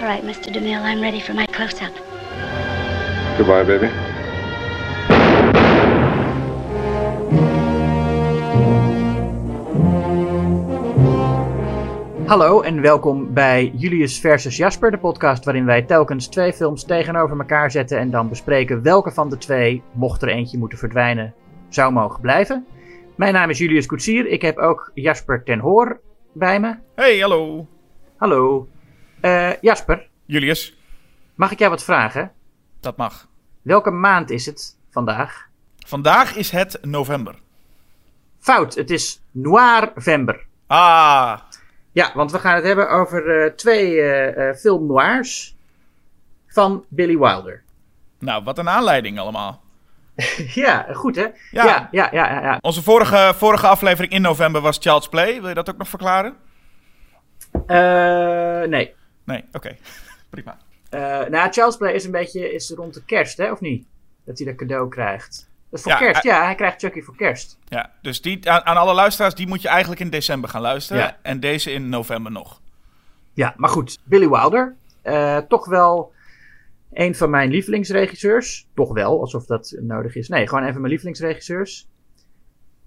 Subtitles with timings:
[0.00, 0.52] All right, Mr.
[0.52, 1.92] DeMille, I'm ready for my close-up.
[3.36, 3.88] Goodbye, baby.
[12.26, 17.38] Hallo en welkom bij Julius versus Jasper, de podcast waarin wij telkens twee films tegenover
[17.38, 21.34] elkaar zetten en dan bespreken welke van de twee, mocht er eentje moeten verdwijnen,
[21.68, 22.66] zou mogen blijven.
[23.16, 26.00] Mijn naam is Julius Koetsier, ik heb ook Jasper ten Hoor
[26.32, 26.74] bij me.
[26.94, 27.66] Hey, hallo.
[28.16, 28.68] Hallo.
[29.20, 30.76] Eh, Jasper, Julius,
[31.34, 32.32] mag ik jou wat vragen?
[32.80, 33.26] dat mag.
[33.62, 35.46] Welke maand is het vandaag?
[35.86, 37.34] Vandaag is het november.
[38.38, 40.46] Fout, het is Noirvember.
[40.66, 41.38] Ah,
[41.92, 45.56] Ja, want we gaan het hebben over eh, twee eh, eh, film noirs
[46.48, 47.62] van Billy Wilder.
[48.18, 49.62] nou, wat een aanleiding allemaal.
[50.64, 51.26] ja, goed hè?
[51.50, 51.64] Ja.
[51.64, 52.30] ja, ja, ja.
[52.32, 52.58] ja, ja.
[52.60, 55.40] Onze vorige, vorige aflevering in november was Child's Play.
[55.40, 56.36] Wil je dat ook nog verklaren?
[57.66, 58.94] Eh, nee.
[59.28, 59.76] Nee, oké.
[60.30, 60.58] Prima.
[60.90, 63.86] Eh, nou, Child's Play is een beetje is rond de kerst, hè, of niet?
[64.24, 65.48] Dat hij dat cadeau krijgt.
[65.70, 66.44] Dat is voor Ja, kerst, ja.
[66.44, 67.58] Hij krijgt Chucky voor kerst.
[67.68, 71.02] Ja, dus die, aan, aan alle luisteraars, die moet je eigenlijk in december gaan luisteren.
[71.02, 71.16] Ja.
[71.22, 72.60] En deze in november nog.
[73.32, 73.98] Ja, maar goed.
[74.04, 74.74] Billy Wilder.
[75.02, 76.12] eh, toch wel
[76.92, 78.66] een van mijn lievelingsregisseurs.
[78.74, 80.28] Toch wel, alsof dat nodig is.
[80.28, 81.86] Nee, gewoon een van mijn lievelingsregisseurs.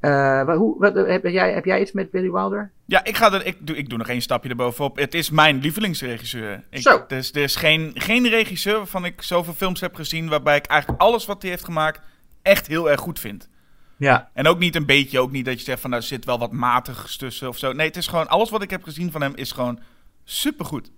[0.01, 0.11] Eh,
[0.43, 2.71] wa- hoe, wat, heb, jij, heb jij iets met Billy Wilder?
[2.85, 4.97] Ja, ik, ga er, ik, doe, ik doe nog één stapje erbovenop.
[4.97, 6.63] Het is mijn lievelingsregisseur.
[6.69, 7.03] Ik, Zo.
[7.07, 10.29] Dus er is geen, geen regisseur waarvan ik zoveel films heb gezien...
[10.29, 12.01] waarbij ik eigenlijk alles wat hij heeft gemaakt
[12.41, 13.49] echt heel erg goed vind.
[13.97, 14.29] Ja.
[14.33, 16.39] En ook niet een beetje, ook niet dat je zegt van nou er zit wel
[16.39, 17.71] wat matigs tussen of zo.
[17.73, 19.79] Nee, het is gewoon, alles wat ik heb gezien van hem is gewoon
[20.23, 20.91] supergoed.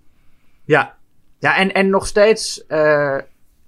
[0.64, 0.96] Ja,
[1.38, 3.18] ja en, en nog steeds eh,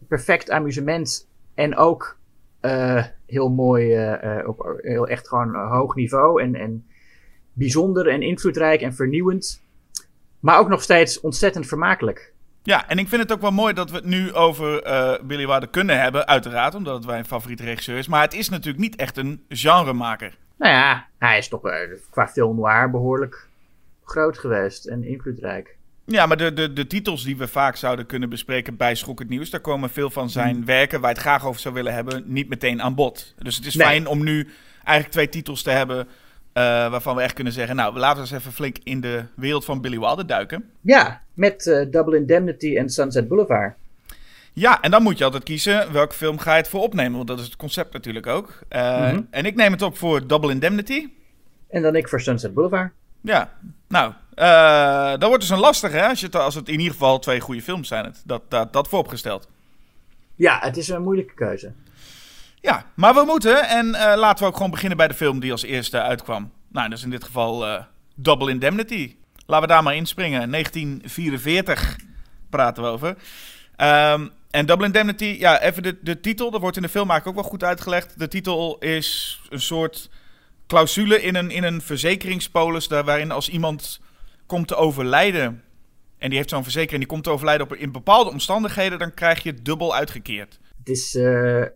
[0.08, 1.28] perfect amusement.
[1.54, 2.18] En ook
[2.60, 6.42] eh, heel mooi, eh, eh, op heel echt gewoon hoog niveau.
[6.42, 6.86] En, en
[7.52, 9.62] bijzonder en invloedrijk en vernieuwend.
[10.40, 12.34] Maar ook nog steeds ontzettend vermakelijk.
[12.62, 15.46] Ja, en ik vind het ook wel mooi dat we het nu over eh Billy
[15.46, 18.08] Wilder kunnen hebben, uiteraard, omdat het mijn favoriete regisseur is.
[18.08, 20.38] Maar het is natuurlijk niet echt een genremaker.
[20.56, 21.78] Nou ja, hij is toch eh,
[22.10, 23.48] qua film noir behoorlijk
[24.04, 25.75] groot geweest en invloedrijk.
[26.06, 29.28] Ja, maar de, de, de titels die we vaak zouden kunnen bespreken bij Schok het
[29.28, 32.22] Nieuws, daar komen veel van zijn werken waar je het graag over zou willen hebben,
[32.26, 33.34] niet meteen aan bod.
[33.38, 33.86] Dus het is Nee.
[33.86, 36.08] fijn om nu eigenlijk twee titels te hebben
[36.52, 39.64] eh, waarvan we echt kunnen zeggen, nou, laten we eens even flink in de wereld
[39.64, 40.64] van Billy Wilder duiken.
[40.80, 43.74] Ja, met eh, Double Indemnity en Sunset Boulevard.
[44.52, 47.12] Ja, en dan moet je altijd kiezen welke film ga je het voor opnemen.
[47.16, 48.58] Want dat is het concept natuurlijk ook.
[48.68, 49.20] Eh, Mhm.
[49.30, 51.08] En ik neem het op voor Double Indemnity.
[51.68, 52.92] En dan ik voor Sunset Boulevard.
[53.20, 53.52] Ja,
[53.88, 56.08] nou, eh dat wordt dus een lastige, hè?
[56.08, 58.04] Als, je het, als het in ieder geval twee goede films zijn.
[58.04, 59.48] Het, dat, dat, dat vooropgesteld.
[60.34, 61.72] Ja, het is een moeilijke keuze.
[62.60, 63.68] Ja, maar we moeten.
[63.68, 66.52] En eh, laten we ook gewoon beginnen bij de film die als eerste uitkwam.
[66.68, 67.82] Nou, dat is in dit geval eh,
[68.14, 69.16] Double Indemnity.
[69.46, 70.50] Laten we daar maar inspringen.
[70.50, 71.96] 1944
[72.50, 73.16] praten we over.
[73.76, 76.50] Ehm, en Double Indemnity, ja, even de, de titel.
[76.50, 78.18] Dat wordt in de film eigenlijk ook wel goed uitgelegd.
[78.18, 80.10] De titel is een soort
[80.66, 82.88] clausule in een, in een verzekeringspolis...
[82.88, 84.00] Daar, waarin als iemand
[84.46, 85.62] komt te overlijden...
[86.18, 87.00] en die heeft zo'n verzekering...
[87.00, 88.98] die komt te overlijden op, in bepaalde omstandigheden...
[88.98, 90.58] dan krijg je het dubbel uitgekeerd.
[90.78, 91.22] Het is eh,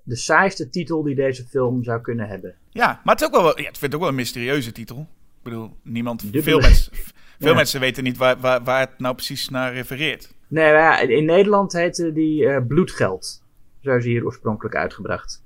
[0.03, 2.55] de saaiste titel die deze film zou kunnen hebben.
[2.71, 4.99] Ja, maar het, is ook wel, ja, het ook wel een mysterieuze titel.
[5.37, 6.43] Ik bedoel, niemand, Dubbele.
[6.43, 6.93] veel, mensen,
[7.39, 7.55] veel Ja.
[7.55, 10.35] mensen weten niet waar, waar, waar het nou precies naar refereert.
[10.49, 13.43] Nee, maar ja, in Nederland heette die eh, Bloedgeld.
[13.81, 15.43] Zo is hij hier oorspronkelijk uitgebracht.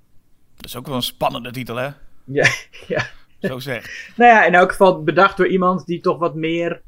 [0.56, 1.88] Dat is ook wel een spannende titel, hè?
[2.24, 2.48] Ja,
[2.86, 3.06] ja.
[3.40, 4.12] Zo zeg.
[4.16, 6.82] Nou ja, in elk geval bedacht door iemand die toch wat meer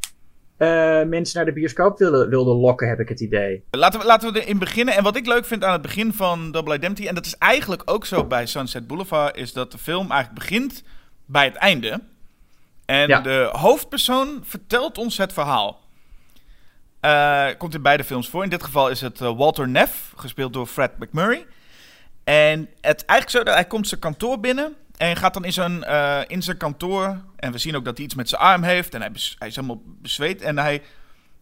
[0.56, 3.65] eh, mensen naar de bioscoop wilde, wilde lokken, heb ik het idee.
[3.71, 4.94] Laten we, laten we erin beginnen.
[4.94, 7.09] En wat ik leuk vind aan het begin van Double Identity...
[7.09, 9.37] en dat is eigenlijk ook zo bij Sunset Boulevard...
[9.37, 10.83] is dat de film eigenlijk begint
[11.27, 12.00] bij het einde.
[12.84, 13.21] En Ja.
[13.21, 15.81] de hoofdpersoon vertelt ons het verhaal.
[17.00, 18.43] Eh, komt in beide films voor.
[18.43, 21.47] In dit geval is het eh, Walter Neff, gespeeld door Fred McMurray.
[22.25, 25.84] En het eigenlijk zo dat hij komt zijn kantoor binnen en gaat dan in zijn,
[25.84, 27.18] eh, in zijn kantoor.
[27.36, 28.94] En we zien ook dat hij iets met zijn arm heeft.
[28.94, 30.42] En hij, hij is helemaal bezweet.
[30.42, 30.82] En hij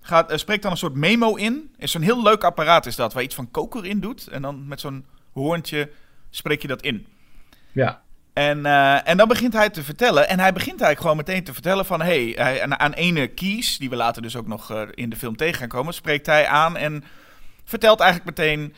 [0.01, 1.75] gaat, eh, spreekt dan een soort memo in.
[1.79, 4.27] Is zo'n heel leuk apparaat is dat, waar je iets van koker in doet.
[4.27, 5.91] En dan met zo'n hoorntje
[6.31, 7.07] spreek je dat in.
[7.73, 8.03] Ja.
[8.33, 10.29] En, eh, en dan begint hij te vertellen.
[10.29, 12.03] En hij begint eigenlijk gewoon meteen te vertellen van...
[12.03, 15.37] Hey, hij, aan, aan ene Kies, die we later dus ook nog in de film
[15.37, 15.95] tegen gaan komen...
[15.95, 17.05] spreekt hij aan en
[17.65, 18.75] vertelt eigenlijk meteen...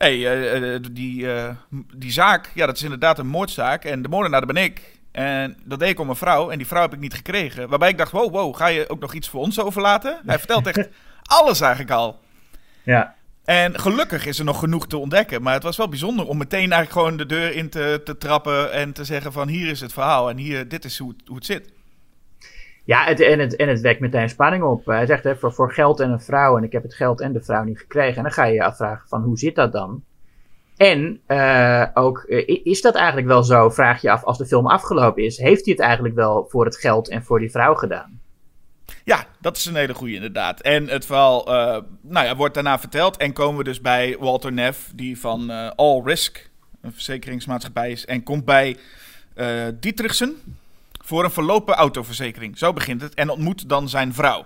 [0.00, 1.50] Hey, eh, eh, die, eh,
[1.96, 3.84] die zaak, ja, dat is inderdaad een moordzaak.
[3.84, 4.98] En de moordenaar, dat ben ik.
[5.12, 6.50] En dat deed ik om een vrouw.
[6.50, 7.68] En die vrouw heb ik niet gekregen.
[7.68, 10.20] Waarbij ik dacht, wow, wow, ga je ook nog iets voor ons overlaten?
[10.26, 10.88] Hij vertelt echt
[11.22, 12.20] alles eigenlijk al.
[12.82, 13.14] Ja.
[13.44, 15.42] En gelukkig is er nog genoeg te ontdekken.
[15.42, 18.72] Maar het was wel bijzonder om meteen eigenlijk gewoon de deur in te, te trappen.
[18.72, 20.30] En te zeggen van hier is het verhaal.
[20.30, 21.72] En hier, dit is hoe hoe het zit.
[22.84, 24.86] Ja, en, het, en het wekt meteen spanning op.
[24.86, 26.56] Hij zegt hè, voor, voor geld en een vrouw.
[26.56, 28.16] En ik heb het geld en de vrouw niet gekregen.
[28.16, 30.02] En dan ga je je afvragen van hoe zit dat dan?
[30.76, 34.66] En uh, ook, uh, is dat eigenlijk wel zo, vraag je af, als de film
[34.66, 35.38] afgelopen is.
[35.38, 38.20] Heeft hij het eigenlijk wel voor het geld en voor die vrouw gedaan?
[39.04, 40.60] Ja, dat is een hele goede inderdaad.
[40.60, 43.16] En het verhaal uh, nou ja, wordt daarna verteld.
[43.16, 46.50] En komen we dus bij Walter Neff, die van All Risk,
[46.82, 48.06] een verzekeringsmaatschappij is.
[48.06, 48.76] En komt bij
[49.80, 50.36] Dietrichsen
[51.10, 52.58] voor een verlopen autoverzekering.
[52.58, 53.14] Zo begint het.
[53.14, 54.44] En ontmoet dan zijn vrouw.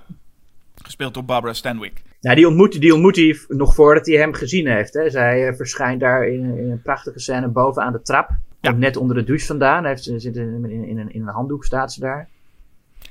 [0.82, 2.02] Gespeeld door Barbara Stanwyck.
[2.20, 4.94] Nou, die ontmoet, die ontmoet hij nog voordat hij hem gezien heeft.
[4.94, 5.10] Hè.
[5.10, 8.30] Zij uh, verschijnt daar in, in, een prachtige scène bovenaan de trap.
[8.60, 8.70] Ja.
[8.70, 9.84] Net onder de douche vandaan.
[9.84, 12.28] Heeft, zit in, in, in, een, in een handdoek staat ze daar.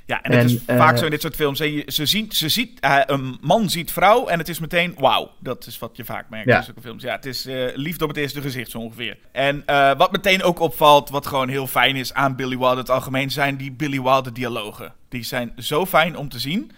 [0.06, 1.58] Ja, en, en het is uh, vaak zo in dit soort films.
[1.58, 5.32] Ze, ze ziet, ze ziet uh, een man ziet vrouw en het is meteen wauw.
[5.40, 6.58] Dat is wat je vaak merkt ja.
[6.58, 7.04] in zulke films.
[7.04, 9.18] Ja, het is liefde op het eerste gezicht zo ongeveer.
[9.32, 9.64] En
[9.98, 13.58] wat meteen ook opvalt, wat gewoon heel fijn is aan Billy Wilder het algemeen, zijn
[13.58, 14.94] die Billy Wilder dialogen.
[15.10, 16.72] Die zijn zo fijn om te zien.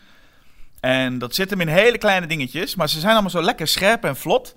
[0.80, 4.04] En dat zit hem in hele kleine dingetjes, maar ze zijn allemaal zo lekker scherp
[4.04, 4.56] en vlot.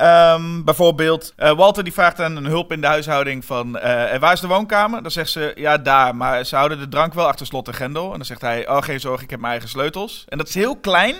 [0.00, 3.82] Um, bijvoorbeeld, uh, Walter die vraagt aan een hulp in de huishouding van, uh,
[4.16, 5.02] waar is de woonkamer?
[5.02, 8.04] Dan zegt ze, ja daar, maar ze houden de drank wel achter slot en grendel.
[8.04, 10.24] En dan zegt hij, oh geen zorg, ik heb mijn eigen sleutels.
[10.28, 11.14] En dat is heel klein,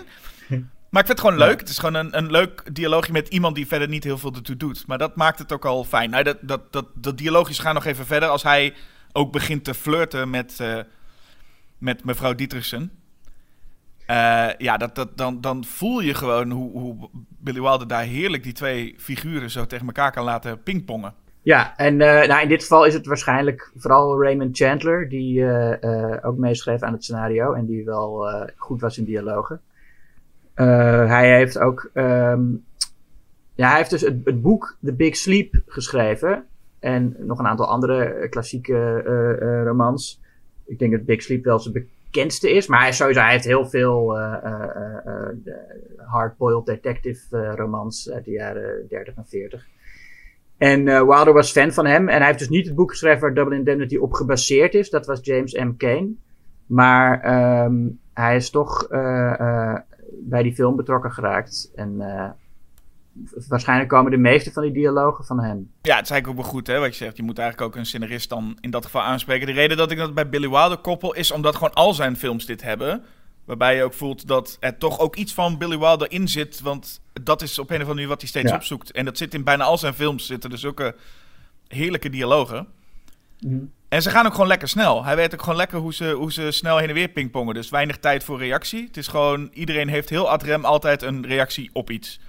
[0.90, 1.61] maar ik vind het gewoon leuk.
[1.61, 4.56] Het is gewoon een, een leuk dialoogje met iemand die verder niet heel veel ertoe
[4.56, 4.87] doet.
[4.87, 6.11] Maar dat maakt het ook al fijn.
[6.11, 8.75] Nou, dat, dat, dat, dat dialoogjes gaan nog even verder als hij
[9.12, 10.78] ook begint te flirten met, uh,
[11.78, 12.90] met mevrouw Dietrichsen.
[14.11, 17.08] Uh, ja, dat, dat, dan, dan voel je gewoon hoe, hoe
[17.38, 21.14] Billy Wilder daar heerlijk die twee figuren zo tegen elkaar kan laten pingpongen.
[21.43, 26.17] Ja, en uh, nou, in dit geval is het waarschijnlijk vooral Raymond Chandler, die uh,
[26.23, 28.26] ook meeschreef aan het scenario en die wel
[28.56, 29.61] goed was in dialogen.
[30.55, 32.64] hij heeft ook, um,
[33.55, 36.44] ja, hij heeft dus het, het, boek The Big Sleep geschreven
[36.79, 39.02] en nog een aantal andere klassieke
[39.64, 40.20] romans.
[40.67, 41.75] Ik denk dat Big Sleep wel zijn
[42.11, 42.67] bekendste is.
[42.67, 44.64] Maar hij, sowieso, hij heeft heel veel uh, uh,
[45.06, 45.55] uh,
[45.97, 49.67] hard-boiled detective romans uit de jaren 30 en 40.
[50.58, 52.08] En Wilder was fan van hem.
[52.08, 54.91] En hij heeft dus niet het boek geschreven waar Double Indemnity op gebaseerd is.
[54.91, 55.76] Dat was James M.
[55.76, 56.11] Kane.
[56.67, 58.88] Maar um, hij is toch
[60.11, 61.73] bij die film betrokken geraakt.
[61.75, 62.02] En
[63.48, 65.70] waarschijnlijk komen de meeste van die dialogen van hem.
[65.82, 67.16] Ja, het is eigenlijk ook wel goed, hè, wat je zegt.
[67.16, 69.46] Je moet eigenlijk ook een scenarist dan in dat geval aanspreken.
[69.46, 72.46] De reden dat ik dat bij Billy Wilder koppel is omdat gewoon al zijn films
[72.46, 73.04] dit hebben.
[73.44, 76.60] Waarbij je ook voelt dat er toch ook iets van Billy Wilder in zit.
[76.60, 78.56] Want dat is op een of andere manier wat hij steeds ja.
[78.56, 78.92] opzoekt.
[78.92, 80.26] En dat zit in bijna al zijn films.
[80.26, 80.92] Zitten dus ook
[81.68, 82.66] heerlijke dialogen.
[83.40, 83.72] Mm.
[83.88, 85.04] En ze gaan ook gewoon lekker snel.
[85.04, 87.54] Hij weet ook gewoon lekker hoe ze, hoe ze snel heen en weer pingpongen.
[87.54, 88.86] Dus weinig tijd voor reactie.
[88.86, 92.20] Het is gewoon, iedereen heeft heel ad rem altijd een reactie op iets.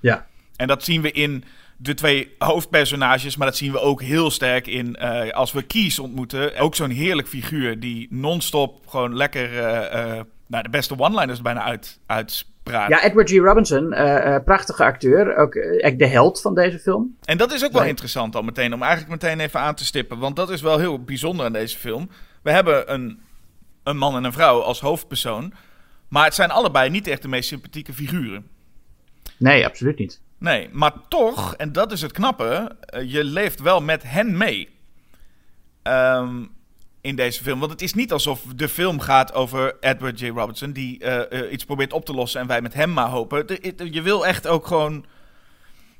[0.00, 0.26] Ja.
[0.60, 1.44] En dat zien we in
[1.76, 5.98] de twee hoofdpersonages, maar dat zien we ook heel sterk in uh, als we Kies
[5.98, 6.58] ontmoeten.
[6.58, 11.62] Ook zo'n heerlijk figuur die non-stop gewoon lekker uh, uh, nou, de beste one-liners bijna
[11.62, 12.90] uit, uitspraakt.
[12.90, 13.36] Ja, Edward G.
[13.36, 13.88] Robinson,
[14.44, 17.16] prachtige acteur, ook echt de held van deze film.
[17.24, 20.18] En dat is ook wel interessant al meteen, om eigenlijk meteen even aan te stippen,
[20.18, 22.10] want dat is wel heel bijzonder aan deze film.
[22.42, 23.20] We hebben een,
[23.82, 25.52] een man en een vrouw als hoofdpersoon,
[26.08, 28.46] maar het zijn allebei niet echt de meest sympathieke figuren.
[29.36, 30.20] Nee, absoluut niet.
[30.40, 34.68] Nee, maar toch, en dat is het knappe, uh, je leeft wel met hen mee.
[35.82, 36.50] Um,
[37.00, 37.58] in deze film.
[37.58, 40.28] Want het is niet alsof de film gaat over Edward J.
[40.28, 40.72] Robertson...
[40.72, 43.46] die uh, uh, iets probeert op te lossen en wij met hem maar hopen.
[43.92, 45.04] Je wil echt ook gewoon...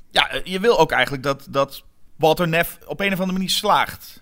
[0.09, 1.83] Ja, je wil ook eigenlijk dat, dat
[2.15, 4.21] Walter Neff op een of andere manier slaagt.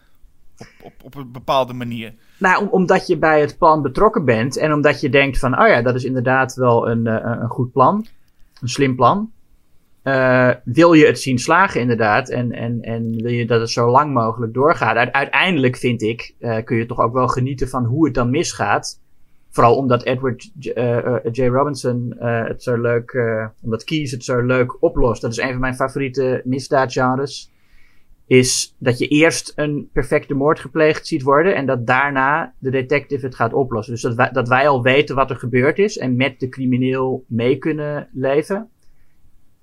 [0.57, 2.13] Op, op, op een bepaalde manier.
[2.37, 4.57] Nou, om, omdat je bij het plan betrokken bent...
[4.57, 5.61] en omdat je denkt van...
[5.61, 8.07] oh ja, dat is inderdaad wel een, een goed plan.
[8.61, 9.31] Een slim plan.
[10.09, 13.89] Uh, wil je het zien slagen, inderdaad, en, en, en wil je dat het zo
[13.89, 15.11] lang mogelijk doorgaat.
[15.11, 18.99] uiteindelijk vind ik, uh, kun je toch ook wel genieten van hoe het dan misgaat.
[19.49, 21.45] Vooral omdat Edward J, uh, J.
[21.45, 23.17] Robinson het zo leuk,
[23.61, 25.21] omdat Keys het zo leuk oplost.
[25.21, 27.51] Dat is een van mijn favoriete misdaadgenres.
[28.27, 33.25] Is dat je eerst een perfecte moord gepleegd ziet worden en dat daarna de detective
[33.25, 33.93] het gaat oplossen.
[33.93, 37.57] Dus dat dat wij al weten wat er gebeurd is en met de crimineel mee
[37.57, 38.69] kunnen leven.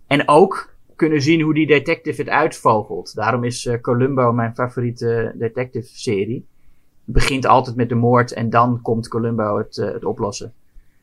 [0.07, 3.15] En ook kunnen zien hoe die detective het uitvogelt.
[3.15, 6.47] Daarom is uh, Columbo mijn favoriete detective-serie.
[7.05, 10.53] Het begint altijd met de moord en dan komt Columbo het, uh, het oplossen.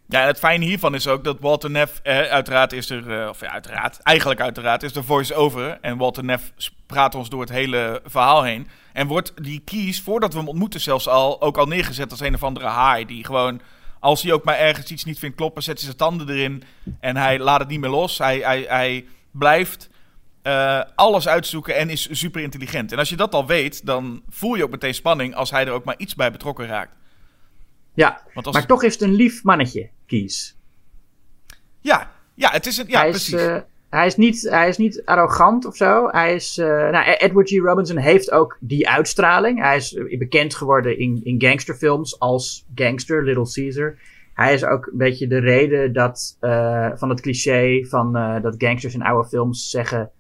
[0.05, 3.51] Ja, het fijne hiervan is ook dat Walter Neff, eh, uiteraard is er, of ja,
[3.51, 5.77] uiteraard, eigenlijk uiteraard is de voice-over.
[5.81, 6.53] En Walter Neff
[6.86, 8.67] praat ons door het hele verhaal heen.
[8.93, 12.33] En wordt die kies, voordat we hem ontmoeten zelfs al, ook al neergezet als een
[12.33, 13.05] of andere haai.
[13.05, 13.62] Die gewoon
[14.03, 16.63] als hij ook maar ergens iets niet vindt kloppen, zet hij zijn tanden erin.
[17.00, 18.17] En hij laat het niet meer los.
[18.17, 19.89] Hij, hij, hij blijft
[20.43, 22.91] uh, alles uitzoeken en is super intelligent.
[22.91, 25.72] En als je dat al weet, dan voel je ook meteen spanning als hij er
[25.72, 26.95] ook maar iets bij betrokken raakt.
[27.93, 30.55] Ja, als- maar toch is het een lief mannetje, Kies.
[31.81, 32.88] Ja, ja, het is een.
[32.88, 33.33] Ja, hij, precies.
[33.33, 33.57] is, eh,
[33.93, 36.07] hij, is niet, hij is niet arrogant of zo.
[36.07, 37.57] Hij is, eh, nou, Edward G.
[37.57, 39.59] Robinson heeft ook die uitstraling.
[39.59, 43.97] Hij is eh, bekend geworden in, in gangsterfilms als gangster, Little Caesar.
[44.33, 48.93] Hij is ook een beetje de reden dat, eh, van het cliché van dat gangsters
[48.93, 50.12] in oude films zeggen...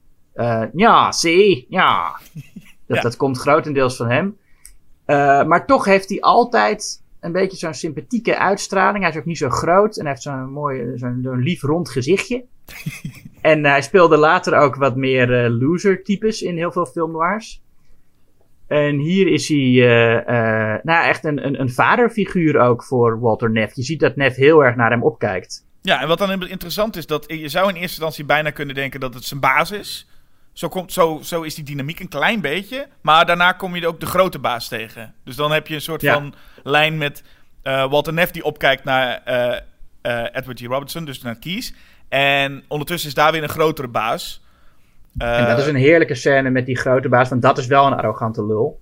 [0.73, 2.11] ja, zie, ja.
[2.87, 3.03] Dat, Ja.
[3.03, 4.37] dat komt grotendeels van hem.
[5.47, 9.03] Maar toch heeft hij altijd een beetje zo'n sympathieke uitstraling.
[9.03, 11.89] Hij is ook niet zo groot en hij heeft zo'n mooi, zo'n zo'n lief rond
[11.89, 12.45] gezichtje.
[13.41, 17.61] en hij speelde later ook wat meer eh, loser-types in heel veel film noirs.
[18.67, 23.51] En hier is hij eh, eh, nou, echt een, een, een vaderfiguur ook voor Walter
[23.51, 23.75] Neff.
[23.75, 25.65] Je ziet dat Neff heel erg naar hem opkijkt.
[25.81, 28.99] Ja, en wat dan interessant is, dat je zou in eerste instantie bijna kunnen denken
[28.99, 30.07] dat het zijn baas is.
[30.53, 32.87] Zo, komt, zo, zo is die dynamiek een klein beetje.
[33.01, 35.13] Maar daarna kom je ook de grote baas tegen.
[35.23, 36.13] Dus dan heb je een soort Ja.
[36.13, 37.23] van lijn met
[37.63, 39.21] Walter Neff die opkijkt naar
[40.33, 40.65] Edward G.
[40.65, 41.73] Robinson, dus naar Keys.
[42.09, 44.41] En ondertussen is daar weer een grotere baas.
[45.17, 47.85] en Eh, dat is een heerlijke scène met die grote baas, want dat is wel
[47.87, 48.81] een arrogante lul.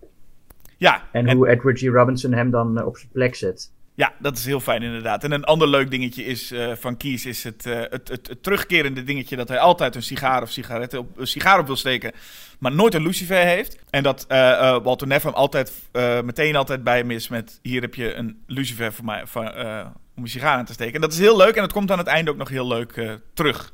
[0.78, 1.84] Ja, En, en- hoe Edward G.
[1.88, 3.72] Robinson hem dan eh, op zijn plek zet.
[3.96, 5.24] Ja, dat is heel fijn inderdaad.
[5.24, 8.44] En een ander leuk dingetje is, eh, van Kies is het, eh, het, het, het
[8.44, 12.12] terugkerende dingetje dat hij altijd een sigaar of sigaret op, een sigaar op wil steken,
[12.60, 13.80] maar nooit een lucifer heeft.
[13.90, 17.60] En dat eh, eh, Walter Neff hem altijd, eh, meteen altijd bij hem is met
[17.62, 19.86] hier heb je een lucifer voor mij, eh,
[20.22, 20.94] om je sigaar aan te steken.
[20.94, 22.92] En dat is heel leuk en dat komt aan het einde ook nog heel leuk
[22.92, 23.74] eh, terug.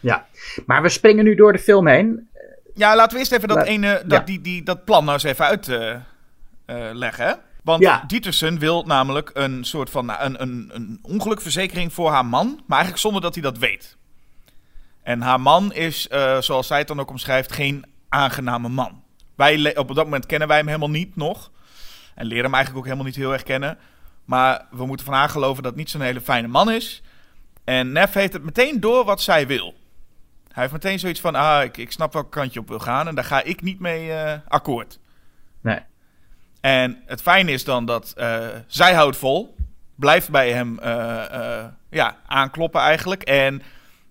[0.00, 0.26] Ja,
[0.66, 2.28] maar we springen nu door de film heen.
[2.74, 4.24] Ja, laten we eerst even dat, ene, dat, ja.
[4.24, 7.26] die, die, dat plan nou eens even uitleggen.
[7.26, 7.32] hè?
[7.62, 8.04] Want Ja.
[8.06, 12.78] Dietersen wil namelijk een soort van nou, een, een, een ongelukverzekering voor haar man, maar
[12.78, 13.96] eigenlijk zonder dat hij dat weet.
[15.02, 19.02] En haar man is, eh, zoals zij het dan ook omschrijft, geen aangename man.
[19.36, 21.50] Wij, op dat moment kennen wij hem helemaal niet nog.
[22.14, 23.78] En leren hem eigenlijk ook helemaal niet heel erg kennen.
[24.24, 27.02] Maar we moeten van haar geloven dat het niet zo'n hele fijne man is.
[27.64, 29.74] En Neff heeft het meteen door wat zij wil.
[30.52, 33.08] Hij heeft meteen zoiets van, ah, ik, ik snap welke kant je op wil gaan
[33.08, 34.98] en daar ga ik niet mee eh, akkoord.
[35.60, 35.78] Nee.
[36.60, 39.56] En het fijne is dan dat eh, zij houdt vol,
[39.94, 43.22] blijft bij hem eh, ja, aankloppen eigenlijk.
[43.22, 43.62] En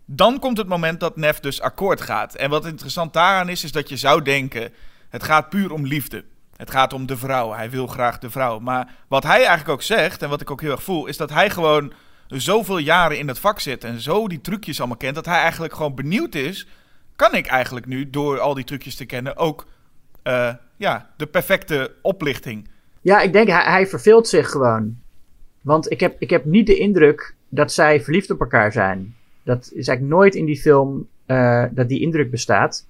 [0.05, 2.35] dan komt het moment dat Neff dus akkoord gaat.
[2.35, 4.73] En wat interessant daaraan is, is dat je zou denken,
[5.09, 6.23] het gaat puur om liefde.
[6.55, 8.59] Het gaat om de vrouw, hij wil graag de vrouw.
[8.59, 11.29] Maar wat hij eigenlijk ook zegt, en wat ik ook heel erg voel, is dat
[11.29, 11.93] hij gewoon
[12.27, 15.73] zoveel jaren in het vak zit en zo die trucjes allemaal kent, dat hij eigenlijk
[15.73, 16.67] gewoon benieuwd is,
[17.15, 19.65] kan ik eigenlijk nu, door al die trucjes te kennen, ook
[20.23, 22.67] eh, ja, de perfecte oplichting.
[23.01, 24.97] Ja, ik denk hij, hij verveelt zich gewoon.
[25.61, 29.15] Want ik heb, ik heb niet de indruk dat zij verliefd op elkaar zijn.
[29.43, 32.87] Dat is eigenlijk nooit in die film eh, dat die indruk bestaat.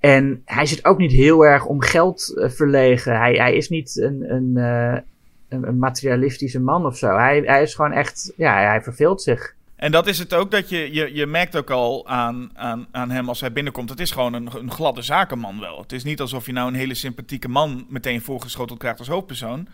[0.00, 3.18] En hij zit ook niet heel erg om geld eh, verlegen.
[3.18, 5.00] Hij, hij is niet een, een, eh,
[5.48, 7.16] een, een materialistische man of zo.
[7.16, 9.54] Hij, hij is gewoon echt, ja, hij verveelt zich.
[9.76, 13.10] En dat is het ook, dat je, je, je merkt ook al aan, aan, aan
[13.10, 13.90] hem als hij binnenkomt.
[13.90, 15.80] Het is gewoon een, een gladde zakenman wel.
[15.80, 19.68] Het is niet alsof je nou een hele sympathieke man meteen voorgeschoteld krijgt als hoofdpersoon.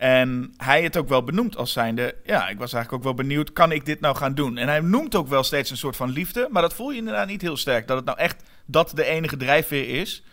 [0.00, 3.52] En hij het ook wel benoemt als zijnde, ja, ik was eigenlijk ook wel benieuwd,
[3.52, 4.56] kan ik dit nou gaan doen?
[4.56, 7.26] En hij noemt ook wel steeds een soort van liefde, maar dat voel je inderdaad
[7.26, 7.86] niet heel sterk.
[7.86, 10.24] Dat het nou echt dat de enige drijfveer is.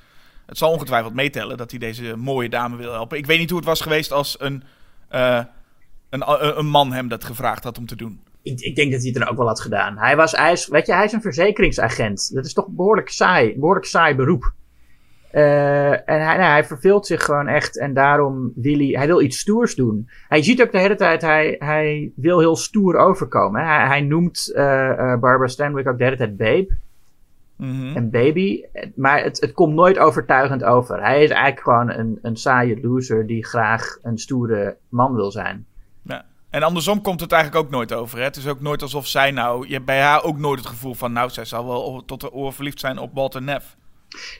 [0.45, 3.17] Het zal ongetwijfeld meetellen dat hij deze mooie dame wil helpen.
[3.17, 4.63] Ik weet niet hoe het was geweest als een,
[5.09, 5.43] eh,
[6.09, 8.21] een, een, een man hem dat gevraagd had om te doen.
[8.41, 9.97] Ik, ik denk dat hij het dan ook wel had gedaan.
[9.97, 12.33] Hij, was, is, weet je, hij is een verzekeringsagent.
[12.33, 13.53] Dat is toch behoorlijk saai.
[13.53, 14.53] Behoorlijk saai beroep.
[15.37, 17.77] Eh, en hij, nou, hij verveelt zich gewoon echt.
[17.77, 20.09] En daarom wil hij, hij wil iets stoers doen.
[20.27, 23.65] Hij ziet ook de hele tijd, hij, hij wil heel stoer overkomen.
[23.65, 26.67] Hij, hij noemt eh, eh, Barbara Stanwyck ook de hele tijd babe
[27.55, 27.95] Mhm.
[27.95, 28.63] en baby.
[28.95, 31.01] Maar het, het komt nooit overtuigend over.
[31.01, 35.65] Hij is eigenlijk gewoon een, een saaie loser die graag een stoere man wil zijn.
[36.01, 36.25] Ja.
[36.49, 38.17] En andersom komt het eigenlijk ook nooit over.
[38.17, 38.23] Hè?
[38.23, 39.67] Het is ook nooit alsof zij nou...
[39.67, 41.13] Je hebt bij haar ook nooit het gevoel van...
[41.13, 43.76] Nou, zij zal wel tot de oor verliefd zijn op Walter Neff.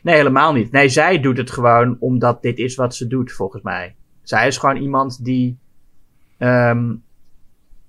[0.02, 0.72] Nee, helemaal niet.
[0.72, 3.96] Nee, zij doet het gewoon omdat dit is wat ze doet, volgens mij.
[4.22, 5.58] Zij is gewoon iemand die.
[6.38, 6.96] ehm,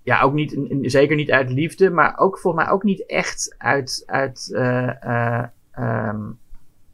[0.02, 4.02] ja, ook niet, zeker niet uit liefde, maar ook volgens mij ook niet echt uit.
[4.06, 6.20] uit eh, eh, ehm,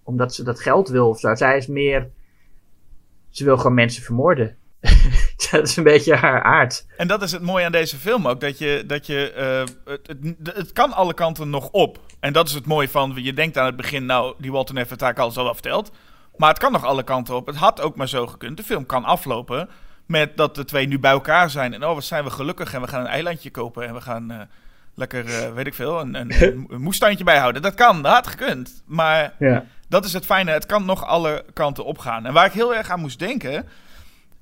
[0.03, 1.35] omdat ze dat geld wil of zo.
[1.35, 2.11] Zij is meer.
[3.29, 4.57] Ze wil gewoon mensen vermoorden.
[5.51, 6.87] dat is een beetje haar aard.
[6.97, 8.41] En dat is het mooie aan deze film ook.
[8.41, 8.85] Dat je...
[8.87, 10.09] Dat je eh, het,
[10.43, 11.99] het, het kan alle kanten nog op.
[12.21, 13.13] En dat is het mooie van...
[13.17, 14.07] Je denkt aan het begin...
[14.07, 15.91] Nou, die Walter Neff heeft het eigenlijk al zo wel verteld.
[16.37, 17.47] Maar het kan nog alle kanten op.
[17.47, 18.57] Het had ook maar zo gekund.
[18.57, 19.69] De film kan aflopen...
[20.07, 21.75] Met dat de twee nu bij elkaar zijn.
[21.75, 22.75] En oh, wat zijn we gelukkig.
[22.75, 23.87] En we gaan een eilandje kopen.
[23.87, 24.31] En we gaan...
[24.31, 24.39] eh,
[24.97, 26.33] Lekker, eh, weet ik veel, een, een,
[26.71, 27.63] een moestuintje bijhouden.
[27.63, 28.83] Dat kan, dat had gekund.
[28.87, 29.65] Maar Ja.
[29.89, 30.51] dat is het fijne.
[30.51, 32.27] Het kan nog alle kanten opgaan.
[32.27, 33.69] En waar ik heel erg aan moest denken.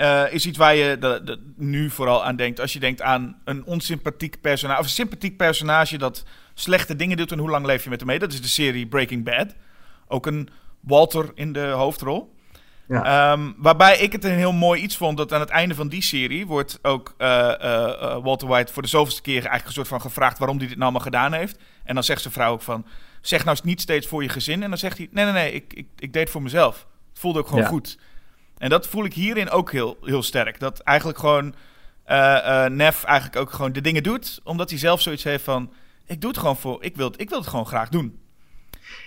[0.02, 2.60] Eh, is iets waar je de, de- nu vooral aan denkt.
[2.60, 4.78] Als je denkt aan een onsympathiek personage.
[4.80, 7.32] Of een sympathiek personage dat slechte dingen doet.
[7.32, 8.18] En hoe lang leef je met hem mee?
[8.18, 9.54] Dat is de serie Breaking Bad.
[10.08, 10.48] Ook een
[10.80, 12.34] Walter in de hoofdrol.
[12.88, 13.32] Ja.
[13.32, 16.02] Ehm, waarbij ik het een heel mooi iets vond dat aan het einde van die
[16.02, 20.00] serie wordt ook eh, eh, Walter White voor de zoveelste keer eigenlijk een soort van
[20.00, 21.58] gevraagd waarom hij dit nou allemaal gedaan heeft.
[21.84, 22.86] En dan zegt zijn vrouw ook van,
[23.20, 24.62] zeg nou eens niet steeds voor je gezin.
[24.62, 26.86] En dan zegt hij, nee, nee, nee, ik, ik, ik deed het voor mezelf.
[27.10, 27.68] Het voelde ook gewoon Ja.
[27.68, 27.98] goed.
[28.62, 30.60] En dat voel ik hierin ook heel, heel sterk.
[30.60, 31.54] Dat eigenlijk gewoon
[32.04, 35.72] eh Neff eigenlijk ook gewoon de dingen doet, omdat hij zelf zoiets heeft van,
[36.06, 38.20] ik doe het gewoon voor, ik wil het, ik wil het gewoon graag doen.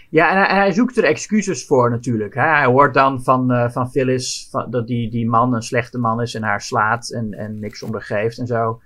[0.09, 2.33] Ja, en hij, zoekt er excuses voor natuurlijk.
[2.33, 2.41] Hè?
[2.41, 6.21] Hij hoort dan van, eh, van Phyllis van, dat die, die man een slechte man
[6.21, 8.81] is en haar slaat en, en niks ondergeeft en zo.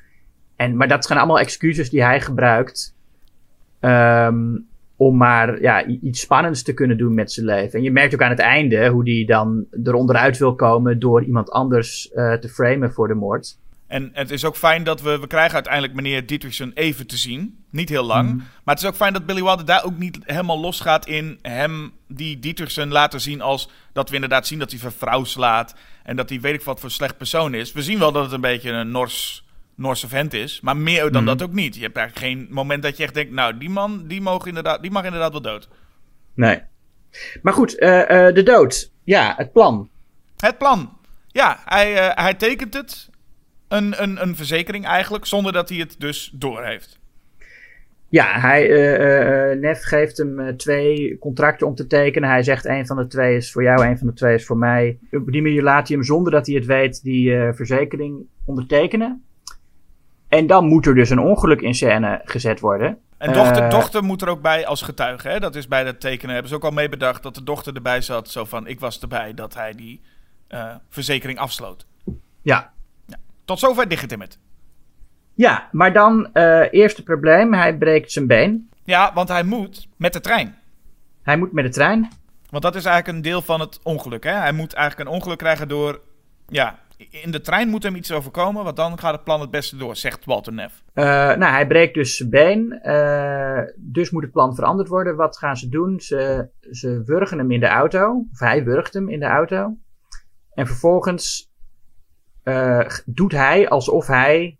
[0.55, 2.95] En, maar dat zijn allemaal excuses die hij gebruikt
[3.79, 4.55] ehm,
[4.99, 7.79] om maar ja, iets spannends te kunnen doen met zijn leven.
[7.79, 11.51] En je merkt ook aan het einde hoe hij dan eronderuit wil komen door iemand
[11.51, 13.57] anders eh, te framen voor de moord.
[13.87, 17.63] En het is ook fijn dat we, we krijgen uiteindelijk meneer Dietrichson even te zien.
[17.69, 18.37] Niet heel lang.
[18.37, 21.91] Maar het is ook fijn dat Billy Wilder daar ook niet helemaal losgaat in hem
[22.07, 25.75] die Dietrichson laten zien als dat we inderdaad zien dat hij zijn vrouw slaat.
[26.03, 27.71] En dat hij weet ik wat voor slecht persoon is.
[27.71, 29.45] We zien wel dat het een beetje een Nors,
[29.79, 30.61] Norse vent is.
[30.61, 31.37] Maar meer dan Mhm.
[31.37, 31.75] dat ook niet.
[31.75, 34.81] Je hebt eigenlijk geen moment dat je echt denkt, nou die man die, mogen inderdaad,
[34.81, 35.69] die mag inderdaad wel dood.
[36.33, 36.61] Nee.
[37.41, 38.91] Maar goed, eh, eh, de dood.
[39.03, 39.89] Ja, het plan.
[40.37, 40.97] Het plan.
[41.27, 43.09] Ja, hij, eh, hij tekent het.
[43.67, 46.99] Een, een, een verzekering eigenlijk, zonder dat hij het dus doorheeft.
[48.09, 52.29] Ja, hij, eh, Nef geeft hem twee contracten om te tekenen.
[52.29, 54.57] Hij zegt een van de twee is voor jou, een van de twee is voor
[54.57, 54.97] mij.
[55.11, 59.23] Op die manier laat hij hem zonder dat hij het weet die verzekering ondertekenen.
[60.29, 62.97] En dan moet er dus een ongeluk in scène gezet worden.
[63.17, 65.27] En dochter, Eh, dochter moet er ook bij als getuige.
[65.29, 65.39] Hè?
[65.39, 66.31] Dat is bij dat tekenen.
[66.33, 68.29] Hebben ze ook al mee bedacht dat de dochter erbij zat.
[68.29, 70.01] Zo van: ik was erbij dat hij die
[70.47, 71.85] eh, verzekering afsloot.
[72.41, 72.71] Ja.
[73.45, 74.37] Tot zover dichtgetimmerd.
[75.33, 77.53] ja, maar dan eh eerste probleem.
[77.53, 78.69] Hij breekt zijn been.
[78.83, 80.55] Ja, want hij moet met de trein.
[81.23, 82.09] Hij moet met de trein.
[82.49, 84.23] Want dat is eigenlijk een deel van het ongeluk.
[84.23, 84.31] Hè?
[84.31, 85.99] Hij moet eigenlijk een ongeluk krijgen door.
[86.47, 88.63] Ja, in de trein moet hem iets overkomen.
[88.63, 90.83] Want dan gaat het plan het beste door, zegt Walter Neff.
[90.93, 92.71] Eh, nou, hij breekt dus zijn been.
[92.81, 95.15] eh, dus moet het plan veranderd worden.
[95.15, 95.99] Wat gaan ze doen?
[95.99, 98.25] Ze, ze wurgen hem in de auto.
[98.31, 99.77] Of hij wurgt hem in de auto.
[100.53, 101.51] En vervolgens
[102.43, 104.57] eh, doet hij alsof hij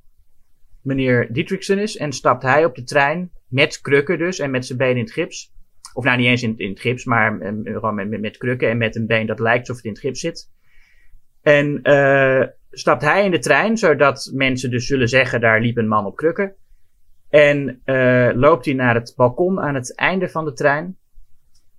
[0.82, 1.98] meneer Dietrichson is.
[1.98, 4.40] En stapt hij op de trein met krukken dus.
[4.40, 5.54] En met zijn been in het gips.
[5.94, 8.70] Of nou, niet eens in, het gips, maar gewoon met, met, met krukken.
[8.70, 10.50] En met een been dat lijkt alsof het in het gips zit.
[11.42, 15.88] En eh, stapt hij in de trein, zodat mensen dus zullen zeggen: daar liep een
[15.88, 16.54] man op krukken.
[17.30, 20.98] En eh, loopt hij naar het balkon aan het einde van de trein.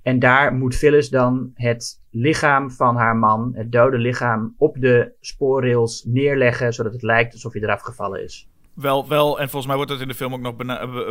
[0.03, 5.13] En daar moet Phyllis dan het lichaam van haar man, het dode lichaam, op de
[5.21, 8.49] spoorrails neerleggen, zodat het lijkt alsof hij eraf gevallen is.
[8.75, 10.57] Wel, wel, en volgens mij wordt het in de film ook nog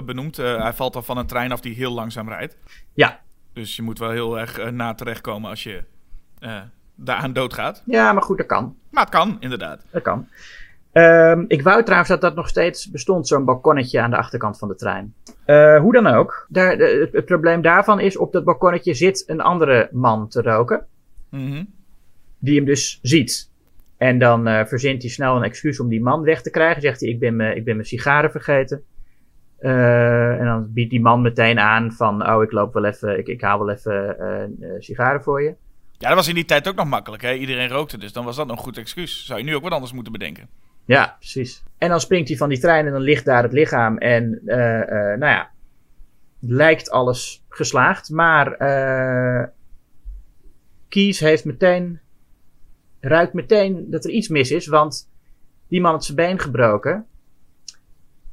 [0.06, 0.40] benoemd.
[0.40, 2.58] eh, hij valt al van een trein af die heel langzaam rijdt.
[2.94, 3.20] Ja,
[3.54, 5.84] Dus je moet wel heel erg eh, na terechtkomen als je
[7.04, 7.84] daaraan doodgaat.
[7.86, 8.76] ja maar goed, dat kan.
[8.92, 9.86] Maar het kan, inderdaad.
[9.92, 10.28] Dat kan.
[10.92, 14.68] Ehm, ik wou trouwens dat dat nog steeds bestond, zo'n balkonnetje aan de achterkant van
[14.68, 15.14] de trein.
[15.46, 16.46] Eh, hoe dan ook.
[16.50, 20.42] Daar, de- het, het probleem daarvan is, op dat balkonnetje zit een andere man te
[20.42, 20.86] roken.
[21.30, 21.64] Mhm.
[22.40, 23.52] die hem dus ziet.
[23.98, 26.82] En dan eh, verzint hij snel een excuus om die man weg te krijgen.
[26.82, 28.84] Zegt hij, ik ben me- ik ben mijn sigaren vergeten.
[29.58, 33.28] Eh, en dan biedt die man meteen aan van, oh, ik loop wel even, ik,
[33.28, 35.54] ik haal wel even sigaren voor je.
[36.00, 37.22] Ja, dat was in die tijd ook nog makkelijk.
[37.22, 37.34] Hè?
[37.34, 39.26] Iedereen rookte, dus dan was dat een goed excuus.
[39.26, 40.50] Zou je nu ook wat anders moeten bedenken.
[40.86, 41.64] Ja, precies.
[41.78, 43.98] En dan springt hij van die trein en dan ligt daar het lichaam.
[43.98, 44.58] En, eh,
[45.18, 45.50] nou ja,
[46.40, 48.10] lijkt alles geslaagd.
[48.10, 49.48] Maar eh
[50.90, 52.00] Kies heeft meteen,
[53.00, 54.68] ruikt meteen dat er iets mis is.
[54.68, 55.10] Want
[55.68, 57.06] die man had zijn been gebroken.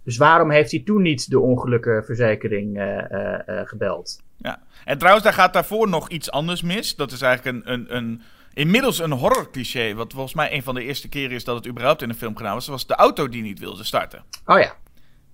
[0.06, 4.22] Dus waarom heeft hij toen niet de ongelukkenverzekering eh eh eh, gebeld?
[4.36, 4.62] Ja.
[4.84, 6.96] En trouwens, daar gaat daarvoor nog iets anders mis.
[6.96, 8.22] Dat is eigenlijk een, een, een,
[8.54, 9.94] inmiddels een horror cliché.
[9.94, 12.36] Wat volgens mij een van de eerste keren is dat het überhaupt in een film
[12.36, 12.64] gedaan was.
[12.66, 14.24] Dat was de auto die niet wilde starten.
[14.44, 14.74] Oh ja,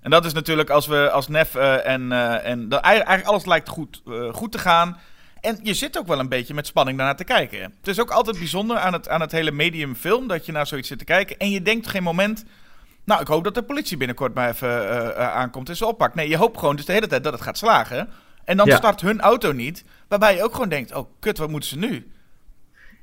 [0.00, 4.02] En dat is natuurlijk als we als Nef en, en dat, eigenlijk alles lijkt goed,
[4.32, 4.98] goed te gaan.
[5.40, 7.62] En je zit ook wel een beetje met spanning daarnaar te kijken.
[7.62, 10.66] Het is ook altijd bijzonder aan het, aan het hele medium film dat je naar
[10.66, 11.38] zoiets zit te kijken.
[11.38, 12.44] En je denkt geen moment.
[13.04, 16.14] Nou, ik hoop dat de politie binnenkort maar even eh, eh, aankomt en ze oppakt.
[16.14, 18.08] Nee, je hoopt gewoon dus de hele tijd dat het gaat slagen.
[18.44, 18.76] En dan Ja.
[18.76, 19.84] start hun auto niet.
[20.08, 22.10] Waarbij je ook gewoon denkt: oh kut, wat moeten ze nu?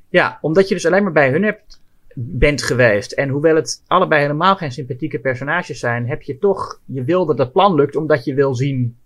[0.09, 1.81] Ja, omdat je dus alleen maar bij hun hebt,
[2.15, 3.11] bent geweest.
[3.11, 7.37] En hoewel het allebei helemaal geen sympathieke personages zijn, heb je toch, je wil dat
[7.37, 8.97] het plan lukt omdat je wil zien,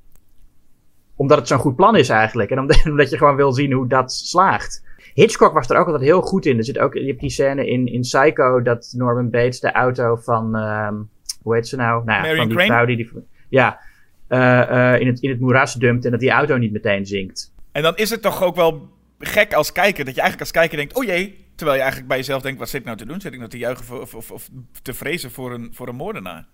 [1.15, 2.49] omdat het zo'n goed plan is eigenlijk.
[2.49, 4.83] En omdat, omdat je gewoon wil zien hoe dat slaagt.
[5.13, 6.57] Hitchcock was er ook altijd heel goed in.
[6.57, 10.15] Er zit ook, je hebt die scène in, in Psycho dat Norman Bates de auto
[10.15, 10.95] van, ehm,
[11.41, 12.05] hoe heet ze nou?
[12.05, 12.71] nou ja, Marion van die Crane?
[12.71, 13.11] vrouw die, die
[13.49, 13.79] ja,
[14.27, 17.53] eh, eh, in, het, in het moeras dumpt en dat die auto niet meteen zinkt.
[17.71, 20.77] En dan is het toch ook wel gek als kijker, dat je eigenlijk als kijker
[20.77, 21.41] denkt, oh jee.
[21.55, 23.21] Terwijl je eigenlijk bij jezelf denkt, wat zit ik nou te doen?
[23.21, 24.49] Zit ik nou te juichen voor, of, of, of
[24.81, 26.45] te vrezen voor een, voor een moordenaar?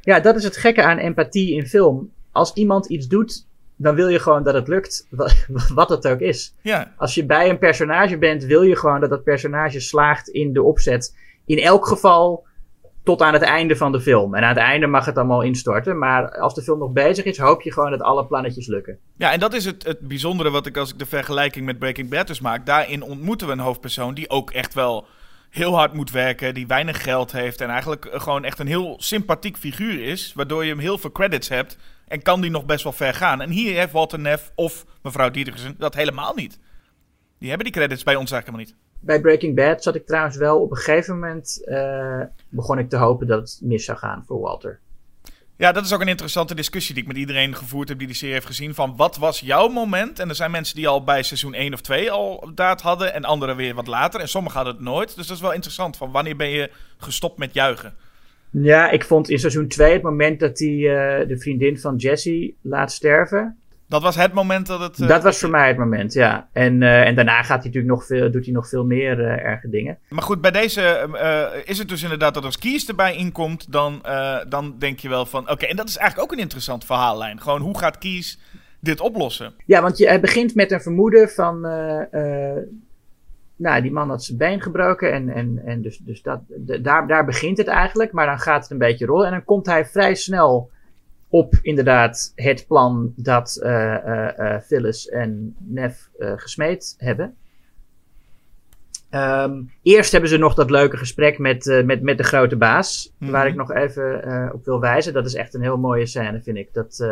[0.00, 2.10] Ja, dat is het gekke aan empathie in film.
[2.32, 5.30] Als iemand iets doet, dan wil je gewoon dat het lukt, wa-
[5.74, 6.54] wat het ook is.
[6.62, 10.52] Ja, Als je bij een personage bent, wil je gewoon dat dat personage slaagt in
[10.52, 11.16] de opzet.
[11.46, 12.46] In elk geval
[13.04, 14.34] tot aan het einde van de film.
[14.34, 15.98] En aan het einde mag het allemaal instorten.
[15.98, 18.98] Maar als de film nog bezig is, hoop je gewoon dat alle plannetjes lukken.
[19.16, 22.10] Ja, en dat is het, het bijzondere wat ik als ik de vergelijking met Breaking
[22.10, 22.66] Bad dus maak.
[22.66, 25.06] Daarin ontmoeten we een hoofdpersoon die ook echt wel
[25.50, 28.94] heel hard moet werken, die weinig geld heeft en eigenlijk eh, gewoon echt een heel
[28.98, 31.76] sympathiek figuur is, waardoor je hem heel veel credits hebt
[32.08, 33.40] en kan die nog best wel ver gaan.
[33.40, 36.58] En hier heeft Walter Neff of mevrouw Dietersen dat helemaal niet.
[37.38, 39.00] Die hebben die credits bij ons eigenlijk helemaal niet.
[39.00, 41.64] Bij Breaking Bad zat ik trouwens wel op een gegeven moment.
[41.64, 44.80] eh, begon ik te hopen dat het mis zou gaan voor Walter.
[45.56, 48.16] Ja, dat is ook een interessante discussie die ik met iedereen gevoerd heb die die
[48.16, 48.74] serie heeft gezien.
[48.74, 50.18] Van wat was jouw moment?
[50.18, 53.14] En er zijn mensen die al bij seizoen 1 of 2 al dat hadden.
[53.14, 54.20] En anderen weer wat later.
[54.20, 55.16] En sommigen hadden het nooit.
[55.16, 55.96] Dus dat is wel interessant.
[55.96, 57.94] Van wanneer ben je gestopt met juichen?
[58.62, 62.54] Ja, ik vond in seizoen 2 het moment dat hij eh, de vriendin van Jesse
[62.60, 63.58] laat sterven.
[63.88, 65.00] Dat was het moment dat het...
[65.00, 66.48] eh, dat was voor mij het moment, ja.
[66.52, 69.44] En, eh, en daarna gaat hij natuurlijk nog veel, doet hij nog veel meer eh,
[69.50, 69.98] erge dingen.
[70.08, 74.02] Maar goed, bij deze is het dus inderdaad dat als Kies erbij inkomt, dan,
[74.48, 75.50] dan denk je wel van...
[75.50, 77.40] Oké, en dat is eigenlijk ook een interessant verhaallijn.
[77.40, 78.38] Gewoon, hoe gaat Kies
[78.80, 79.52] dit oplossen?
[79.66, 81.62] Ja, want je, hij begint met een vermoeden van.
[83.56, 85.12] Nou, die man had zijn been gebroken.
[85.12, 88.12] En, en, en dus, dus dat, de- daar, daar begint het eigenlijk.
[88.12, 89.26] Maar dan gaat het een beetje rollen.
[89.26, 90.70] En dan komt hij vrij snel
[91.28, 97.36] op inderdaad het plan dat eh, eh, eh, Phyllis en Neff eh, gesmeed hebben.
[99.10, 103.14] Ehm, eerst hebben ze nog dat leuke gesprek met, met, met de grote baas.
[103.18, 103.30] Mhm.
[103.30, 105.12] Waar ik nog even op wil wijzen.
[105.12, 106.68] Dat is echt een heel mooie scène, vind ik.
[106.72, 107.06] Dat,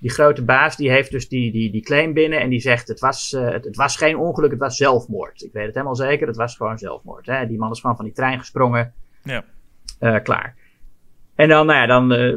[0.00, 3.00] die grote baas die heeft dus die, die, die claim binnen en die zegt: het
[3.00, 5.42] was, eh, het, het was geen ongeluk, het was zelfmoord.
[5.42, 7.26] Ik weet het helemaal zeker, het was gewoon zelfmoord.
[7.26, 7.46] Hè?
[7.46, 8.92] Die man is gewoon van die trein gesprongen.
[9.22, 9.44] Ja.
[9.98, 10.56] Eh, klaar.
[11.34, 12.34] En dan, nou ja, dan eh,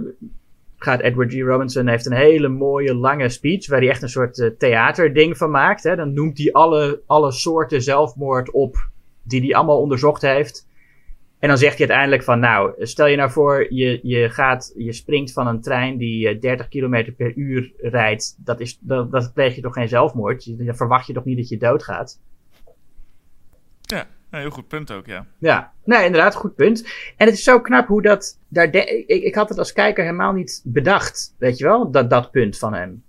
[0.78, 1.40] gaat Edward G.
[1.40, 5.84] Robinson heeft een hele mooie lange speech waar hij echt een soort theaterding van maakt.
[5.84, 5.96] Hè?
[5.96, 8.90] Dan noemt hij alle, alle soorten zelfmoord op
[9.24, 10.68] die hij allemaal onderzocht heeft.
[11.42, 14.94] En dan zegt hij uiteindelijk van, nou, stel je nou voor, je, je, gaat, je
[14.94, 18.36] springt van een trein die eh, 30 km per uur rijdt.
[18.38, 20.66] Dat, is, dat, dat pleeg je toch geen zelfmoord?
[20.66, 22.20] Dan verwacht je toch niet dat je doodgaat?
[23.82, 25.26] Ja, een heel goed punt ook, ja.
[25.38, 26.84] Ja, nee, inderdaad, goed punt.
[27.18, 28.40] En het is zo knap hoe dat.
[28.48, 32.10] Daar de- ik, ik had het als kijker helemaal niet bedacht, weet je wel, dat,
[32.10, 33.04] dat punt van hem.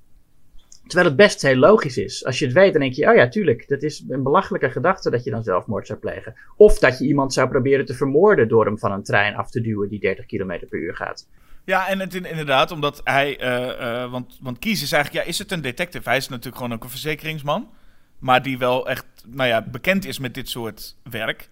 [0.87, 2.25] Terwijl het best heel logisch is.
[2.25, 5.11] Als je het weet, dan denk je, oh ja, tuurlijk, dat is een belachelijke gedachte
[5.11, 6.35] dat je dan zelfmoord zou plegen.
[6.57, 9.61] Of dat je iemand zou proberen te vermoorden door hem van een trein af te
[9.61, 11.27] duwen die 30 km per uur gaat.
[11.65, 13.39] Ja, en het in- inderdaad, omdat hij...
[13.39, 15.25] eh, eh, want, want Kies is eigenlijk...
[15.25, 16.09] Ja, is het een detective?
[16.09, 17.71] Hij is natuurlijk gewoon ook een verzekeringsman.
[18.19, 21.49] Maar die wel echt, nou ja, bekend is met dit soort werk.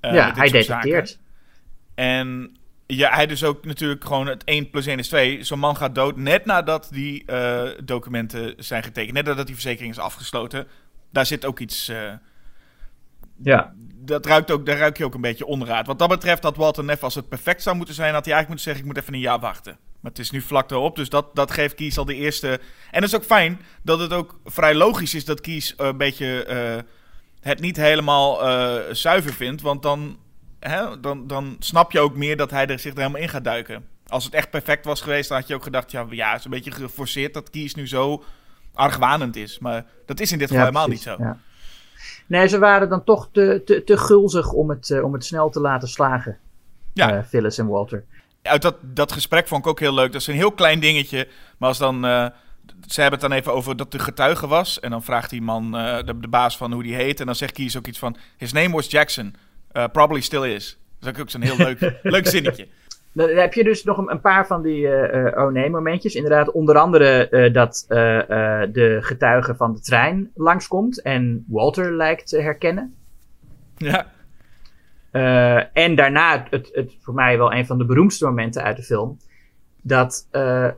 [0.00, 1.18] Eh, ja, dit hij detecteert.
[1.94, 2.56] En
[2.96, 5.42] ja, hij dus ook natuurlijk gewoon het 1 plus 1 is 2.
[5.42, 9.14] Zo'n man gaat dood net nadat die eh, documenten zijn getekend.
[9.14, 10.66] Net nadat die verzekering is afgesloten.
[11.10, 11.88] Daar zit ook iets...
[11.88, 12.12] eh,
[13.42, 13.72] Ja.
[13.96, 15.86] dat ruikt ook, daar ruik je ook een beetje onraad.
[15.86, 18.48] Wat dat betreft had Walter Neff, als het perfect zou moeten zijn, had hij eigenlijk
[18.48, 19.78] moeten zeggen: ik moet even een jaar wachten.
[20.00, 22.48] Maar het is nu vlak erop, dus dat, dat geeft Kies al de eerste.
[22.90, 26.44] En het is ook fijn dat het ook vrij logisch is dat Kies een beetje
[26.44, 26.78] eh,
[27.40, 28.38] het niet helemaal
[28.94, 29.62] zuiver vindt.
[29.62, 30.18] Want dan,
[30.68, 33.44] hè, dan, dan snap je ook meer dat hij er zich er helemaal in gaat
[33.44, 33.84] duiken.
[34.06, 36.44] Als het echt perfect was geweest, dan had je ook gedacht: ja, ja het is
[36.44, 38.24] een beetje geforceerd dat Kies nu zo
[38.74, 39.58] argwanend is.
[39.58, 41.22] Maar dat is in dit geval helemaal precies, niet zo.
[41.24, 41.38] Ja.
[42.26, 45.50] Nee, ze waren dan toch te, te, te gulzig om het, eh, om het snel
[45.50, 46.38] te laten slagen.
[46.92, 47.16] Ja.
[47.16, 48.04] eh, Phyllis en Walter.
[48.42, 50.12] uit dat, dat gesprek vond ik ook heel leuk.
[50.12, 51.28] Dat is een heel klein dingetje.
[51.58, 52.04] Maar als dan.
[52.04, 52.26] eh,
[52.86, 54.80] ze hebben het dan even over dat de getuige was.
[54.80, 57.20] En dan vraagt die man, de, de baas van hoe die heet.
[57.20, 58.16] En dan zegt Kies ook iets van.
[58.36, 59.34] His name was Jackson.
[59.72, 60.78] Uh, probably still is.
[61.00, 62.68] Dat is ook zo'n heel leuk, leuk zinnetje.
[63.12, 66.14] Dan heb je dus nog een, een paar van die eh, eh, oh nee momentjes.
[66.14, 68.18] Inderdaad, onder andere eh, dat eh,
[68.62, 72.94] eh, de getuige van de trein langskomt en Walter lijkt te herkennen.
[73.76, 74.12] Ja.
[75.10, 78.76] Eh, en daarna het, het, het voor mij wel een van de beroemdste momenten uit
[78.76, 79.18] de film.
[79.82, 80.68] Dat eh,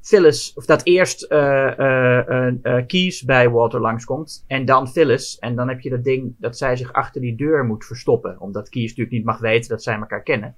[0.00, 5.38] Phyllis, of dat eerst eh eh, eh, Keys bij Walter langskomt en dan Phyllis.
[5.38, 8.40] En dan heb je dat ding dat zij zich achter die deur moet verstoppen.
[8.40, 10.54] Omdat Keys natuurlijk niet mag weten dat zij elkaar kennen.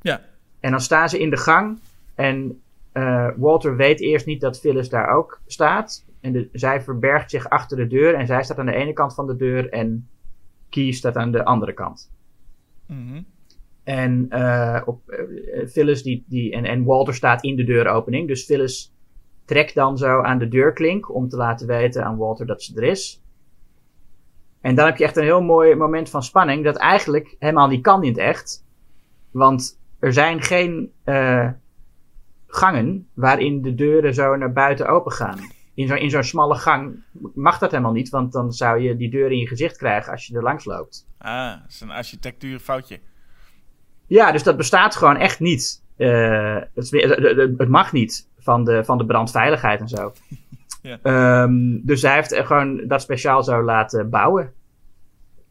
[0.00, 0.20] Ja.
[0.60, 1.78] En dan staan ze in de gang.
[2.14, 2.62] En
[3.36, 6.04] Walter weet eerst niet dat Phyllis daar ook staat.
[6.20, 8.14] En de, zij verbergt zich achter de deur.
[8.14, 9.70] En zij staat aan de ene kant van de deur.
[9.70, 10.08] En
[10.68, 12.10] Key staat aan de andere kant.
[12.86, 13.22] Mhm.
[13.84, 18.28] En eh, op, eh, Phyllis die, die, en, en Walter staat in de deuropening.
[18.28, 18.94] Dus Phyllis
[19.44, 22.82] trekt dan zo aan de deurklink om te laten weten aan Walter dat ze er
[22.82, 23.22] is.
[24.60, 26.64] En dan heb je echt een heel mooi moment van spanning.
[26.64, 28.64] Dat eigenlijk helemaal niet kan in het echt.
[29.30, 31.48] Want er zijn geen eh,
[32.46, 35.38] gangen waarin de deuren zo naar buiten open gaan.
[35.74, 38.08] In zo'n smalle gang mag dat helemaal niet.
[38.08, 41.06] Want dan zou je die deur in je gezicht krijgen als je er langs loopt.
[41.18, 43.00] Ah, dat is een architectuurfoutje.
[44.12, 45.82] Ja, dus dat bestaat gewoon echt niet.
[45.96, 50.12] Eh, het, het- mag niet van de, van de brandveiligheid en zo.
[50.82, 50.98] Ja.
[51.02, 54.52] Ehm, dus hij heeft gewoon dat speciaal zo laten bouwen.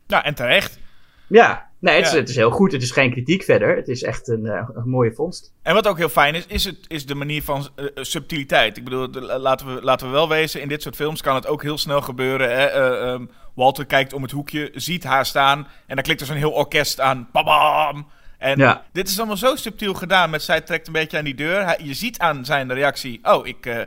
[0.07, 0.79] Ja, en terecht.
[1.27, 2.71] Ja, nee, het, is, het is heel goed.
[2.71, 3.75] Het is geen kritiek verder.
[3.75, 5.53] Het is echt een, eh, een mooie vondst.
[5.61, 8.77] En wat ook heel fijn is, is, het, is de manier van eh, subtiliteit.
[8.77, 11.47] Ik bedoel, de- laten, we, laten we wel wezen, in dit soort films kan het
[11.47, 12.49] ook heel snel gebeuren.
[12.49, 12.65] Hè?
[12.65, 16.35] Eh, ehm, Walter kijkt om het hoekje, ziet haar staan en dan klikt er zo'n
[16.35, 17.29] heel orkest aan.
[17.31, 18.07] Babam!
[18.41, 18.85] En Ja.
[18.91, 21.65] dit is allemaal zo subtiel gedaan met zij trekt een beetje aan die deur.
[21.65, 23.81] Hij- je ziet aan zijn reactie, oh, ik, eh,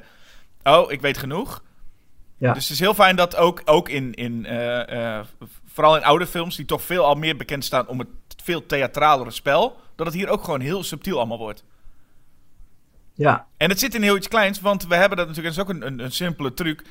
[0.63, 1.63] oh, ik weet genoeg.
[2.39, 2.53] Ja.
[2.53, 5.25] Dus het is heel fijn dat ook, ook in, in eh, eh,
[5.67, 8.09] vooral in oude films, die toch veel al meer bekend staan om het
[8.43, 11.65] veel theatralere spel, dat het hier ook gewoon heel subtiel allemaal wordt.
[13.15, 15.73] Ja, En het zit in heel iets kleins, want we hebben dat natuurlijk, dat is
[15.75, 16.83] ook een, een, een simpele truc.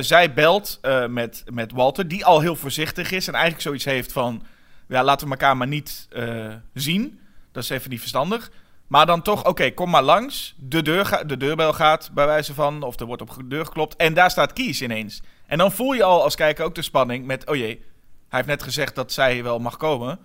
[0.00, 4.42] Zij belt met, met Walter, die al heel voorzichtig is en eigenlijk zoiets heeft van,
[4.88, 7.20] ja, laten we elkaar maar niet eh, zien.
[7.52, 8.50] Dat is even niet verstandig.
[8.86, 10.54] Maar dan toch, oké, kom maar langs.
[10.58, 13.64] De, deur ga- de deurbel gaat, bij wijze van, of er wordt op de deur
[13.66, 13.96] geklopt.
[13.96, 15.22] En daar staat Kies ineens.
[15.46, 17.68] En dan voel je al als kijker ook de spanning met, oh jee,
[18.28, 20.18] hij heeft net gezegd dat zij wel mag komen.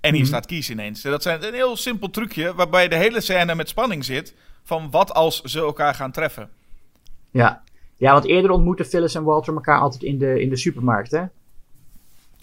[0.00, 0.28] En hier Mhm.
[0.28, 1.02] staat Kies ineens.
[1.02, 4.34] Dat zijn een heel simpel trucje, waarbij de hele scène met spanning zit.
[4.62, 6.50] Van wat als ze elkaar gaan treffen.
[7.30, 7.62] ja.
[7.96, 11.24] Ja, want eerder ontmoetten Phyllis en Walter elkaar altijd in de, in de supermarkt, hè?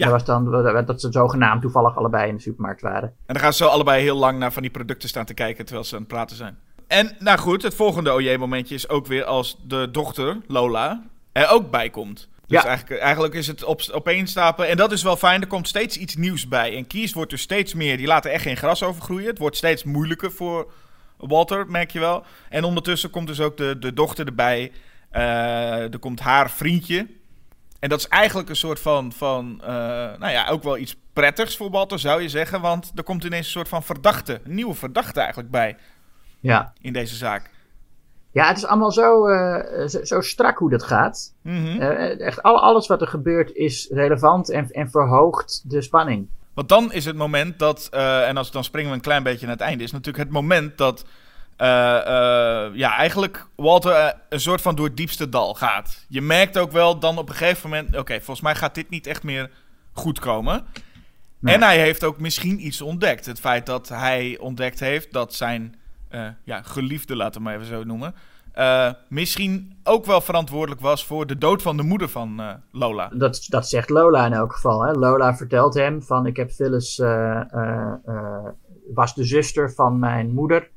[0.01, 0.07] Ja.
[0.09, 3.13] Dat was dan dat ze zogenaamd toevallig allebei in de supermarkt waren.
[3.25, 5.85] En dan gaan ze allebei heel lang naar van die producten staan te kijken terwijl
[5.85, 6.57] ze aan het praten zijn.
[6.87, 11.71] En nou goed, het volgende OJ-momentje is ook weer als de dochter, Lola, er ook
[11.71, 12.29] bij komt.
[12.47, 12.67] Dus Ja.
[12.67, 14.69] eigenlijk, eigenlijk is het op, opeenstapelen.
[14.69, 16.75] En dat is wel fijn, er komt steeds iets nieuws bij.
[16.75, 19.27] En Kies wordt dus steeds meer, die laten echt geen gras overgroeien.
[19.27, 20.71] Het wordt steeds moeilijker voor
[21.17, 22.23] Walter, merk je wel.
[22.49, 24.71] En ondertussen komt dus ook de, de dochter erbij.
[25.09, 27.07] Eh, er komt haar vriendje.
[27.81, 29.67] En dat is eigenlijk een soort van, van eh,
[30.17, 32.61] nou ja, ook wel iets prettigs voor Walter, zou je zeggen.
[32.61, 35.77] Want er komt ineens een soort van verdachte, een nieuwe verdachte eigenlijk bij
[36.39, 36.73] Ja.
[36.81, 37.49] in deze zaak.
[38.31, 41.33] Ja, het is allemaal zo, eh, zo, zo strak hoe dat gaat.
[41.41, 41.81] Mhm.
[41.81, 46.27] Eh, echt al, alles wat er gebeurt is relevant en, en verhoogt de spanning.
[46.53, 49.55] Want dan is het moment dat, en als, dan springen we een klein beetje naar
[49.55, 51.05] het einde, is natuurlijk het moment dat
[51.61, 56.05] eh, eh, ja, eigenlijk Walter eh, een soort van door het diepste dal gaat.
[56.09, 59.07] Je merkt ook wel dan op een gegeven moment, oké, volgens mij gaat dit niet
[59.07, 59.49] echt meer
[59.93, 60.65] goed komen.
[61.39, 61.55] Nee.
[61.55, 63.25] En hij heeft ook misschien iets ontdekt.
[63.25, 65.75] Het feit dat hij ontdekt heeft dat zijn
[66.43, 68.15] ja, geliefde, laten we maar even zo noemen,
[69.07, 73.11] misschien ook wel verantwoordelijk was voor de dood van de moeder van Lola.
[73.13, 74.81] Dat, dat zegt Lola in elk geval.
[74.81, 74.91] Hè?
[74.91, 76.97] Lola vertelt hem van ik heb Phyllis,
[78.93, 80.69] was de zuster van mijn moeder.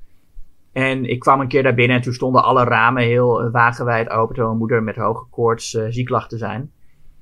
[0.74, 4.08] En ik kwam een keer daar binnen en toen stonden alle ramen heel eh, wagenwijd
[4.10, 4.26] open.
[4.26, 6.70] Terwijl mijn moeder met hoge koorts eh, ziek lag te zijn.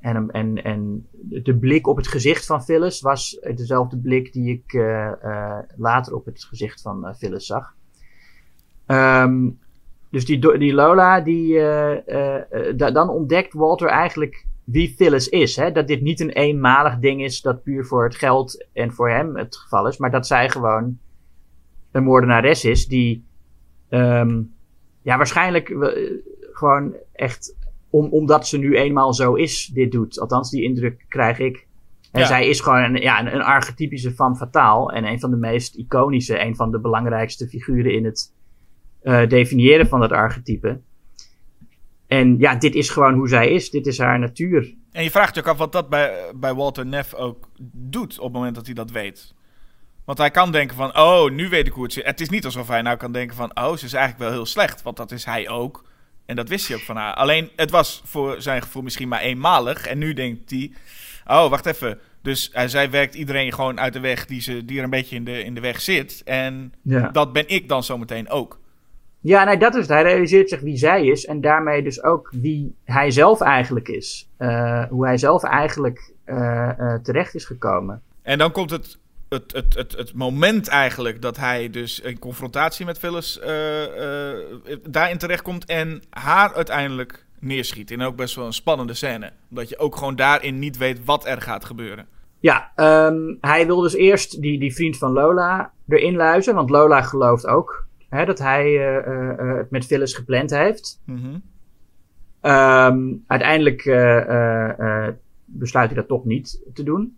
[0.00, 4.72] En, en, en de blik op het gezicht van Phyllis was dezelfde blik die ik
[4.72, 7.74] eh, eh, later op het gezicht van eh, Phyllis zag.
[8.86, 9.48] Ehm,
[10.10, 15.56] dus die, Lola, die, eh, eh, eh, da- dan ontdekt Walter eigenlijk wie Phyllis is.
[15.56, 15.72] Hè?
[15.72, 19.36] Dat dit niet een eenmalig ding is dat puur voor het geld en voor hem
[19.36, 19.96] het geval is.
[19.96, 20.98] Maar dat zij gewoon
[21.90, 23.24] een moordenares is die
[23.92, 24.42] ehm,
[25.02, 26.10] ja, waarschijnlijk eh,
[26.52, 27.56] gewoon echt
[27.90, 30.20] om, omdat ze nu eenmaal zo is, dit doet.
[30.20, 31.66] Althans, die indruk krijg ik.
[32.12, 32.26] En Ja.
[32.26, 34.92] zij is gewoon een, ja, een, een archetypische van Fataal.
[34.92, 38.32] En een van de meest iconische, een van de belangrijkste figuren in het
[39.02, 40.80] eh, definiëren van dat archetype.
[42.06, 43.70] En ja, dit is gewoon hoe zij is.
[43.70, 44.74] Dit is haar natuur.
[44.92, 48.24] En je vraagt je ook af wat dat bij, bij Walter Neff ook doet op
[48.24, 49.34] het moment dat hij dat weet.
[50.04, 52.04] Want hij kan denken van, oh, nu weet ik hoe het zit.
[52.04, 54.46] Het is niet alsof hij nou kan denken van, oh, ze is eigenlijk wel heel
[54.46, 54.82] slecht.
[54.82, 55.84] Want dat is hij ook.
[56.26, 57.14] En dat wist hij ook van haar.
[57.14, 59.86] Alleen, het was voor zijn gevoel misschien maar eenmalig.
[59.86, 60.72] En nu denkt hij,
[61.26, 61.98] oh, wacht even.
[62.22, 65.16] Dus hij, zij werkt iedereen gewoon uit de weg die, ze, die er een beetje
[65.16, 66.22] in de, in de weg zit.
[66.24, 67.08] En Ja.
[67.08, 68.60] dat ben ik dan zometeen ook.
[69.20, 69.88] Ja, nee, dat is het.
[69.88, 74.28] Hij realiseert zich wie zij is en daarmee dus ook wie hij zelf eigenlijk is.
[74.36, 78.02] Eh, hoe hij zelf eigenlijk eh, eh, terecht is gekomen.
[78.22, 78.98] En dan komt het,
[79.32, 84.38] het, het, het, het moment eigenlijk dat hij dus in confrontatie met Phyllis eh, eh,
[84.88, 87.90] daarin terechtkomt en haar uiteindelijk neerschiet.
[87.90, 89.32] En ook best wel een spannende scène.
[89.50, 92.06] Omdat je ook gewoon daarin niet weet wat er gaat gebeuren.
[92.40, 96.54] Ja, ehm, hij wil dus eerst die, die vriend van Lola erin luizen.
[96.54, 101.00] Want Lola gelooft ook hè, dat hij eh, het met Phyllis gepland heeft.
[101.04, 101.38] Mhm.
[102.40, 103.82] Ehm, uiteindelijk
[105.44, 107.16] besluit hij dat toch niet te doen.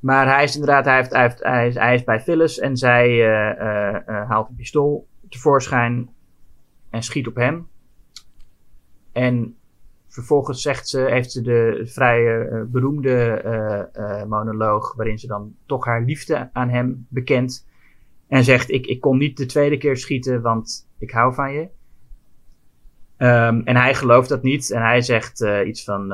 [0.00, 2.76] Maar hij is inderdaad, hij, heeft, hij, heeft, hij, is, hij is bij Phyllis en
[2.76, 6.10] zij eh, eh, eh, haalt een pistool tevoorschijn
[6.90, 7.68] en schiet op hem.
[9.12, 9.56] En
[10.08, 16.50] vervolgens zegt ze, heeft ze de vrij beroemde monoloog waarin ze dan toch haar liefde
[16.52, 17.68] aan hem bekent.
[18.28, 21.68] En zegt, ik, ik kon niet de tweede keer schieten, want ik hou van je.
[23.16, 24.70] Ehm, en hij gelooft dat niet.
[24.70, 26.12] En hij zegt iets van: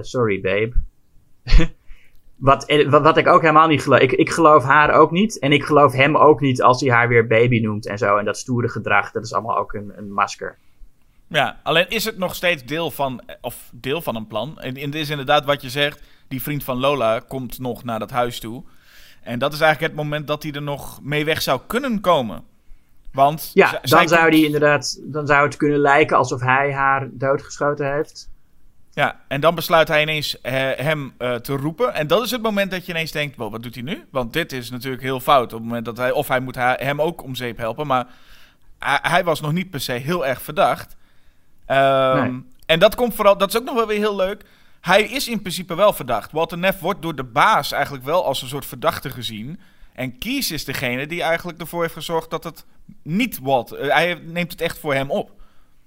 [0.00, 0.72] Sorry, babe.
[2.40, 4.00] wat, eh, wat, wat ik ook helemaal niet geloof.
[4.00, 5.38] Ik, ik geloof haar ook niet.
[5.38, 8.16] En ik geloof hem ook niet als hij haar weer baby noemt en zo.
[8.16, 10.58] En dat stoere gedrag, dat is allemaal ook een, een masker.
[11.26, 14.58] Ja, alleen is het nog steeds deel van, of deel van een plan.
[14.58, 16.02] En, en het is inderdaad wat je zegt.
[16.28, 18.64] Die vriend van Lola komt nog naar dat huis toe.
[19.22, 22.44] En dat is eigenlijk het moment dat hij er nog mee weg zou kunnen komen.
[23.12, 27.94] Want Ja, dan zou, die inderdaad, dan zou het kunnen lijken alsof hij haar doodgeschoten
[27.94, 28.30] heeft.
[28.92, 31.94] Ja, en dan besluit hij ineens eh, hem eh, te roepen.
[31.94, 34.04] En dat is het moment dat je ineens denkt: wow, wat doet hij nu?
[34.10, 35.52] Want dit is natuurlijk heel fout.
[35.52, 37.86] Op het moment dat hij, of hij moet hem ook om zeep helpen.
[37.86, 38.06] Maar
[38.78, 40.96] hij, hij was nog niet per se heel erg verdacht.
[41.66, 42.42] Ehm, Nee.
[42.66, 44.44] En dat komt vooral, dat is ook nog wel weer heel leuk.
[44.80, 46.32] Hij is in principe wel verdacht.
[46.32, 49.60] Walter Neff wordt door de baas eigenlijk wel als een soort verdachte gezien.
[49.92, 52.64] En Kies is degene die eigenlijk ervoor heeft gezorgd dat het
[53.02, 53.72] niet Walt.
[53.72, 55.39] eh, hij neemt het echt voor hem op.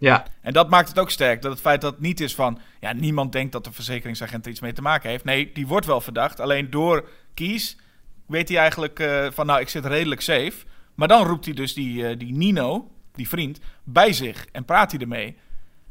[0.04, 1.42] Ja, En dat maakt het ook sterk.
[1.42, 2.60] Dat het feit dat het niet is van...
[2.80, 5.24] Ja, niemand denkt dat de verzekeringsagent er iets mee te maken heeft.
[5.24, 6.40] Nee, die wordt wel verdacht.
[6.40, 7.78] Alleen door Kies
[8.26, 9.46] weet hij eigenlijk eh, van...
[9.46, 10.54] Nou, ik zit redelijk safe.
[10.96, 14.46] Maar dan roept hij dus die, eh, die Nino, die vriend, bij zich.
[14.52, 15.38] En praat hij ermee.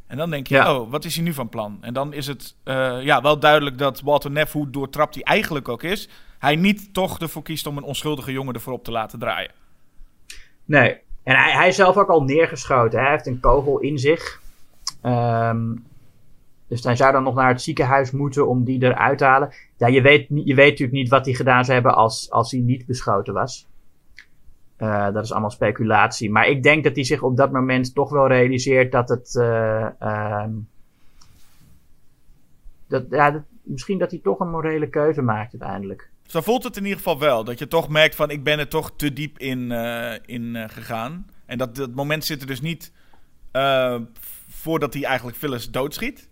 [0.06, 0.76] En dan denk je, Ja.
[0.76, 1.78] oh, wat is hij nu van plan?
[1.80, 5.68] En dan is het eh, ja, wel duidelijk dat Walter Neff, hoe doortrapt hij eigenlijk
[5.68, 6.08] ook is...
[6.38, 9.50] hij niet toch ervoor kiest om een onschuldige jongen ervoor op te laten draaien.
[10.64, 11.00] nee.
[11.22, 13.00] En hij, hij is zelf ook al neergeschoten.
[13.00, 14.40] Hij heeft een kogel in zich.
[15.00, 15.74] Ehm,
[16.68, 19.52] dus hij zou dan nog naar het ziekenhuis moeten om die eruit te halen.
[19.76, 22.60] Ja, je weet, je weet natuurlijk niet wat hij gedaan zou hebben als, als hij
[22.60, 23.68] niet beschoten was.
[24.76, 26.30] Eh, dat is allemaal speculatie.
[26.30, 29.36] Maar ik denk dat hij zich op dat moment toch wel realiseert dat het.
[29.36, 30.50] eh, ehm,
[32.88, 36.10] dat, ja, dat, misschien dat hij toch een morele keuze maakt uiteindelijk.
[36.32, 37.44] Zo voelt het in ieder geval wel.
[37.44, 40.68] Dat je toch merkt van ik ben er toch te diep in, eh, in eh,
[40.68, 41.26] gegaan.
[41.46, 42.92] En dat, dat moment zit er dus niet
[43.50, 44.00] eh,
[44.48, 46.28] voordat hij eigenlijk Phyllis doodschiet.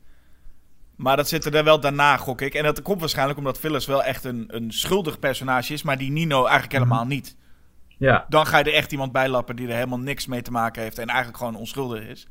[0.97, 2.55] Maar dat zit er wel daarna, gok ik.
[2.55, 6.11] En dat komt waarschijnlijk omdat Phyllis wel echt een, een schuldig personage is, maar die
[6.11, 7.37] Nino eigenlijk helemaal niet.
[7.99, 8.27] Ja.
[8.29, 10.83] Dan ga je er echt iemand bij lappen die er helemaal niks mee te maken
[10.83, 12.27] heeft en eigenlijk gewoon onschuldig is.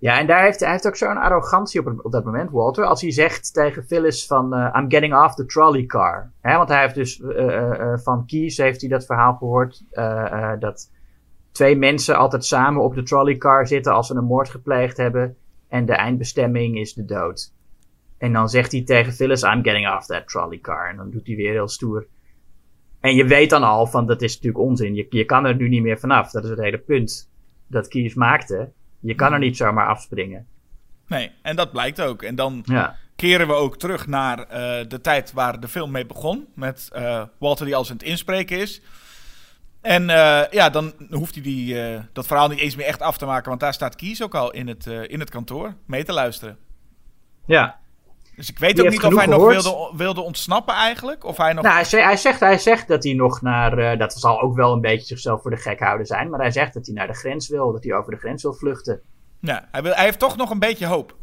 [0.00, 2.84] Ja, en daar heeft hij heeft ook zo'n arrogantie op, op dat moment, Walter.
[2.84, 6.32] Als hij zegt tegen Phyllis van, eh, I'm getting off the trolley car.
[6.40, 9.82] Hè, want hij heeft dus eh, eh, van Keys heeft hij dat verhaal gehoord.
[9.90, 10.90] eh, eh, dat
[11.52, 15.36] twee mensen altijd samen op de trolley car zitten als ze een moord gepleegd hebben.
[15.68, 17.52] En de eindbestemming is de dood.
[18.18, 20.88] En dan zegt hij tegen Phyllis, I'm getting off that trolley car.
[20.90, 22.06] En dan doet hij weer heel stoer.
[23.00, 24.94] En je weet dan al van, dat is natuurlijk onzin.
[24.94, 26.30] Je, je kan er nu niet meer vanaf.
[26.30, 27.30] Dat is het hele punt
[27.66, 28.72] dat Keys maakte.
[29.00, 30.46] Je kan er niet zomaar afspringen.
[31.06, 32.22] Nee, en dat blijkt ook.
[32.22, 32.96] En dan Ja.
[33.16, 36.46] keren we ook terug naar eh, de tijd waar de film mee begon.
[36.54, 38.82] Met eh, Walter die als aan het inspreken is.
[39.80, 41.76] En eh, ja, dan hoeft hij die,
[42.12, 43.48] dat verhaal niet eens meer echt af te maken.
[43.48, 46.58] Want daar staat Kies ook al in het, in het kantoor mee te luisteren.
[47.46, 47.79] Ja.
[48.40, 51.24] Dus ik weet Die ook niet of hij nog wilde, wilde ontsnappen eigenlijk.
[51.24, 51.62] Of hij nog...
[51.62, 53.78] Nou, hij, ze- hij, zegt, hij zegt dat hij nog naar.
[53.78, 56.30] eh, dat zal ook wel een beetje zichzelf voor de gek houden zijn.
[56.30, 57.72] Maar hij zegt dat hij naar de grens wil.
[57.72, 59.00] Dat hij over de grens wil vluchten.
[59.40, 61.16] Ja, hij, wil, hij heeft toch nog een beetje hoop.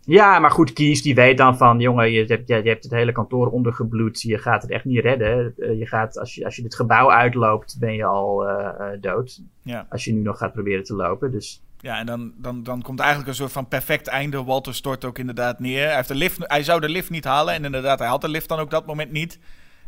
[0.00, 1.80] Ja, maar goed, Kies die weet dan van.
[1.80, 4.22] Jongen, je hebt, je, je hebt het hele kantoor ondergebloed.
[4.22, 5.54] Je gaat het echt niet redden.
[5.58, 9.40] Eh, je gaat, als, je, als je dit gebouw uitloopt, ben je al eh, dood.
[9.62, 9.86] Ja.
[9.90, 11.30] Als je nu nog gaat proberen te lopen.
[11.30, 11.62] Dus.
[11.84, 14.44] Ja, en dan, dan, dan komt eigenlijk een soort van perfect einde.
[14.44, 15.86] Walter stort ook inderdaad neer.
[15.86, 17.54] Hij, heeft de lift, hij zou de lift niet halen.
[17.54, 19.38] En inderdaad, hij had de lift dan ook dat moment niet.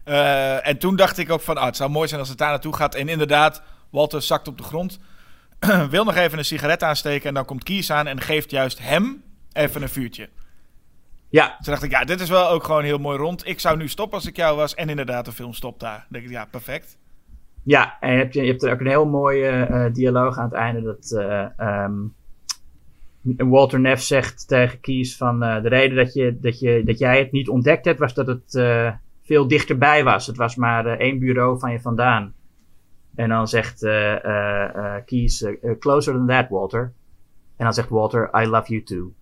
[0.05, 2.51] Eh, en toen dacht ik ook van, ah, het zou mooi zijn als het daar
[2.51, 2.95] naartoe gaat.
[2.95, 4.99] En inderdaad, Walter zakt op de grond.
[5.91, 7.29] wil nog even een sigaret aansteken.
[7.29, 10.29] En dan komt Kies aan en geeft juist hem even een vuurtje.
[11.29, 13.47] Ja, Toen dacht ik, ja, dit is wel ook gewoon heel mooi rond.
[13.47, 14.75] Ik zou nu stoppen als ik jou was.
[14.75, 15.99] En inderdaad, de film stopt daar.
[15.99, 16.97] Dan denk ik, ja, perfect.
[17.67, 20.53] Ja, en je hebt, je hebt er ook een heel mooie eh, dialoog aan het
[20.53, 20.83] einde.
[20.83, 21.93] Dat eh, ehm,
[23.37, 27.19] Walter Neff zegt tegen Kies van eh, de reden dat, je, dat, je, dat jij
[27.19, 28.93] het niet ontdekt hebt, was dat het eh,
[29.23, 30.27] veel dichterbij was.
[30.27, 32.35] Het was maar eh, één bureau van je vandaan.
[33.15, 36.93] En dan zegt eh eh eh, Kies, eh, closer than that, Walter.
[37.57, 39.13] En dan zegt Walter, I love you too.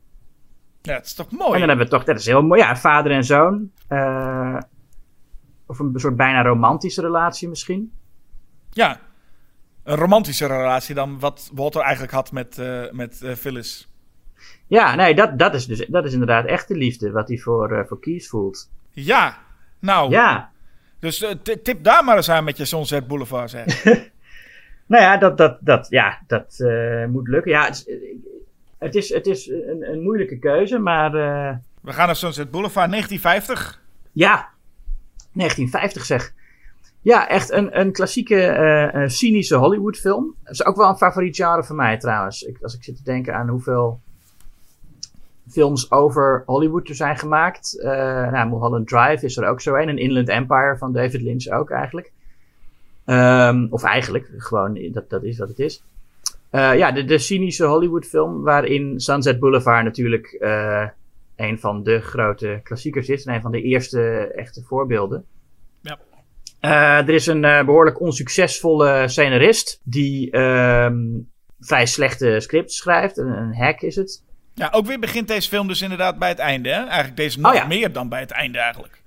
[0.82, 1.58] Ja, het is toch En mooi?
[1.58, 3.70] dan hebben we toch, dat is heel mooi, ja, vader en zoon.
[3.88, 4.58] Eh,
[5.66, 7.92] of een soort bijna romantische relatie misschien.
[8.74, 9.00] Ja.
[9.82, 13.88] Een romantische relatie dan wat Walter eigenlijk had met, eh, met eh, Phyllis.
[14.66, 17.86] Ja, nee, dat, dat, is, dus, dat is inderdaad echte liefde, wat hij voor, eh,
[17.88, 18.70] voor Keys voelt.
[18.90, 19.38] Ja.
[19.78, 20.50] Nou, Ja,
[20.98, 23.84] dus ti- tip daar maar eens aan met je Sunset Boulevard, zeg.
[24.86, 26.56] nou ja, dat, dat, dat, ja, dat
[27.10, 27.50] moet lukken.
[27.50, 27.84] Ja, het is,
[28.78, 31.10] het is, het is een, een moeilijke keuze, maar
[31.80, 33.80] We gaan naar Sunset Boulevard 1950.
[34.12, 34.48] ja,
[35.32, 36.32] 1950 zeg.
[37.04, 40.34] Ja, echt een, een klassieke eh, cynische Hollywoodfilm.
[40.42, 42.42] Dat is ook wel een favoriet genre van mij trouwens.
[42.42, 44.00] Ik, als ik zit te denken aan hoeveel
[45.48, 47.80] films over Hollywood er zijn gemaakt.
[47.80, 49.88] Eh nou, Mulholland Drive is er ook zo een.
[49.88, 52.12] En Inland Empire van David Lynch ook eigenlijk.
[53.04, 55.84] Ehm, of eigenlijk, gewoon, dat, dat is wat het is.
[56.50, 60.88] Ja, de, de cynische Hollywoodfilm waarin Sunset Boulevard natuurlijk eh,
[61.36, 63.24] een van de grote klassiekers is.
[63.24, 64.00] En een van de eerste
[64.34, 65.24] echte voorbeelden.
[65.80, 65.98] Ja.
[66.64, 70.96] Eh, er is een eh, behoorlijk onsuccesvolle scenarist die ehm,
[71.60, 73.18] vrij slechte scripts schrijft.
[73.18, 74.24] Een, een hack is het.
[74.54, 76.84] Ja, ook weer begint deze film dus inderdaad bij het einde, hè?
[76.84, 77.66] Eigenlijk deze nog Oh ja.
[77.66, 79.02] meer dan bij het einde eigenlijk.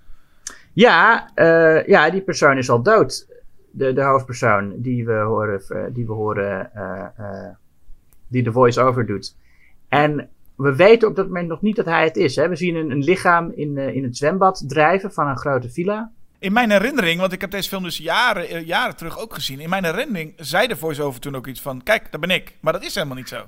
[0.73, 3.27] Ja, eh, ja, die persoon is al dood.
[3.71, 6.71] De, de hoofdpersoon die we horen, die, we horen
[8.27, 9.35] die de voice-over doet.
[9.89, 12.35] En we weten op dat moment nog niet dat hij het is.
[12.35, 12.49] Hè?
[12.49, 16.11] We zien een, een lichaam in, in het zwembad drijven van een grote villa.
[16.39, 19.59] In mijn herinnering, want ik heb deze film dus jaren, eh, jaren terug ook gezien.
[19.59, 21.83] In mijn herinnering zei de voice-over toen ook iets van...
[21.83, 22.55] Kijk, daar ben ik.
[22.61, 23.47] Maar dat is helemaal niet zo.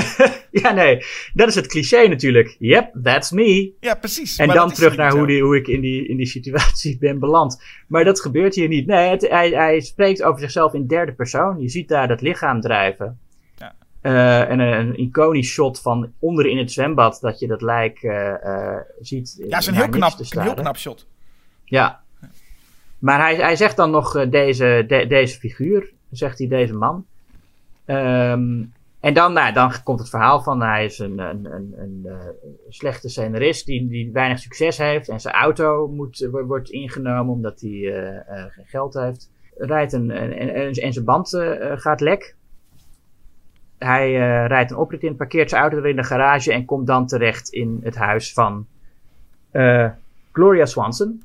[0.62, 1.04] ja, nee,
[1.34, 2.56] dat is het cliché natuurlijk.
[2.58, 3.72] Yep, that's me.
[3.80, 4.36] Ja, precies.
[4.38, 7.62] En dan terug naar hoe, die, hoe ik in die, in die situatie ben beland.
[7.86, 8.86] Maar dat gebeurt hier niet.
[8.86, 11.60] Nee, het- hij, hij spreekt over zichzelf in derde persoon.
[11.60, 13.18] Je ziet daar dat lichaam drijven.
[13.56, 13.74] Ja.
[14.00, 18.02] Eh, en een, een iconisch shot van onder in het zwembad dat je dat lijk
[18.02, 19.34] eh, eh, ziet.
[19.38, 21.06] Ja, het is een heel knap, een heel knap shot.
[21.64, 22.01] Ja.
[23.02, 27.06] Maar hij, hij zegt dan nog eh, deze, de- deze figuur, zegt hij, deze man.
[27.84, 28.62] Ehm,
[29.00, 32.14] en dan, nou, dan komt het verhaal van hij is een, een, een, een, eh,
[32.68, 35.08] slechte scenarist die, die weinig succes heeft.
[35.08, 37.70] En zijn auto moet, eh, wo- wordt ingenomen omdat hij
[38.48, 39.30] geen geld heeft.
[39.56, 41.28] Rijdt een, en, en, en- zijn band
[41.76, 42.34] gaat lek.
[43.78, 44.12] Hij
[44.46, 47.48] rijdt een oprit in, parkeert zijn auto er in de garage en komt dan terecht
[47.48, 48.66] in het huis van
[50.32, 51.22] Gloria Swanson.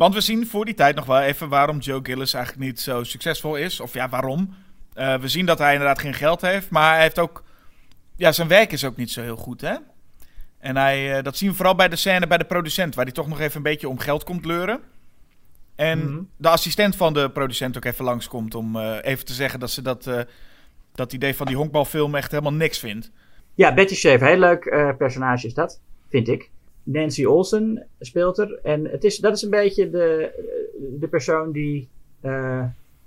[0.00, 3.04] Want we zien voor die tijd nog wel even waarom Joe Gillis eigenlijk niet zo
[3.04, 3.80] succesvol is.
[3.80, 4.54] Of ja, waarom.
[4.94, 6.70] Eh, we zien dat hij inderdaad geen geld heeft.
[6.70, 7.44] Maar hij heeft ook...
[8.16, 9.74] Ja, zijn werk is ook niet zo heel goed, hè?
[10.58, 12.94] En hij, eh, dat zien we vooral bij de scène bij de producent.
[12.94, 14.80] Waar hij toch nog even een beetje om geld komt leuren.
[15.74, 16.22] En Mhm.
[16.36, 19.82] de assistent van de producent ook even langskomt om eh, even te zeggen dat ze
[19.82, 20.10] dat,
[20.94, 23.10] dat idee van die honkbalfilm echt helemaal niks vindt.
[23.54, 26.50] Ja, Betty Schaefer, heel leuk personage is dat, vind ik.
[26.82, 28.58] Nancy Olsen speelt er.
[28.62, 30.30] En het is, dat is een beetje de,
[31.00, 31.88] de persoon die
[32.20, 32.64] eh,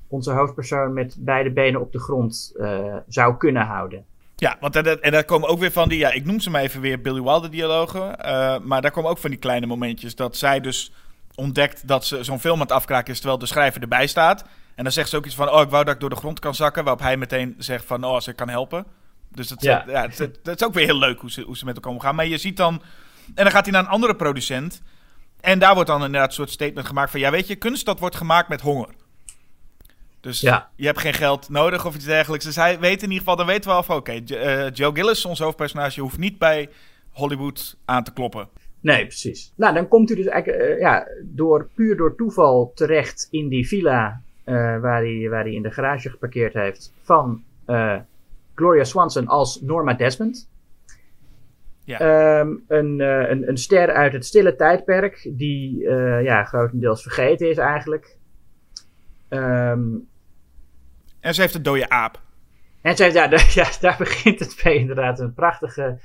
[0.07, 4.05] onze hoofdpersoon met beide benen op de grond eh, zou kunnen houden.
[4.35, 6.61] Ja, want en, en daar komen ook weer van die, ja, ik noem ze maar
[6.61, 8.19] even weer Billy Wilder dialogen.
[8.19, 10.91] eh, maar daar komen ook van die kleine momentjes dat zij dus
[11.35, 14.45] ontdekt dat ze zo'n film aan het afkraken is terwijl de schrijver erbij staat.
[14.75, 16.39] En dan zegt ze ook iets van, oh, ik wou dat ik door de grond
[16.39, 16.83] kan zakken.
[16.83, 18.85] Waarop hij meteen zegt van, oh, ze kan helpen.
[19.31, 19.83] Dus dat, Ja.
[19.87, 20.01] ja.
[20.01, 22.15] het, het- dat is ook weer heel leuk hoe ze, hoe ze met elkaar omgaan.
[22.15, 22.81] Maar je ziet dan,
[23.35, 24.81] en dan gaat hij naar een andere producent.
[25.41, 27.99] En daar wordt dan inderdaad een soort statement gemaakt van, ja, weet je, kunst dat
[27.99, 28.89] wordt gemaakt met honger.
[30.19, 30.69] Dus Ja.
[30.75, 32.45] je hebt geen geld nodig of iets dergelijks.
[32.45, 35.25] Dus hij weet in ieder geval, dan weten we al van, oké, eh, Joe Gillis,
[35.25, 36.69] ons hoofdpersonage, hoeft niet bij
[37.11, 38.47] Hollywood aan te kloppen.
[38.79, 39.51] Nee, precies.
[39.55, 43.67] Nou, dan komt u dus eigenlijk eh, ja, door, puur door toeval terecht in die
[43.67, 47.95] villa eh, waar, hij, waar hij in de garage geparkeerd heeft van eh,
[48.55, 50.49] Gloria Swanson als Norma Desmond.
[51.85, 51.99] Ja.
[51.99, 57.49] Ehm, een, eh, een, een ster uit het stille tijdperk die eh, ja, grotendeels vergeten
[57.49, 58.17] is eigenlijk.
[59.29, 59.83] Ehm,
[61.19, 62.21] En ze heeft een dode aap.
[62.81, 65.19] en ze heeft, ja, daar, ja, daar begint het mee inderdaad.
[65.19, 65.97] Een prachtige,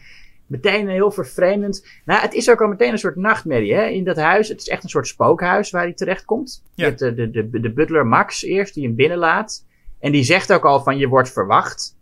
[0.46, 1.86] meteen een heel vervreemdend.
[2.04, 4.48] Nou, het is ook al meteen een soort nachtmerrie hè, in dat huis.
[4.48, 6.64] Het is echt een soort spookhuis waar hij terecht komt.
[6.74, 9.66] Je hebt de, de, de, de butler Max eerst, die hem binnenlaat.
[10.00, 11.97] En die zegt ook al van je wordt verwacht.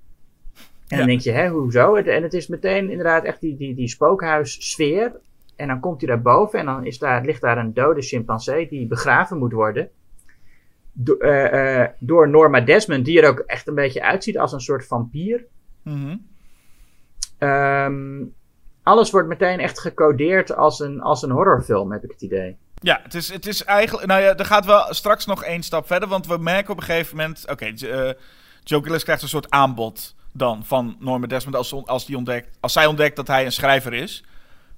[0.88, 1.94] En dan denk je, hè, hoezo?
[1.94, 5.12] En het is meteen inderdaad echt die, die, die spookhuissfeer.
[5.56, 8.68] En dan komt hij daar boven en dan is daar, ligt daar een dode chimpansee
[8.68, 9.88] die begraven moet worden.
[10.92, 14.60] Do- eh, eh, door Norma Desmond, die er ook echt een beetje uitziet als een
[14.60, 15.44] soort vampier.
[15.82, 16.16] Mhm.
[17.38, 18.22] Ehm,
[18.82, 22.56] alles wordt meteen echt gecodeerd als een, als een horrorfilm, heb ik het idee.
[22.74, 24.06] Ja, het is, het is eigenlijk.
[24.06, 26.08] Nou ja, er gaat wel straks nog één stap verder.
[26.08, 27.44] Want we merken op een gegeven moment.
[27.50, 28.10] Oké, J- eh,
[28.64, 30.15] Joe Gillis krijgt een soort aanbod.
[30.36, 33.92] Dan van Norma Desmond als, als, die ontdekt, als zij ontdekt dat hij een schrijver
[33.92, 34.24] is.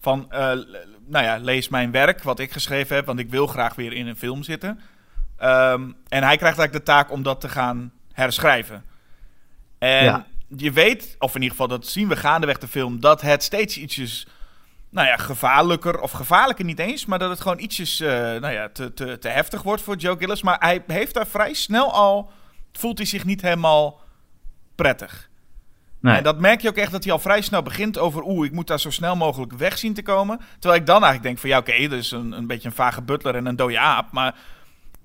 [0.00, 0.40] Van, eh,
[1.06, 4.06] nou ja, lees mijn werk, wat ik geschreven heb, want ik wil graag weer in
[4.06, 4.80] een film zitten.
[5.36, 8.84] Ehm, en hij krijgt eigenlijk de taak om dat te gaan herschrijven.
[9.78, 10.26] En Ja.
[10.56, 13.76] je weet, of in ieder geval dat zien we gaandeweg de film, dat het steeds
[13.78, 14.26] ietsjes,
[14.90, 18.68] nou ja, gevaarlijker, of gevaarlijker niet eens, maar dat het gewoon ietsjes, eh, nou ja,
[18.68, 20.42] te, te, te heftig wordt voor Joe Gillis.
[20.42, 22.30] Maar hij heeft daar vrij snel al,
[22.72, 24.00] voelt hij zich niet helemaal
[24.74, 25.27] prettig.
[26.00, 26.16] Nee.
[26.16, 28.22] En dat merk je ook echt dat hij al vrij snel begint over...
[28.22, 30.40] oeh, ik moet daar zo snel mogelijk weg zien te komen.
[30.58, 31.48] Terwijl ik dan eigenlijk denk van...
[31.48, 34.12] ja, oké, dat is een, een beetje een vage butler en een dode aap.
[34.12, 34.34] Maar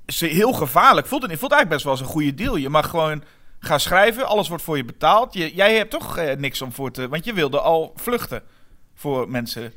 [0.07, 1.07] ze heel gevaarlijk.
[1.07, 2.55] Voelt het, voelt eigenlijk best wel als een goede deal.
[2.55, 3.23] Je mag gewoon
[3.59, 4.27] gaan schrijven.
[4.27, 5.33] Alles wordt voor je betaald.
[5.33, 7.07] Je, jij hebt toch eh, niks om voor te...
[7.07, 8.43] Want je wilde al vluchten
[8.95, 9.73] voor mensen.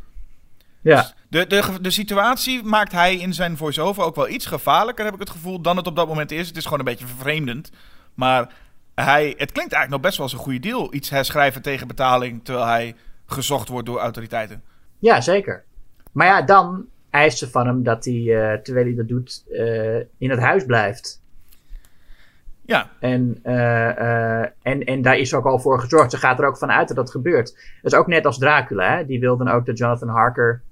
[0.80, 1.12] ja.
[1.28, 5.20] De, de, de situatie maakt hij in zijn voice-over ook wel iets gevaarlijker, heb ik
[5.20, 6.48] het gevoel, dan het op dat moment is.
[6.48, 7.70] Het is gewoon een beetje vervreemdend.
[8.14, 8.48] Maar
[9.04, 10.94] hij, het klinkt eigenlijk nog best wel als een goede deal.
[10.94, 12.94] Iets herschrijven tegen betaling, terwijl hij
[13.26, 14.62] gezocht wordt door autoriteiten.
[14.98, 15.64] ja, zeker.
[16.12, 19.96] Maar ja, dan eist ze van hem dat hij, eh, terwijl hij dat doet, eh,
[19.96, 21.22] in het huis blijft.
[22.62, 26.10] Ja, En, eh, en, en daar is ook al voor gezorgd.
[26.10, 27.54] Ze gaat er ook van uit dat dat gebeurt.
[27.82, 28.96] Dat is ook net als Dracula.
[28.96, 29.06] Hè?
[29.06, 30.62] Die wilde dan ook dat Jonathan Harker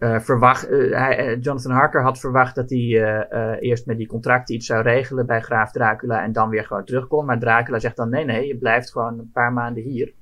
[0.00, 0.68] eh, verwacht.
[0.68, 5.26] eh, eh, Jonathan Harker had verwacht dat hij eerst met die contracten iets zou regelen
[5.26, 7.24] bij Graaf Dracula en dan weer gewoon terug kon.
[7.24, 10.12] Maar Dracula zegt dan: nee, nee, je blijft gewoon een paar maanden hier.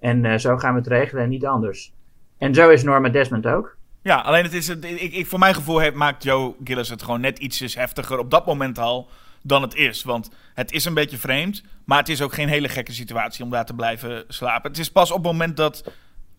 [0.00, 1.94] En zo gaan we het regelen en niet anders.
[2.38, 3.76] En zo is Norma Desmond ook.
[4.02, 7.38] ja alleen het is, ik, ik, voor mijn gevoel maakt Joe Gillis het gewoon net
[7.38, 9.08] ietsjes heftiger op dat moment al
[9.42, 10.02] dan het is.
[10.02, 13.50] Want het is een beetje vreemd, maar het is ook geen hele gekke situatie om
[13.50, 14.70] daar te blijven slapen.
[14.70, 15.92] Het is pas op het moment dat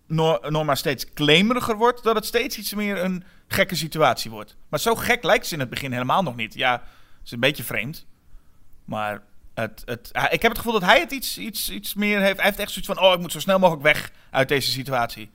[0.07, 4.55] Norma steeds claimeriger wordt, dat het steeds iets meer een gekke situatie wordt.
[4.69, 6.53] Maar zo gek lijkt ze in het begin helemaal nog niet.
[6.53, 8.05] Ja, het is een beetje vreemd.
[8.85, 9.21] Maar
[9.53, 12.35] het, het, ik heb het gevoel dat hij het iets, iets, iets meer heeft.
[12.37, 15.31] Hij heeft echt zoiets van: oh, ik moet zo snel mogelijk weg uit deze situatie.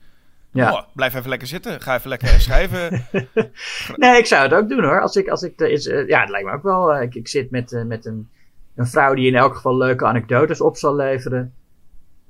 [0.51, 0.71] Ja.
[0.73, 1.81] Oh, blijf even lekker zitten.
[1.81, 3.05] Ga even lekker schrijven.
[3.95, 5.01] Nee, ik zou het ook doen hoor.
[5.01, 6.93] Als ik, als ik er is, eh, ja, het lijkt me ook wel.
[6.93, 8.29] eh, ik, ik zit met, eh, met een,
[8.75, 11.53] een vrouw die in elk geval leuke anekdotes op zal leveren.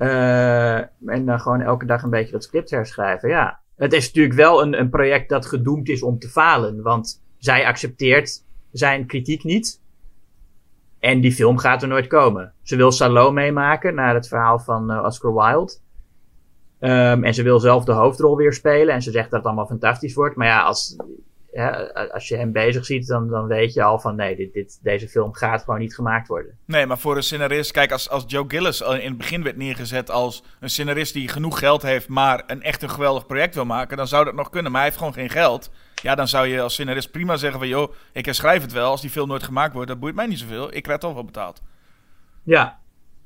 [0.02, 3.30] Eh, en dan gewoon elke dag een beetje dat script herschrijven.
[3.30, 6.82] Ja, het is natuurlijk wel een, een project dat gedoemd is om te falen.
[6.82, 9.82] Want zij accepteert zijn kritiek niet.
[11.00, 12.54] En die film gaat er nooit komen.
[12.62, 15.74] Ze wil Salome maken naar het verhaal van eh, Oscar Wilde.
[16.80, 18.94] Ehm, en ze wil zelf de hoofdrol weer spelen.
[18.94, 20.36] En ze zegt dat het allemaal fantastisch wordt.
[20.36, 20.96] Maar ja, als,
[21.52, 21.72] ja,
[22.12, 25.08] als je hem bezig ziet, dan, dan weet je al van nee, dit, dit, deze
[25.08, 26.58] film gaat gewoon niet gemaakt worden.
[26.66, 29.58] Nee, maar voor een scenarist, kijk, als, als Joe Gillis al in het begin werd
[29.58, 33.66] neergezet als een scenarist die genoeg geld heeft, maar een echt een geweldig project wil
[33.66, 34.72] maken, dan zou dat nog kunnen.
[34.72, 35.72] Maar hij heeft gewoon geen geld.
[35.96, 38.90] Ja, dan zou je als scenarist prima zeggen van, joh, ik herschrijf het wel.
[38.90, 40.76] Als die film nooit gemaakt wordt, dat boeit mij niet zoveel.
[40.76, 41.62] Ik krijg toch wel betaald.
[42.44, 42.81] Ja,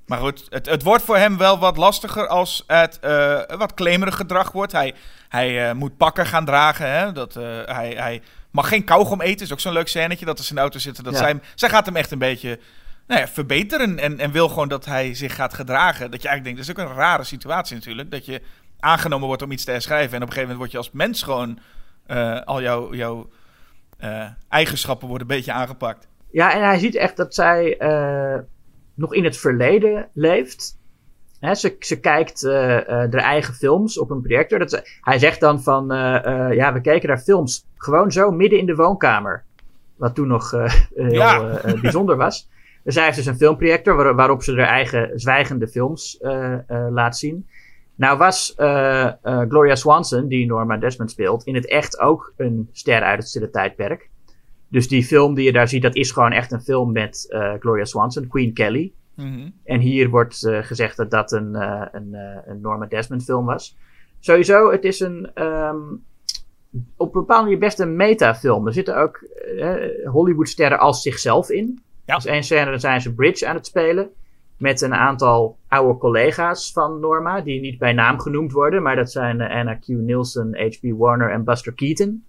[0.06, 4.16] Maar goed, het, het wordt voor hem wel wat lastiger als het eh, wat claimerig
[4.16, 4.72] gedrag wordt.
[4.72, 4.94] Hij,
[5.30, 6.90] hij eh, moet pakken gaan dragen.
[6.92, 7.12] Hè?
[7.12, 9.46] Dat, eh, hij, hij mag geen kauwgom eten.
[9.46, 11.04] is ook zo'n leuk scènetje dat ze in de auto zitten.
[11.04, 11.20] Dat Ja.
[11.20, 12.60] zij, zij gaat hem echt een beetje
[13.08, 14.00] nou ja, verbeteren.
[14.00, 16.12] En, en wil gewoon dat hij zich gaat gedragen.
[16.12, 18.12] Dat je eigenlijk denkt, dat is ook een rare situatie natuurlijk.
[18.12, 18.42] Dat je
[18.80, 20.16] aangenomen wordt om iets te herschrijven.
[20.16, 21.60] En op een gegeven moment word je als mens gewoon...
[22.46, 23.30] al jouw, jouw
[24.50, 26.08] eigenschappen worden een beetje aangepakt.
[26.32, 27.78] ja en hij ziet echt dat zij
[28.96, 30.78] nog in het verleden leeft.
[31.54, 34.60] Ze, ze kijkt haar eigen films op een projector.
[34.60, 38.60] Dat ze- hij zegt dan van, eh, ja, we keken naar films gewoon zo midden
[38.60, 39.44] in de woonkamer.
[39.96, 40.52] Wat toen nog
[40.96, 41.60] heel Ja.
[41.82, 42.50] bijzonder was.
[42.84, 46.18] Dus heeft dus een filmprojector waar- waarop ze haar eigen zwijgende films
[46.90, 47.48] laat zien.
[47.96, 48.54] Nou was
[49.24, 53.50] Gloria Swanson, die Norma Desmond speelt, in het echt ook een ster uit het stille
[53.50, 54.10] tijdperk.
[54.76, 57.54] Dus die film die je daar ziet, dat is gewoon echt een film met eh,
[57.60, 58.94] Gloria Swanson, Queen Kelly.
[59.14, 59.50] Mhm.
[59.64, 63.78] En hier wordt eh, gezegd dat dat een, eh, een, een Norma Desmond film was.
[64.20, 65.78] Sowieso, het is een ehm,
[66.98, 68.68] op een bepaalde manier best een metafilm.
[68.68, 69.24] Er zitten ook
[70.06, 71.82] Hollywoodsterren als zichzelf in.
[72.06, 72.16] Ja.
[72.16, 74.10] Dus één scène, dan zijn ze bridge aan het spelen.
[74.58, 78.82] Met een aantal oude collega's van Norma, die niet bij naam genoemd worden.
[78.82, 79.88] Maar dat zijn Anna Q.
[79.88, 80.98] Nielsen, H.B.
[80.98, 82.24] Warner en Buster Keaton.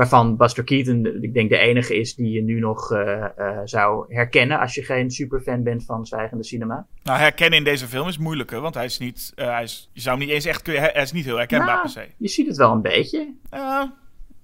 [0.00, 3.58] Waarvan Buster Keaton, de- ik denk, de enige is die je nu nog eh, eh,
[3.64, 4.58] zou herkennen.
[4.60, 6.86] als je geen superfan bent van zwijgende cinema.
[7.02, 10.00] Nou, herkennen in deze film is moeilijker, want hij is niet, eh, hij is, je
[10.00, 12.06] zou hem niet eens echt kunnen, hij is niet heel herkenbaar Nou, per se.
[12.16, 13.34] Je ziet het wel een beetje.
[13.50, 13.92] Ja,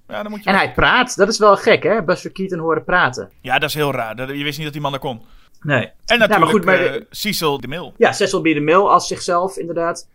[0.08, 0.50] ja, dan moet je.
[0.50, 1.16] En hij praat.
[1.16, 2.02] Dat is wel gek, hè?
[2.04, 3.30] Buster Keaton horen praten.
[3.40, 4.34] Ja, dat is heel raar.
[4.36, 5.20] Je wist niet dat die man er kon.
[5.60, 5.84] Nee.
[5.84, 7.94] En maar natuurlijk goed, maar eh, de- Cecil de Mil.
[7.96, 8.44] Ja, Cecil B.
[8.44, 10.08] DeMille als zichzelf, inderdaad.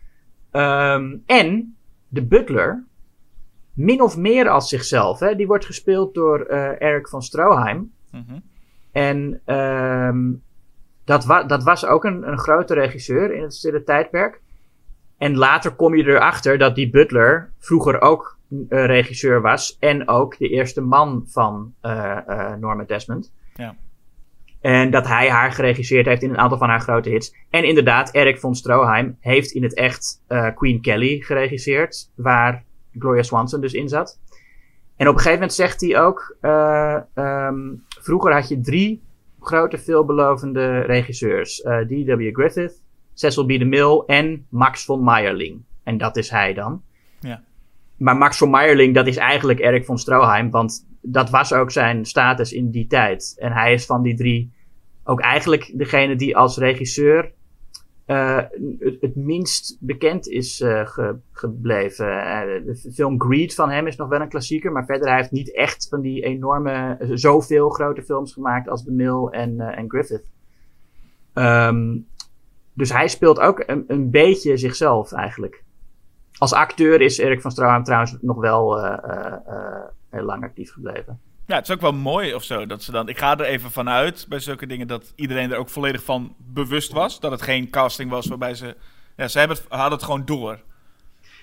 [0.51, 1.75] Ehm, en
[2.07, 2.83] de butler,
[3.73, 5.19] min of meer als zichzelf.
[5.19, 5.35] Hè?
[5.35, 7.91] Die wordt gespeeld door eh, Eric van Stroheim.
[8.11, 8.39] Mhm.
[8.91, 10.31] En ehm,
[11.03, 14.41] dat, wa dat was ook een, een grote regisseur in het stille tijdperk.
[15.17, 19.77] En later kom je erachter dat die Butler vroeger ook uh, regisseur was.
[19.79, 23.33] En ook de eerste man van uh, uh, Norma Desmond.
[23.53, 23.75] Ja.
[24.61, 27.35] En dat hij haar geregisseerd heeft in een aantal van haar grote hits.
[27.49, 30.21] En inderdaad, Erik von Stroheim heeft in het echt
[30.55, 32.11] Queen Kelly geregisseerd.
[32.15, 32.63] Waar
[32.99, 34.19] Gloria Swanson dus in zat.
[34.95, 36.37] En op een gegeven moment zegt hij ook:
[37.15, 39.03] um, Vroeger had je drie
[39.39, 42.29] grote veelbelovende regisseurs: D.W.
[42.33, 42.81] Griffith,
[43.13, 43.47] Cecil B.
[43.47, 45.61] DeMille en Max von Meyerling.
[45.83, 46.81] En dat is hij dan.
[47.19, 47.43] Ja.
[47.97, 52.05] Maar Max von Meyerling, dat is eigenlijk Erik von Stroheim, want dat was ook zijn
[52.05, 53.35] status in die tijd.
[53.39, 54.51] En hij is van die drie
[55.03, 57.31] ook eigenlijk degene die als regisseur
[58.07, 58.41] uh,
[58.99, 62.07] het, minst bekend is ge, gebleven.
[62.07, 65.31] Uh, de film Greed van hem is nog wel een klassieker, maar verder hij heeft
[65.31, 70.23] niet echt van die enorme, zoveel grote films gemaakt als De Mill en, en Griffith.
[71.33, 72.07] Um,
[72.73, 75.63] dus hij speelt ook een, beetje zichzelf eigenlijk.
[76.37, 78.83] Als acteur is Erik van Stroheim trouwens nog wel
[80.09, 81.19] heel lang actief gebleven.
[81.51, 82.65] Ja, het is ook wel mooi of zo.
[82.65, 85.69] Dat ze dan, ik ga er even vanuit bij zulke dingen dat iedereen er ook
[85.69, 87.19] volledig van bewust was.
[87.19, 88.75] Dat het geen casting was waarbij ze.
[89.15, 90.59] Ja, ze hebben het, hadden het gewoon door.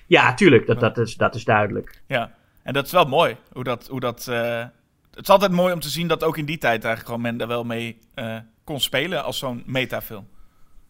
[0.07, 2.03] Ja, tuurlijk, dat, dat, is, dat is duidelijk.
[2.07, 3.37] Ja, en dat is wel mooi.
[3.53, 6.59] Hoe dat, hoe dat, het is altijd mooi om te zien dat ook in die
[6.59, 7.99] tijd eigenlijk gewoon men daar wel mee
[8.65, 10.29] kon spelen als zo'n metafilm.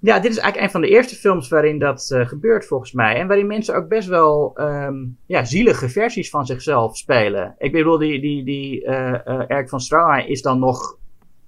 [0.01, 3.15] Ja, dit is eigenlijk een van de eerste films waarin dat uh, gebeurt volgens mij.
[3.15, 7.55] En waarin mensen ook best wel um, ja, zielige versies van zichzelf spelen.
[7.59, 10.99] Ik bedoel, die, die, die uh, uh, Eric van Stroheim is dan nog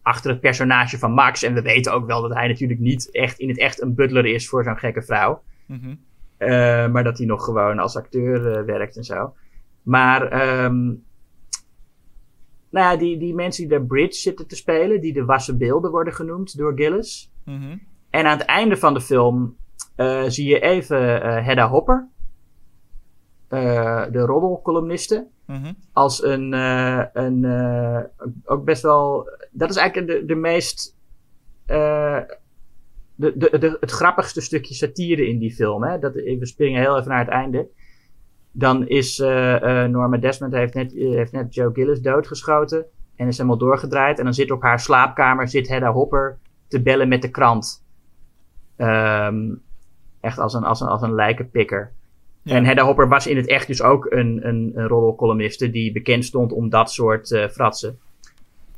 [0.02, 1.42] achter het personage van Max.
[1.42, 4.26] En we weten ook wel dat hij natuurlijk niet echt in het echt een butler
[4.26, 5.42] is voor zo'n gekke vrouw.
[5.66, 6.92] Mm -hmm.
[6.92, 9.34] maar dat hij nog gewoon als acteur werkt en zo.
[9.82, 10.22] Maar
[10.64, 11.04] um,
[12.70, 15.90] nou ja, die, die mensen die de bridge zitten te spelen, die de wassen beelden
[15.90, 17.32] worden genoemd door Gillis.
[17.44, 17.80] Mm -hmm.
[18.10, 19.56] En aan het einde van de film
[19.96, 22.08] uh, zie je even uh, Hedda Hopper,
[23.48, 25.76] uh, de roddelcolumniste, mm -hmm.
[25.92, 26.52] als een,
[27.12, 27.46] een
[28.44, 30.96] ook best wel, dat is eigenlijk de, de meest,
[31.66, 32.26] de,
[33.14, 35.82] de, de, het grappigste stukje satire in die film.
[35.82, 35.98] Hè?
[35.98, 37.68] Dat, we springen heel even naar het einde.
[38.52, 39.18] Dan is
[39.88, 42.86] Norma Desmond heeft net, heeft net Joe Gillis doodgeschoten
[43.16, 44.18] en is helemaal doorgedraaid.
[44.18, 46.38] En dan zit op haar slaapkamer zit Hedda Hopper
[46.68, 47.84] te bellen met de krant.
[48.80, 49.62] Um,
[50.20, 51.92] echt als een, als een, als een lijkenpikker.
[52.42, 52.54] Ja.
[52.54, 56.24] En Hedda Hopper was in het echt dus ook een, een, een roddelcolumniste die bekend
[56.24, 57.98] stond om dat soort uh, fratsen.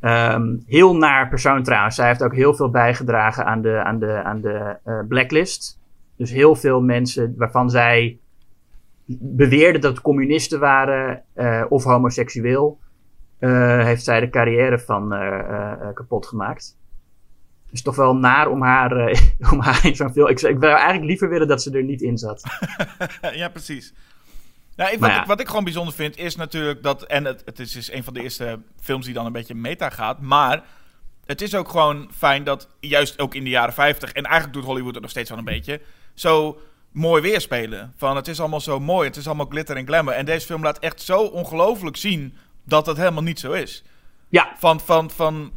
[0.01, 1.95] Um, heel naar persoon trouwens.
[1.95, 5.79] Zij heeft ook heel veel bijgedragen aan de, aan de, aan de uh, blacklist.
[6.17, 8.19] Dus heel veel mensen waarvan zij
[9.19, 12.79] beweerden dat het communisten waren uh, of homoseksueel,
[13.39, 15.09] heeft zij de carrière van
[15.95, 16.77] kapot gemaakt
[17.73, 19.21] is toch wel naar om haar, uh,
[19.53, 20.29] om haar in zo'n film.
[20.29, 22.43] Ik, ik zou eigenlijk liever willen dat ze er niet in zat.
[23.35, 23.93] ja, precies.
[24.77, 25.21] Nou, wat, ja.
[25.21, 27.03] ik, wat ik gewoon bijzonder vind is natuurlijk dat.
[27.03, 29.91] En het, het is, is een van de eerste films die dan een beetje meta
[29.91, 30.21] gaat.
[30.21, 30.63] Maar
[31.25, 34.13] het is ook gewoon fijn dat juist ook in de jaren 50.
[34.13, 35.81] En eigenlijk doet Hollywood het nog steeds wel een beetje.
[36.15, 36.61] Zo
[36.91, 37.93] mooi weerspelen.
[37.97, 39.09] Van het is allemaal zo mooi.
[39.09, 40.17] Het is allemaal glitter en glamour.
[40.17, 43.85] En deze film laat echt zo ongelooflijk zien dat het helemaal niet zo is.
[44.29, 44.55] Ja.
[44.59, 45.53] Van, van, van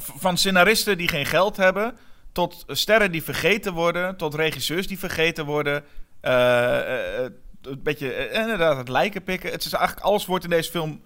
[0.00, 1.96] van scenaristen die geen geld hebben,
[2.32, 5.84] tot sterren die vergeten worden, tot regisseurs die vergeten worden.
[6.22, 7.28] Uh, uh,
[7.62, 9.50] een beetje, inderdaad, het lijken pikken.
[9.50, 11.00] Het is eigenlijk, alles wordt in deze film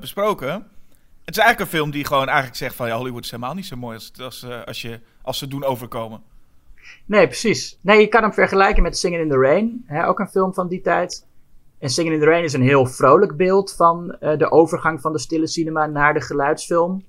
[0.00, 0.48] besproken.
[1.24, 2.86] Het is eigenlijk een film die gewoon eigenlijk zegt van...
[2.86, 6.22] Ja, Hollywood is helemaal niet zo mooi als, als, als, je, als ze doen overkomen.
[7.04, 7.78] Nee, precies.
[7.80, 9.84] Nee, je kan hem vergelijken met Singing in the Rain.
[9.86, 11.26] Hè, ook een film van die tijd.
[11.78, 15.18] En Singing in the Rain is een heel vrolijk beeld van de overgang van de
[15.18, 17.04] stille cinema naar de geluidsfilm.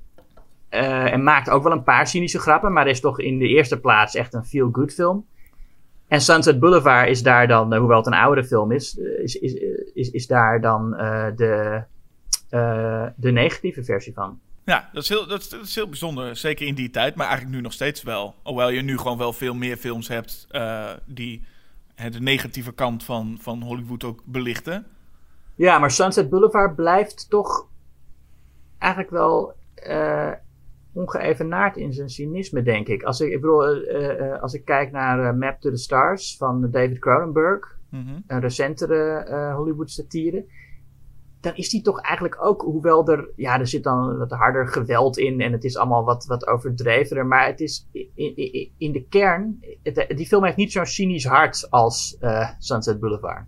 [0.72, 3.80] Uh, en maakt ook wel een paar cynische grappen, maar is toch in de eerste
[3.80, 5.26] plaats echt een feel-good film.
[6.08, 9.36] En Sunset Boulevard is daar dan, uh, hoewel het een oudere film is, uh, is,
[9.36, 9.54] is,
[9.94, 10.92] is, is daar dan
[11.36, 11.84] de,
[13.16, 14.40] de negatieve versie van.
[14.66, 16.36] Ja, dat is, heel, dat, is, dat is heel bijzonder.
[16.36, 18.36] Zeker in die tijd, maar eigenlijk nu nog steeds wel.
[18.44, 20.48] Hoewel je nu gewoon wel veel meer films hebt
[21.06, 21.46] die
[21.96, 24.86] de negatieve kant van, van Hollywood ook belichten.
[25.56, 27.68] Ja, maar Sunset Boulevard blijft toch
[28.78, 29.54] eigenlijk wel
[31.00, 33.04] ongeëvenaard in zijn cynisme, denk ik.
[33.04, 36.72] Als ik, ik bedoel, uh, uh, als ik kijk naar Map to the Stars van
[36.72, 38.24] David Cronenberg, mm -hmm.
[38.28, 40.46] een recentere Hollywood satire,
[41.42, 45.18] dan is die toch eigenlijk ook, hoewel er, ja, er zit dan wat harder geweld
[45.18, 49.06] in en het is allemaal wat, wat overdrevener, maar het is in, in, in de
[49.10, 52.18] kern, het, die film heeft niet zo'n cynisch hart als
[52.58, 53.46] Sunset Boulevard.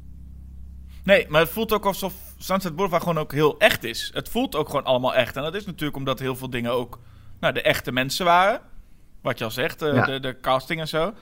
[1.04, 4.12] Nee, maar het voelt ook alsof Sunset Boulevard gewoon ook heel echt is.
[4.14, 5.36] Het voelt ook gewoon allemaal echt.
[5.36, 6.99] En dat is natuurlijk omdat heel veel dingen ook
[7.42, 8.62] nou, de echte mensen waren.
[9.22, 10.06] Wat je al zegt, eh, Ja.
[10.06, 11.14] de, de casting en zo.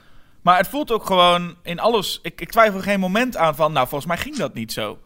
[0.41, 2.19] Maar het voelt ook gewoon in alles.
[2.21, 3.71] Ik, ik twijfel geen moment aan van.
[3.73, 4.99] Nou, volgens mij ging dat niet zo.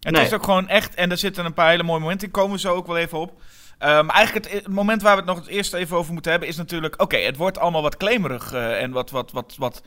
[0.00, 0.24] Het Nee.
[0.24, 0.94] is ook gewoon echt.
[0.94, 2.32] En er zitten een paar hele mooie momenten in.
[2.32, 3.40] Komen we zo ook wel even op.
[3.78, 6.48] Maar eigenlijk het, het moment waar we het nog het eerst even over moeten hebben.
[6.48, 7.00] Is natuurlijk.
[7.02, 8.52] Oké, het wordt allemaal wat claimerig.
[8.52, 9.82] eh, en wat, wat, wat, wat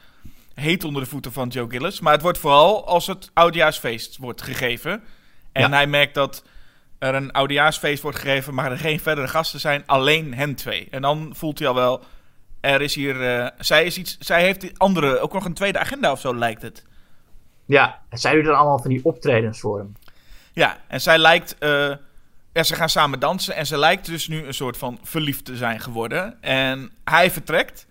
[0.53, 1.99] heet onder de voeten van Joe Gillis.
[1.99, 5.03] Maar het wordt vooral als het oudejaarsfeest wordt gegeven.
[5.51, 5.69] En Ja.
[5.69, 6.43] hij merkt dat
[7.03, 10.87] er een oudejaarsfeest wordt gegeven, maar er geen verdere gasten zijn, alleen hen twee.
[10.91, 12.03] En dan voelt hij al wel,
[12.61, 15.79] er is hier, eh, zij, is iets, zij heeft die andere, ook nog een tweede
[15.79, 16.83] agenda of zo lijkt het.
[17.65, 19.95] Ja, zij doen dan allemaal van die optredens voor hem.
[20.53, 21.91] Ja, en zij lijkt, eh,
[22.53, 25.57] ja, ze gaan samen dansen en ze lijkt dus nu een soort van verliefd te
[25.57, 26.41] zijn geworden.
[26.41, 27.87] En hij vertrekt,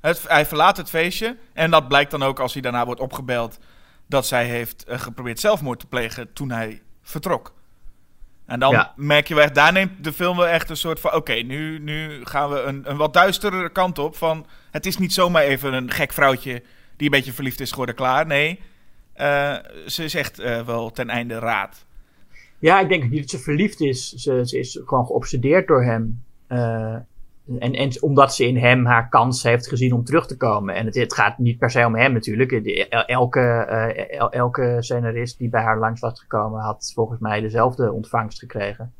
[0.00, 3.58] het, hij verlaat het feestje en dat blijkt dan ook als hij daarna wordt opgebeld
[4.06, 7.58] dat zij heeft eh, geprobeerd zelfmoord te plegen toen hij vertrok.
[8.50, 8.92] En dan Ja.
[8.96, 11.14] merk je wel echt, daar neemt de film wel echt een soort van...
[11.14, 14.46] Oké, nu, nu gaan we een, een wat duistere kant op van...
[14.70, 16.62] Het is niet zomaar even een gek vrouwtje
[16.96, 18.26] die een beetje verliefd is geworden, klaar.
[18.26, 18.60] Nee,
[19.12, 19.54] eh,
[19.86, 21.84] ze is echt eh, wel ten einde raad.
[22.58, 24.12] Ja, ik denk niet dat ze verliefd is.
[24.12, 26.22] Ze, ze is gewoon geobsedeerd door hem.
[26.46, 26.96] Eh,
[27.58, 30.74] en, en omdat ze in hem haar kans heeft gezien om terug te komen.
[30.74, 32.52] En het, het gaat niet per se om hem natuurlijk.
[33.06, 37.92] Elke, eh, el- elke scenarist die bij haar langs was gekomen had volgens mij dezelfde
[37.92, 38.92] ontvangst gekregen.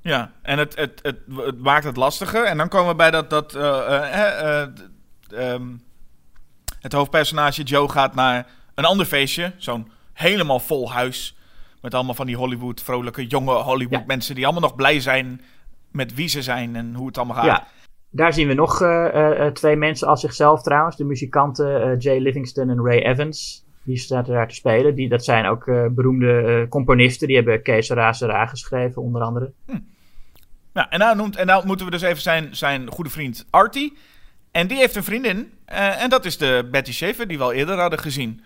[0.00, 2.44] Ja, en het, het, het, het maakt het lastiger.
[2.44, 3.30] En dan komen we bij dat...
[3.30, 4.68] dat eh, eh, eh,
[5.30, 5.66] ehm,
[6.80, 9.52] het hoofdpersonage Joe gaat naar een ander feestje.
[9.56, 11.36] Zo'n helemaal vol huis.
[11.80, 14.06] Met allemaal van die Hollywood, vrolijke, jonge Hollywood Ja.
[14.06, 14.34] mensen...
[14.34, 15.40] die allemaal nog blij zijn
[15.96, 17.44] met wie ze zijn en hoe het allemaal gaat.
[17.44, 17.66] Ja,
[18.10, 20.96] daar zien we nog eh, eh, eh, twee mensen als zichzelf trouwens.
[20.96, 23.64] De muzikanten Jay Livingston en Ray Evans.
[23.84, 24.94] Die zaten daar te spelen.
[24.94, 27.26] Die, dat zijn ook beroemde componisten.
[27.26, 29.52] Die hebben Kees Razera geschreven onder andere.
[30.72, 33.96] Ja, en nou, noemt, en nou moeten we dus even zijn, zijn goede vriend Artie.
[34.50, 35.52] En die heeft een vriendin.
[35.64, 38.44] en dat is de Betty Schaefer, die we al eerder hadden gezien.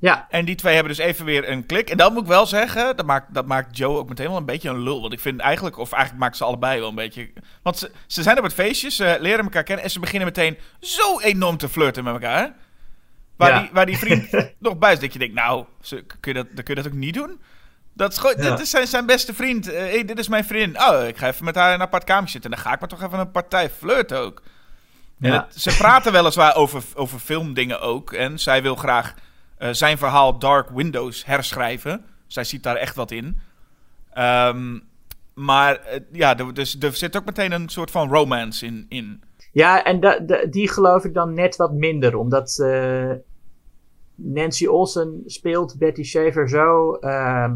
[0.00, 1.90] Ja, En die twee hebben dus even weer een klik.
[1.90, 4.44] En dat moet ik wel zeggen, dat maakt, dat maakt Joe ook meteen wel een
[4.44, 5.00] beetje een lul.
[5.00, 7.30] Want ik vind eigenlijk, of eigenlijk maakt ze allebei wel een beetje...
[7.62, 9.84] Want ze, ze zijn op het feestje, ze leren elkaar kennen...
[9.84, 12.52] en ze beginnen meteen zo enorm te flirten met elkaar.
[13.36, 13.60] Waar, Ja.
[13.60, 14.28] die, waar die vriend
[14.58, 15.34] nog bij is, dat je denkt...
[15.34, 17.40] Nou, ze, kun, je dat, dan kun je dat ook niet doen?
[17.92, 18.50] Dat is gewoon, Ja.
[18.50, 19.68] dit is zijn, zijn beste vriend.
[19.68, 20.82] Eh, hey, dit is mijn vriendin.
[20.82, 22.50] Oh, ik ga even met haar in een apart kamertje zitten.
[22.50, 24.42] En dan ga ik maar toch even een partij flirten ook.
[25.20, 28.12] En het- ze praten weliswaar over, over filmdingen ook.
[28.12, 29.14] En zij wil graag
[29.70, 32.04] zijn verhaal Dark Windows herschrijven.
[32.26, 33.38] Zij ziet daar echt wat in.
[34.12, 34.78] Ehm,
[35.34, 38.86] maar eh, ja, er, dus, er zit ook meteen een soort van romance in.
[38.88, 39.22] in.
[39.52, 40.00] Ja, en
[40.50, 43.10] die geloof ik dan net wat minder, omdat eh,
[44.14, 47.54] Nancy Olsen speelt Betty Schaefer zo, ehm,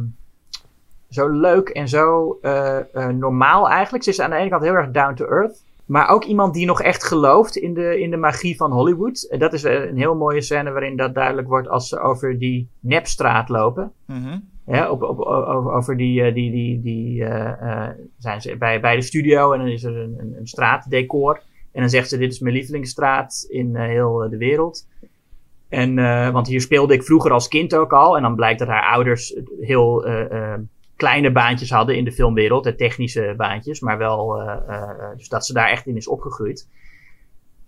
[1.08, 4.04] zo leuk en zo eh, eh, normaal eigenlijk.
[4.04, 6.66] Ze is aan de ene kant heel erg down to earth, maar ook iemand die
[6.66, 9.22] nog echt gelooft in de, in de magie van Hollywood.
[9.30, 12.38] En dat is eh, een heel mooie scène waarin dat duidelijk wordt als ze over
[12.38, 13.92] die nepstraat lopen.
[14.06, 14.38] Mhm.
[14.66, 18.80] Ja, op, op, over, over die, eh, die, die, die eh, eh, zijn ze bij,
[18.80, 21.42] bij de studio en dan is er een, een, een straatdecor.
[21.72, 24.86] En dan zegt ze, dit is mijn lievelingsstraat in eh, heel eh, de wereld.
[25.68, 28.16] En, eh, want hier speelde ik vroeger als kind ook al.
[28.16, 30.60] En dan blijkt dat haar ouders heel eh, eh,
[31.04, 32.64] kleine baantjes hadden in de filmwereld.
[32.64, 36.68] De technische baantjes, maar wel, eh, eh, dus dat ze daar echt in is opgegroeid.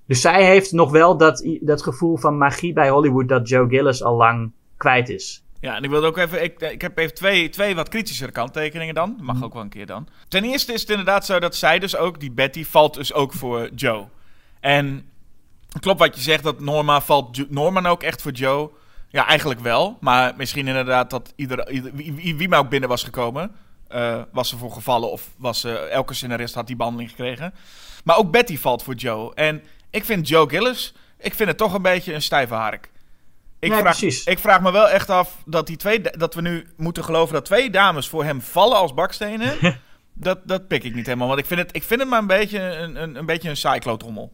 [0.06, 4.02] Dus zij heeft nog wel dat, dat gevoel van magie bij Hollywood dat Joe Gillis
[4.02, 5.44] al lang kwijt is.
[5.60, 6.42] Ja, en ik wilde ook even.
[6.42, 9.18] Ik, ik heb even twee, twee wat kritischere kanttekeningen dan.
[9.20, 10.08] Mag ook wel een keer dan.
[10.28, 13.32] Ten eerste is het inderdaad zo dat zij dus ook, die Betty, valt dus ook
[13.32, 14.06] voor Joe.
[14.60, 15.04] En
[15.80, 18.70] klopt wat je zegt, dat Norma valt Norman ook echt voor Joe.
[19.08, 19.96] Ja, eigenlijk wel.
[20.00, 23.50] Maar misschien inderdaad dat ieder, ieder- wie, wie, maar ook binnen was gekomen,
[23.88, 27.54] eh, was er voor gevallen of was eh, elke scenarist had die behandeling gekregen.
[28.04, 29.34] Maar ook Betty valt voor Joe.
[29.34, 32.90] En ik vind Joe Gillis, ik vind het toch een beetje een stijve hark.
[33.58, 34.24] Ik, Ja, vraag, precies.
[34.24, 37.44] ik vraag me wel echt af dat, die twee, dat we nu moeten geloven dat
[37.44, 39.52] twee dames voor hem vallen als bakstenen.
[40.14, 41.28] dat, dat pik ik niet helemaal.
[41.28, 43.56] Want ik vind het, ik vind het maar een beetje een, een, een, beetje een
[43.56, 44.32] saaiklootrommel.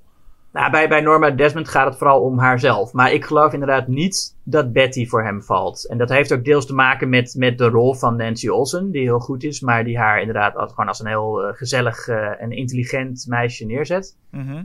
[0.53, 2.93] Nou, bij, bij Norma Desmond gaat het vooral om haarzelf.
[2.93, 5.89] Maar ik geloof inderdaad niet dat Betty voor hem valt.
[5.89, 9.03] En dat heeft ook deels te maken met, met de rol van Nancy Olsen, die
[9.03, 12.43] heel goed is, maar die haar inderdaad als, gewoon als een heel eh, gezellig eh,
[12.43, 14.17] en intelligent meisje neerzet.
[14.31, 14.63] Mhm.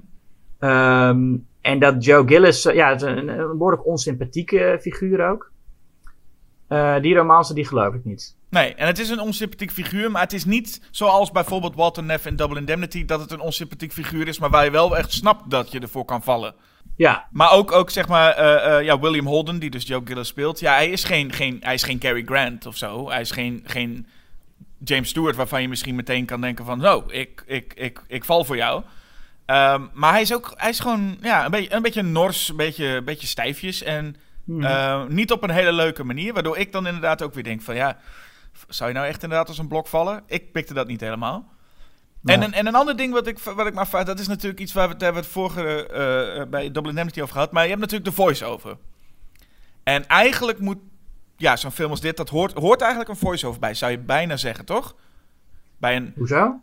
[0.59, 5.51] Ehm, en dat Joe Gillis, eh, ja, is een, een behoorlijk onsympathieke figuur ook.
[6.67, 8.35] Eh, die romance, die geloof ik niet.
[8.49, 12.25] Nee, en het is een onsympathiek figuur, maar het is niet zoals bijvoorbeeld Walter Neff
[12.25, 15.49] in Double Indemnity, dat het een onsympathiek figuur is, maar waar je wel echt snapt
[15.49, 16.55] dat je ervoor kan vallen.
[16.95, 20.59] Ja, Maar ook, ook zeg maar, eh, ja, William Holden, die dus Joe Gillis speelt.
[20.59, 23.09] Ja, hij is geen, geen, hij is geen Cary Grant of zo.
[23.09, 24.07] Hij is geen, geen
[24.83, 26.81] James Stewart waarvan je misschien meteen kan denken van...
[26.81, 28.83] Zo, ik, ik, ik, ik val voor jou.
[29.45, 32.55] Ehm, maar hij is ook, hij is gewoon ja, een, beetje, een beetje nors, een
[32.55, 33.83] beetje, een beetje stijfjes.
[33.83, 34.15] En
[34.47, 34.63] Hmm.
[34.63, 36.33] eh, niet op een hele leuke manier.
[36.33, 37.97] Waardoor ik dan inderdaad ook weer denk van ja,
[38.67, 40.23] zou je nou echt inderdaad als een blok vallen?
[40.25, 41.55] Ik pikte dat niet helemaal.
[42.23, 44.59] En, een, en een ander ding wat ik, wat ik maar vraag, dat is natuurlijk
[44.59, 47.51] iets waar we, daar hebben we het vorige eh, bij Double Indemnity over gehad.
[47.51, 48.77] Maar je hebt natuurlijk de voice-over.
[49.83, 50.77] En eigenlijk moet,
[51.37, 54.37] ja, zo'n film als dit, dat hoort, hoort eigenlijk een voice-over bij, zou je bijna
[54.37, 54.95] zeggen, toch?
[55.77, 56.61] Bij een, Hoezo?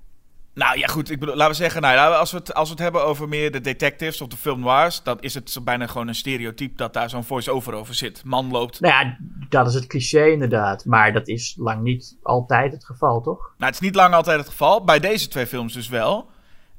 [0.55, 2.83] Nou ja, goed, ik bedoel, laten we zeggen, nou, als, we het, als we het
[2.83, 6.15] hebben over meer de detectives of de film noirs, dan is het bijna gewoon een
[6.15, 8.25] stereotype dat daar zo'n voice-over over zit.
[8.25, 8.81] Man loopt.
[8.81, 9.17] Nou ja,
[9.49, 10.85] dat is het cliché inderdaad.
[10.85, 13.39] Maar dat is lang niet altijd het geval, toch?
[13.39, 14.85] Nou, het is niet lang altijd het geval.
[14.85, 16.31] Bij deze twee films dus wel.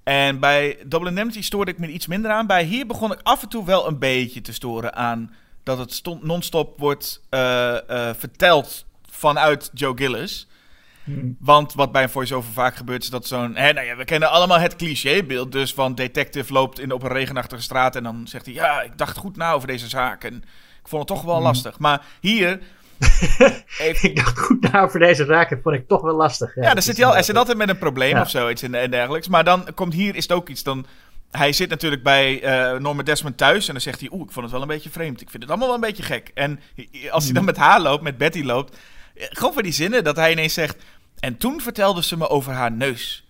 [0.03, 2.47] En bij Double Indemnity stoorde ik me iets minder aan.
[2.47, 6.01] Bij hier begon ik af en toe wel een beetje te storen aan dat het
[6.21, 10.47] non-stop wordt eh, eh, verteld vanuit Joe Gillis.
[11.39, 13.55] Want wat bij een voice-over vaak gebeurt is dat zo'n...
[13.55, 17.09] Hè, nou ja, we kennen allemaal het clichébeeld dus van detective loopt in, op een
[17.11, 17.95] regenachtige straat...
[17.95, 20.35] en dan zegt hij, ja, ik dacht goed na over deze zaak en
[20.81, 21.79] ik vond het toch wel lastig.
[21.79, 22.59] Maar hier
[24.01, 26.55] Ik dacht goed na over deze zaak, dat vond ik toch wel lastig.
[26.55, 28.21] Ja, dan is zit hij, al, hij zit altijd met een probleem Ja.
[28.21, 29.27] of zoiets en, en dergelijks.
[29.27, 30.63] Maar dan komt hier is het ook iets.
[30.63, 30.85] Dan,
[31.31, 34.09] hij zit natuurlijk bij eh Norma Desmond thuis en dan zegt hij...
[34.11, 35.21] Oeh, ik vond het wel een beetje vreemd.
[35.21, 36.31] Ik vind het allemaal wel een beetje gek.
[36.33, 36.59] En
[37.11, 37.51] als hij dan Mhm.
[37.53, 38.77] met haar loopt, met Betty loopt...
[39.15, 40.83] eh, Gewoon voor die zinnen dat hij ineens zegt...
[41.19, 43.27] En toen vertelde ze me over haar neus.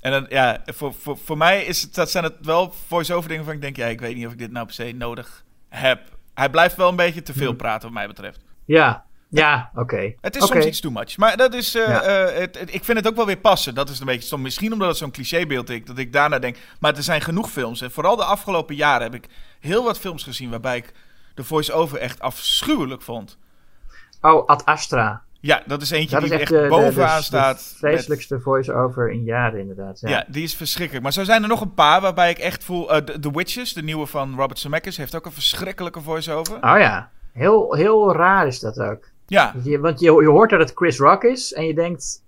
[0.00, 3.44] En dan, ja, voor, voor, voor mij is het, dat zijn het wel voice-over dingen
[3.44, 3.76] van ik denk...
[3.76, 6.00] Ja, ik weet niet of ik dit nou per se nodig heb.
[6.34, 7.56] Hij blijft wel een beetje te veel Mhm.
[7.56, 8.40] praten wat mij betreft.
[8.64, 10.12] Ja, ja, oké.
[10.20, 11.16] Het is soms iets too much.
[11.16, 12.02] Maar dat is, eh, Ja.
[12.02, 13.74] eh, het, het- ik vind het ook wel weer passen.
[13.74, 14.40] Dat is een beetje stom.
[14.42, 16.56] Misschien omdat het zo'n clichébeeld is, dat ik daarna denk.
[16.80, 17.80] Maar er zijn genoeg films.
[17.80, 19.28] En vooral de afgelopen jaren heb ik
[19.60, 20.92] heel wat films gezien waarbij ik
[21.34, 23.38] de voice-over echt afschuwelijk vond.
[24.20, 25.22] Oh, Ad Astra.
[25.40, 27.54] Ja, dat is eentje Dat die is echt echt de, de, de, bovenaan de staat.
[27.56, 30.00] met- vreselijkste voice-over in jaren, inderdaad.
[30.00, 30.08] Ja.
[30.08, 30.24] ja.
[30.28, 31.02] die is verschrikkelijk.
[31.04, 32.92] Maar zo zijn er nog een paar waarbij ik echt voel...
[32.92, 36.54] eh, The, The Witches, de nieuwe van Robert Zemeckis, heeft ook een verschrikkelijke voice-over.
[36.54, 39.10] Oh ja, heel, heel raar is dat ook.
[39.26, 42.22] Ja, Je, want je, je hoort dat het Chris Rock is en je denkt,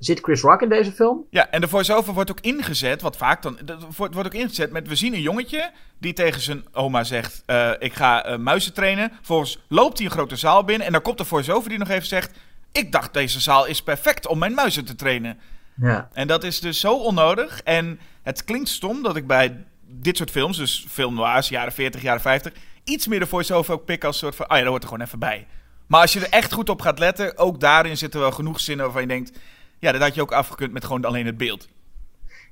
[0.00, 1.26] zit Chris Rock in deze film?
[1.30, 3.58] Ja, en de voice-over wordt ook ingezet, wat vaak dan...
[3.96, 4.88] wordt, wordt ook ingezet met...
[4.88, 7.42] We zien een jongetje die tegen zijn oma zegt...
[7.46, 9.10] eh, ik ga eh, muizen trainen.
[9.16, 10.86] Vervolgens loopt hij een grote zaal binnen...
[10.86, 12.38] en dan komt de voice-over die nog even zegt...
[12.72, 15.38] Ik dacht, deze zaal is perfect om mijn muizen te trainen.
[15.74, 16.08] Ja.
[16.12, 17.60] En dat is dus zo onnodig.
[17.62, 20.56] En het klinkt stom dat ik bij dit soort films...
[20.56, 22.52] dus film noirs, jaren 40, jaren 50...
[22.84, 24.46] iets meer de voice-over ook pik als soort van...
[24.46, 25.46] ah ja, dat hoort er gewoon even bij.
[25.86, 27.38] Maar als je er echt goed op gaat letten...
[27.38, 29.38] ook daarin zitten wel genoeg zinnen waarvan je denkt...
[29.80, 31.68] ja, dat had je ook afgekund met gewoon alleen het beeld.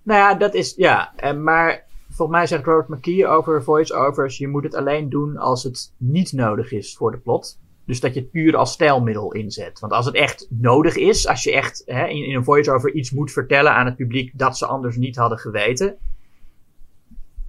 [0.03, 1.13] Nou ja, dat is, ja.
[1.17, 5.63] En, maar volgens mij zegt Robert McKee over voice-overs, je moet het alleen doen als
[5.63, 7.59] het niet nodig is voor de plot.
[7.85, 9.81] Dus dat je het puur als stijlmiddel inzet.
[9.81, 13.33] Want als het echt nodig is, als je echt hè, in, een voice-over iets moet
[13.33, 15.97] vertellen aan het publiek dat ze anders niet hadden geweten.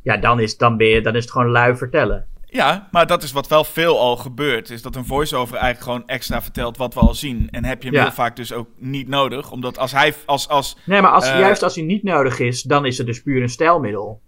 [0.04, 2.28] Ja, dan is, dan ben je, dan is het gewoon lui vertellen.
[2.52, 4.70] Ja, maar dat is wat wel veel al gebeurt.
[4.70, 7.48] Is dat een voice-over eigenlijk gewoon extra vertelt wat we al zien.
[7.52, 8.04] En heb je hem Ja.
[8.04, 9.52] heel vaak dus ook niet nodig.
[9.52, 12.62] Omdat als hij, als, als, Nee, maar als, Eh, juist als hij niet nodig is,
[12.62, 14.22] dan is het dus puur een stijlmiddel.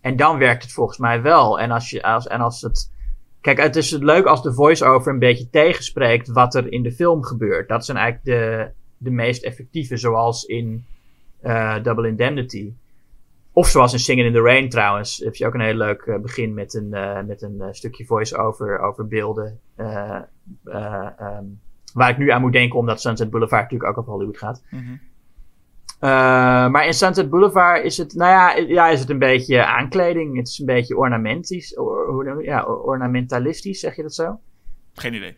[0.00, 1.60] En dan werkt het volgens mij wel.
[1.60, 2.92] En als, je, als, en als het.
[3.40, 7.22] Kijk, het is leuk als de voice-over een beetje tegenspreekt wat er in de film
[7.24, 7.68] gebeurt.
[7.68, 10.84] Dat zijn eigenlijk de, de meest effectieve, zoals in
[11.40, 12.72] eh, Double Indemnity.
[13.58, 15.18] Of zoals in Singing in the Rain trouwens.
[15.24, 18.04] Heb je ook een heel leuk eh, begin met een, eh, met een eh, stukje
[18.04, 19.60] voice-over over beelden.
[19.76, 20.20] eh,
[20.64, 21.44] eh, ehm,
[21.94, 24.62] waar ik nu aan moet denken, omdat Sunset Boulevard natuurlijk ook op Hollywood gaat.
[24.70, 24.96] Mhm.
[26.70, 30.36] Maar in Sunset Boulevard is het, nou ja, ja, is het een beetje aankleding.
[30.36, 31.76] Het is een beetje ornamentisch.
[31.78, 34.40] Or, ja, or- ornamentalistisch, zeg je dat zo?
[34.94, 35.36] geen idee.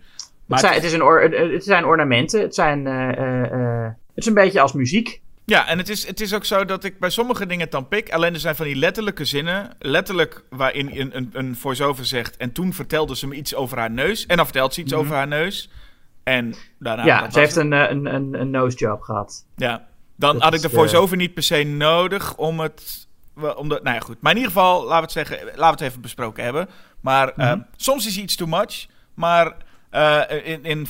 [0.48, 1.20] Het zijn, het- is een or,
[1.52, 2.40] het zijn ornamenten.
[2.40, 5.22] Het, zijn, het is een beetje als muziek.
[5.48, 7.88] Ja, en het is, het is ook zo dat ik bij sommige dingen het dan
[7.88, 8.10] pik.
[8.12, 9.70] Alleen er zijn van die letterlijke zinnen.
[9.78, 12.36] Letterlijk waarin een, een, een voice-over zegt.
[12.36, 14.26] En toen vertelde ze me iets over haar neus.
[14.26, 15.00] En dan vertelt ze iets Mhm.
[15.00, 15.70] over haar neus.
[16.22, 17.04] En daarna.
[17.04, 17.64] ja, ze heeft het.
[17.64, 19.44] een, eh, een, een, een nose job gehad.
[19.56, 19.86] Ja,
[20.16, 23.06] dan Dat had ik de eh, voice-over niet per se nodig om het.
[23.56, 24.16] Om de, nou ja, goed.
[24.20, 26.68] Maar in ieder geval, laten we het zeggen, laten we het even besproken hebben.
[27.00, 27.60] Maar eh, Mhm.
[27.76, 28.86] soms is iets too much.
[29.14, 29.56] Maar
[29.90, 30.86] eh, in, in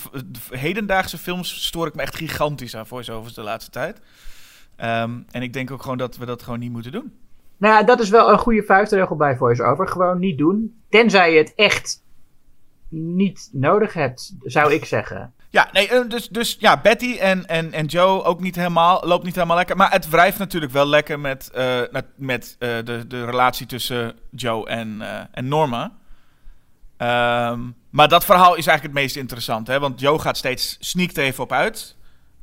[0.50, 4.00] hedendaagse films stoor ik me echt gigantisch aan voice-overs de laatste tijd.
[4.78, 7.12] Ehm, en ik denk ook gewoon dat we dat gewoon niet moeten doen.
[7.56, 9.88] Nou ja, dat is wel een goede vuistregel bij voice-over.
[9.88, 10.80] Gewoon niet doen.
[10.88, 12.02] Tenzij je het echt
[12.88, 15.32] niet nodig hebt, zou ik zeggen.
[15.50, 19.24] Ja, nee, eh, dus, dus ja, Betty en, en, en Joe ook niet helemaal, loopt
[19.24, 19.76] niet helemaal lekker.
[19.76, 21.80] Maar het wrijft natuurlijk wel lekker met, eh,
[22.16, 25.02] met, eh, de, de relatie tussen Joe en,
[25.32, 25.92] en Norma.
[26.96, 27.60] Ehm,
[27.90, 29.78] maar dat verhaal is eigenlijk het meest interessante, hè?
[29.78, 31.96] want Joe gaat steeds sneakt er even op uit.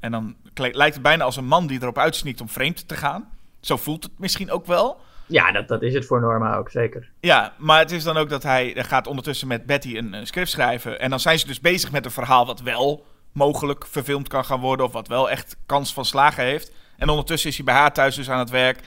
[0.05, 3.29] En dan lijkt het bijna als een man die erop uitsneakt om vreemd te gaan.
[3.59, 5.01] Zo voelt het misschien ook wel.
[5.27, 7.09] Ja, dat, dat is het voor Norma ook, zeker.
[7.19, 10.27] Ja, maar het is dan ook dat hij, hij gaat ondertussen met Betty een, een
[10.27, 10.99] script schrijven.
[10.99, 14.59] En dan zijn ze dus bezig met een verhaal wat wel mogelijk verfilmd kan gaan
[14.59, 14.85] worden.
[14.85, 16.71] Of wat wel echt kans van slagen heeft.
[16.97, 18.79] En ondertussen is hij bij haar thuis dus aan het werk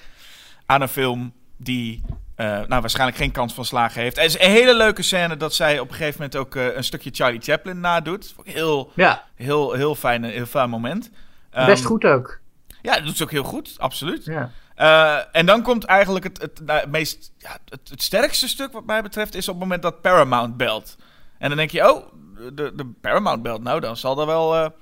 [0.67, 2.03] aan een film die
[2.39, 4.17] eh, nou, waarschijnlijk geen kans van slagen heeft.
[4.17, 6.85] Het is een hele leuke scène dat zij op een gegeven moment ook eh, een
[6.85, 8.35] stukje Charlie Chaplin nadoet.
[8.45, 11.11] Heel, Ja, heel, heel, fijn, heel fijn moment.
[11.51, 12.39] best Ehm, goed ook.
[12.83, 14.25] Ja, dat doet ze ook heel goed, absoluut.
[14.25, 14.51] Ja.
[14.75, 18.73] Eh, en dan komt eigenlijk het, het, nou, het meest, ja, het, het sterkste stuk
[18.73, 20.97] wat mij betreft is op het moment dat Paramount belt.
[21.39, 22.07] En dan denk je, oh,
[22.53, 23.63] de, de Paramount belt.
[23.63, 24.73] Nou, dan zal er, wel,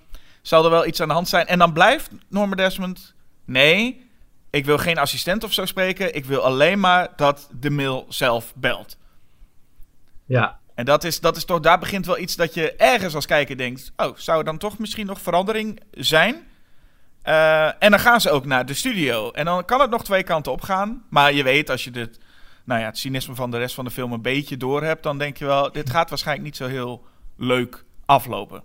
[0.42, 1.46] zal er wel iets aan de hand zijn.
[1.46, 3.14] En dan blijft Norma Desmond,
[3.44, 4.05] nee,
[4.56, 6.14] ik wil geen assistent of zo spreken.
[6.14, 8.98] Ik wil alleen maar dat de mail zelf belt.
[10.24, 10.58] ja.
[10.74, 13.56] En dat is, dat is toch, daar begint wel iets dat je ergens als kijker
[13.56, 16.36] denkt: oh, zou er dan toch misschien nog verandering zijn?
[17.22, 19.30] Eh, en dan gaan ze ook naar de studio.
[19.30, 21.04] En dan kan het nog twee kanten op gaan.
[21.10, 22.20] Maar je weet, als je dit,
[22.64, 25.18] nou ja, het cynisme van de rest van de film een beetje door hebt, dan
[25.18, 27.04] denk je wel: dit gaat waarschijnlijk niet zo heel
[27.36, 28.62] leuk aflopen.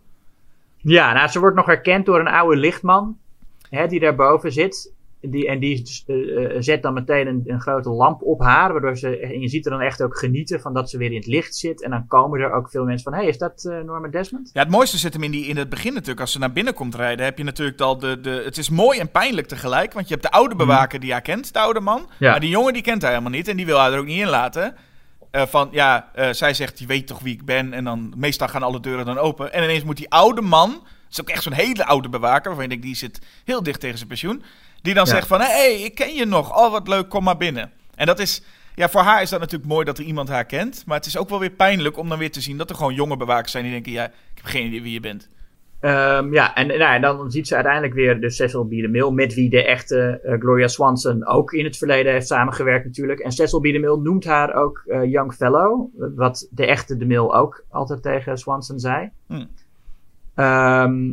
[0.77, 3.17] Ja, nou, ze wordt nog herkend door een oude lichtman
[3.69, 4.93] hè, die daarboven zit.
[5.22, 8.72] Die, en die eh, eh, zet dan meteen een, een grote lamp op haar.
[8.72, 11.17] Waardoor ze, en je ziet er dan echt ook genieten van dat ze weer in
[11.17, 11.84] het licht zit.
[11.84, 14.49] En dan komen er ook veel mensen van: hé, hey, is dat eh, Norma Desmond?
[14.53, 16.19] Ja, het mooiste zit hem in, die, in het begin natuurlijk.
[16.19, 18.41] Als ze naar binnen komt rijden, heb je natuurlijk al de, de...
[18.45, 19.93] Het is mooi en pijnlijk tegelijk.
[19.93, 22.09] Want je hebt de oude bewaker die haar kent, de oude man.
[22.19, 22.32] Ja.
[22.32, 23.47] Maar die jongen die kent haar helemaal niet.
[23.47, 24.76] En die wil haar er ook niet in laten.
[25.32, 27.74] Eh, van, ja, eh, zij zegt, je weet toch wie ik ben.
[27.74, 29.53] En dan, meestal gaan alle deuren dan open.
[29.53, 30.69] En ineens moet die oude man...
[30.69, 32.43] Het is ook echt zo'n hele oude bewaker.
[32.43, 34.43] Waarvan je denkt, die zit heel dicht tegen zijn pensioen.
[34.82, 35.11] Die dan Ja.
[35.11, 36.57] zegt van, hé, hey, ik ken je nog.
[36.57, 37.71] Oh, wat leuk, kom maar binnen.
[37.95, 38.43] En dat is...
[38.75, 40.84] Ja, voor haar is dat natuurlijk mooi dat er iemand haar kent.
[40.86, 42.93] Maar het is ook wel weer pijnlijk om dan weer te zien dat er gewoon
[42.93, 45.29] jonge bewakers zijn die denken: ja, ik heb geen idee wie je bent.
[45.79, 48.69] Ehm, ja, en, nou, en dan ziet ze uiteindelijk weer de Cecil B.
[48.69, 53.19] DeMille, met wie de echte eh, Gloria Swanson ook in het verleden heeft samengewerkt natuurlijk.
[53.19, 53.63] En Cecil B.
[53.63, 58.79] DeMille noemt haar ook eh, Young Fellow, wat de echte DeMille ook altijd tegen Swanson
[58.79, 59.09] zei.
[59.27, 59.49] Hmm.
[60.36, 61.11] Ehm,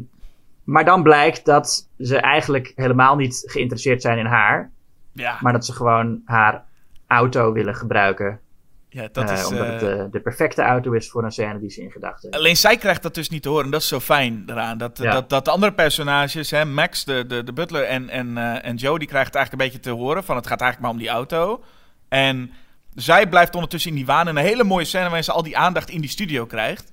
[0.69, 4.71] maar dan blijkt dat ze eigenlijk helemaal niet geïnteresseerd zijn in haar,
[5.13, 6.65] Ja, maar dat ze gewoon haar
[7.07, 8.41] auto willen gebruiken.
[8.89, 9.47] ja dat eh, is.
[9.47, 12.21] omdat eh, het de, de perfecte auto is voor een scène die ze in gedachten
[12.21, 12.41] hebben.
[12.41, 13.71] Alleen zij krijgt dat dus niet te horen.
[13.71, 14.79] Dat is zo fijn eraan.
[14.79, 15.13] Dat, Ja.
[15.13, 18.77] dat, dat de andere personages, hè, Max, de, de, de butler en, en, eh, en
[18.77, 20.25] Joe, die krijgen het eigenlijk een beetje te horen.
[20.25, 21.65] Van het gaat eigenlijk maar om die auto.
[22.09, 22.53] En
[22.95, 24.29] zij blijft ondertussen in die waan.
[24.29, 26.93] En een hele mooie scène waarin ze al die aandacht in die studio krijgt.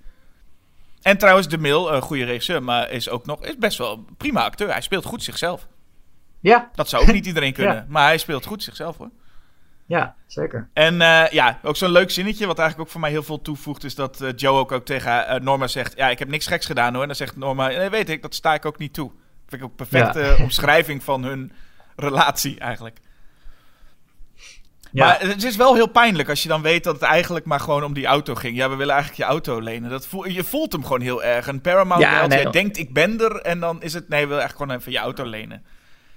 [1.06, 4.16] En trouwens, De Mil, een goede regisseur, maar is ook nog is best wel een
[4.18, 4.72] prima acteur.
[4.72, 5.68] Hij speelt goed zichzelf.
[6.40, 7.76] Ja, Dat zou ook niet iedereen kunnen.
[7.76, 7.86] Ja.
[7.88, 9.10] Maar hij speelt goed zichzelf hoor.
[9.86, 10.70] ja, zeker.
[10.74, 13.84] En eh, ja, ook zo'n leuk zinnetje, wat eigenlijk ook voor mij heel veel toevoegt,
[13.84, 16.66] is dat eh, Joe ook, ook tegen eh, Norma zegt: Ja, ik heb niks geks
[16.66, 17.02] gedaan hoor.
[17.02, 19.12] En dan zegt Norma: Nee, weet ik, dat sta ik ook niet toe.
[19.48, 20.44] Vind ik ook een perfecte Ja.
[20.44, 21.52] omschrijving van hun
[21.96, 23.00] relatie eigenlijk.
[24.96, 25.06] Ja.
[25.06, 27.84] Maar het is wel heel pijnlijk als je dan weet dat het eigenlijk maar gewoon
[27.84, 28.56] om die auto ging.
[28.56, 29.90] Ja, we willen eigenlijk je auto lenen.
[29.90, 31.48] Dat voel, je voelt hem gewoon heel erg.
[31.48, 34.22] Een Paramount Ja, belt, nee, jij denkt ik ben er en dan is het nee,
[34.22, 35.64] we willen echt gewoon even je auto lenen.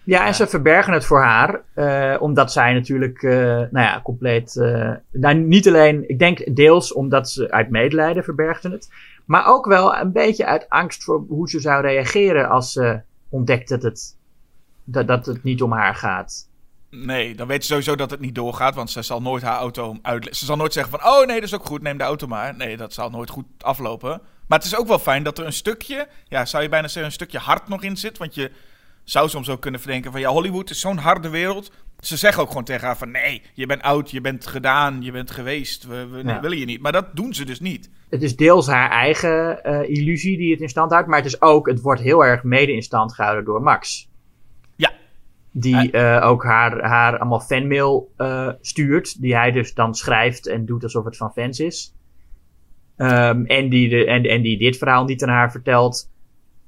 [0.05, 4.57] Ja, en ze verbergen het voor haar, eh, omdat zij natuurlijk, eh, nou ja, compleet.
[4.57, 8.89] eh, nou, niet alleen, ik denk deels omdat ze uit medelijden verbergde het,
[9.25, 13.69] maar ook wel een beetje uit angst voor hoe ze zou reageren als ze ontdekt
[13.69, 14.17] dat het,
[14.85, 16.48] dat, dat het niet om haar gaat.
[16.91, 19.99] Nee, dan weet ze sowieso dat het niet doorgaat, want ze zal nooit haar auto
[20.03, 20.37] uitleggen.
[20.37, 22.57] Ze zal nooit zeggen van, oh nee, dat is ook goed, neem de auto maar.
[22.57, 24.21] Nee, dat zal nooit goed aflopen.
[24.47, 27.05] Maar het is ook wel fijn dat er een stukje, ja, zou je bijna zeggen,
[27.05, 28.19] een stukje hart nog in zit.
[28.19, 28.51] Want je
[29.05, 31.71] zou soms ook kunnen verdenken van, ja, Hollywood is zo'n harde wereld.
[32.01, 35.13] Ze zeggen ook gewoon tegen haar van, nee, je bent oud, je bent gedaan, je
[35.13, 36.41] bent geweest, we, we nee, Ja.
[36.41, 36.81] willen je niet.
[36.81, 37.91] Maar dat doen ze dus niet.
[38.11, 41.41] Het is deels haar eigen eh, illusie die het in stand houdt, maar het is
[41.43, 44.09] ook, het wordt heel erg mede in stand gehouden door Max.
[45.53, 50.67] Die eh, ook haar, haar allemaal fanmail eh, stuurt, die hij dus dan schrijft en
[50.67, 51.95] doet alsof het van fans is.
[52.97, 56.11] Ehm, en, die de, en, en die dit verhaal niet aan haar vertelt.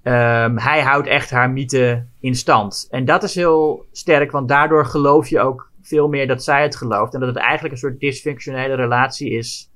[0.02, 2.86] Ehm, hij houdt echt haar mythe in stand.
[2.90, 6.76] En dat is heel sterk, want daardoor geloof je ook veel meer dat zij het
[6.76, 7.14] gelooft.
[7.14, 9.70] En dat het eigenlijk een soort dysfunctionele relatie is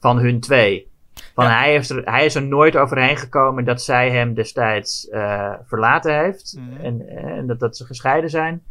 [0.00, 0.91] van hun twee.
[1.34, 1.58] Van Ja.
[1.58, 6.18] hij, heeft er, hij is er nooit overheen gekomen dat zij hem destijds eh, verlaten
[6.18, 6.56] heeft.
[6.58, 6.84] Mhm.
[6.84, 8.62] En, en dat, dat ze gescheiden zijn.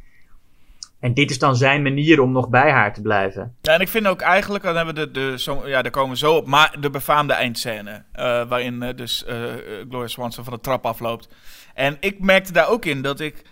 [0.99, 3.55] En dit is dan zijn manier om nog bij haar te blijven.
[3.61, 6.11] Ja, en ik vind ook eigenlijk, dan hebben we de, de zo, ja, daar komen
[6.11, 8.03] we zo op, maar de befaamde eindscène.
[8.11, 11.29] eh, waarin eh, dus eh, eh, Gloria Swanson van de trap afloopt.
[11.73, 13.43] En ik merkte daar ook in dat ik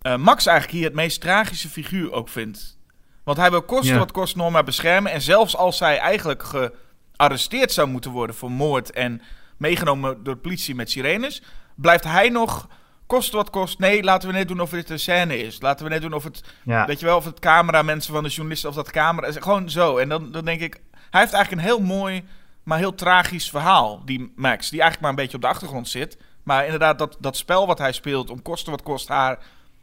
[0.00, 2.78] eh, Max eigenlijk hier het meest tragische figuur ook vind.
[3.24, 3.98] Want hij wil kosten Ja.
[3.98, 5.12] wat kost Norma beschermen.
[5.12, 6.72] En zelfs als zij eigenlijk
[7.16, 9.22] gearresteerd zou moeten worden voor moord en
[9.56, 11.42] meegenomen door de politie met sirenes,
[11.74, 12.68] blijft hij nog
[13.06, 13.78] kost wat kost.
[13.78, 15.60] Nee, laten we net doen of dit een scène is.
[15.60, 16.86] Laten we net doen of het, Ja.
[16.86, 19.36] weet je wel, of het camera mensen van de journalisten, of dat camera is.
[19.36, 19.96] Gewoon zo.
[19.96, 22.24] En dan, dan denk ik, hij heeft eigenlijk een heel mooi,
[22.62, 24.70] maar heel tragisch verhaal, die Max.
[24.70, 26.18] Die eigenlijk maar een beetje op de achtergrond zit.
[26.42, 29.38] Maar inderdaad, dat, dat spel wat hij speelt, om kosten wat kost haar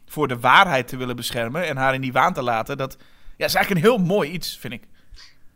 [0.06, 2.96] voor de waarheid te willen beschermen en haar in die waan te laten, dat
[3.36, 4.82] ja, is eigenlijk een heel mooi iets, vind ik.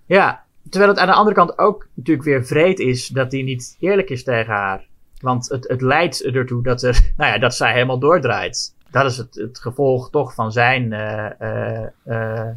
[0.07, 3.77] Ja, terwijl het aan de andere kant ook natuurlijk weer vreed is dat hij niet
[3.81, 4.87] eerlijk is tegen haar.
[5.21, 8.75] Want het, het leidt ertoe dat, er, nou ja, dat zij helemaal doordraait.
[8.91, 12.55] Dat is het, het gevolg toch van zijn eh, eh, eh,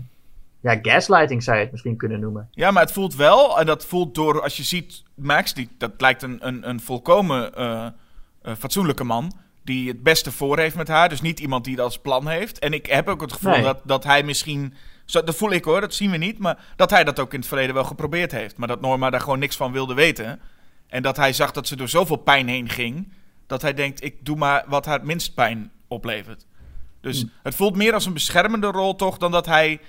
[0.59, 2.47] ja, gaslighting zou je het misschien kunnen noemen.
[2.51, 5.91] Ja, maar het voelt wel, en dat voelt door, als je ziet, Max, die, dat
[5.97, 7.53] lijkt een, een, een volkomen
[8.57, 9.32] fatsoenlijke man.
[9.64, 11.09] Die het beste voor heeft met haar.
[11.09, 12.59] Dus niet iemand die dat als plan heeft.
[12.59, 13.64] En ik heb ook het gevoel Nee.
[13.64, 14.74] dat, dat hij misschien.
[15.12, 16.39] Zo, dat voel ik hoor, dat zien we niet.
[16.39, 18.57] Maar dat hij dat ook in het verleden wel geprobeerd heeft.
[18.57, 20.39] Maar dat Norma daar gewoon niks van wilde weten.
[20.88, 23.14] En dat hij zag dat ze door zoveel pijn heen ging.
[23.47, 26.45] Dat hij denkt: ik doe maar wat haar het minst pijn oplevert.
[27.01, 29.18] Dus het voelt meer als een beschermende rol toch.
[29.18, 29.80] dan dat hij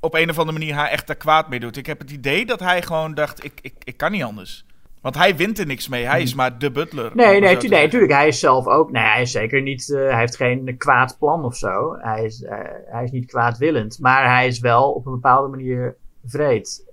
[0.00, 1.76] op een of andere manier haar echt daar kwaad mee doet.
[1.76, 4.64] Ik heb het idee dat hij gewoon dacht: ik, ik, ik kan niet anders.
[5.00, 6.04] Want hij wint er niks mee.
[6.04, 7.10] Hij is maar de butler.
[7.14, 8.12] Nee, nee, tu- nee, natuurlijk.
[8.12, 8.90] Hij is zelf ook.
[8.90, 9.90] Nee, hij is zeker niet.
[9.92, 11.96] eh, hij heeft geen kwaad plan of zo.
[11.98, 13.98] Hij is, eh, hij is niet kwaadwillend.
[14.00, 16.84] Maar hij is wel op een bepaalde manier vreed.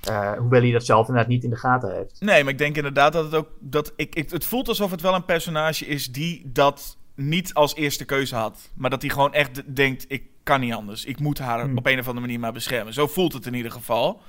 [0.00, 2.16] Eh, hoewel hij dat zelf inderdaad niet in de gaten heeft.
[2.20, 3.48] Nee, maar ik denk inderdaad dat het ook.
[3.58, 7.74] Dat ik, ik, het voelt alsof het wel een personage is die dat niet als
[7.74, 8.70] eerste keuze had.
[8.74, 11.04] Maar dat hij gewoon echt denkt: ik kan niet anders.
[11.04, 11.78] Ik moet haar Hmm.
[11.78, 12.92] op een of andere manier maar beschermen.
[12.92, 14.20] Zo voelt het in ieder geval.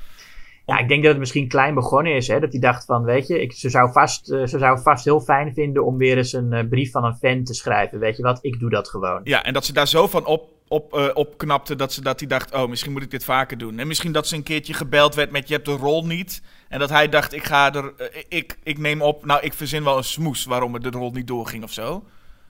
[0.66, 2.28] Ja, ik denk dat het misschien klein begonnen is.
[2.28, 2.40] Hè?
[2.40, 5.20] Dat hij dacht van, weet je, ik, ze, zou vast, eh, ze zou vast heel
[5.20, 8.00] fijn vinden om weer eens een eh, brief van een fan te schrijven.
[8.00, 9.22] Weet je wat, ik doe dat gewoon.
[9.24, 12.28] Ja, en dat ze daar zo van op, op, eh, opknapte dat, ze, dat hij
[12.28, 13.80] dacht: oh, misschien moet ik dit vaker doen.
[13.80, 16.42] En misschien dat ze een keertje gebeld werd met: je hebt de rol niet.
[16.70, 17.94] En dat hij dacht: ik ga er.
[18.28, 19.26] ik, ik neem op.
[19.26, 22.04] Nou, ik verzin wel een smoes waarom er de rol niet doorging of zo.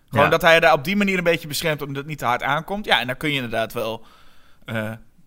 [0.09, 0.31] Gewoon Ja.
[0.31, 2.85] dat hij daar op die manier een beetje beschermt omdat het niet te hard aankomt.
[2.85, 4.03] Ja, en dan kun je inderdaad wel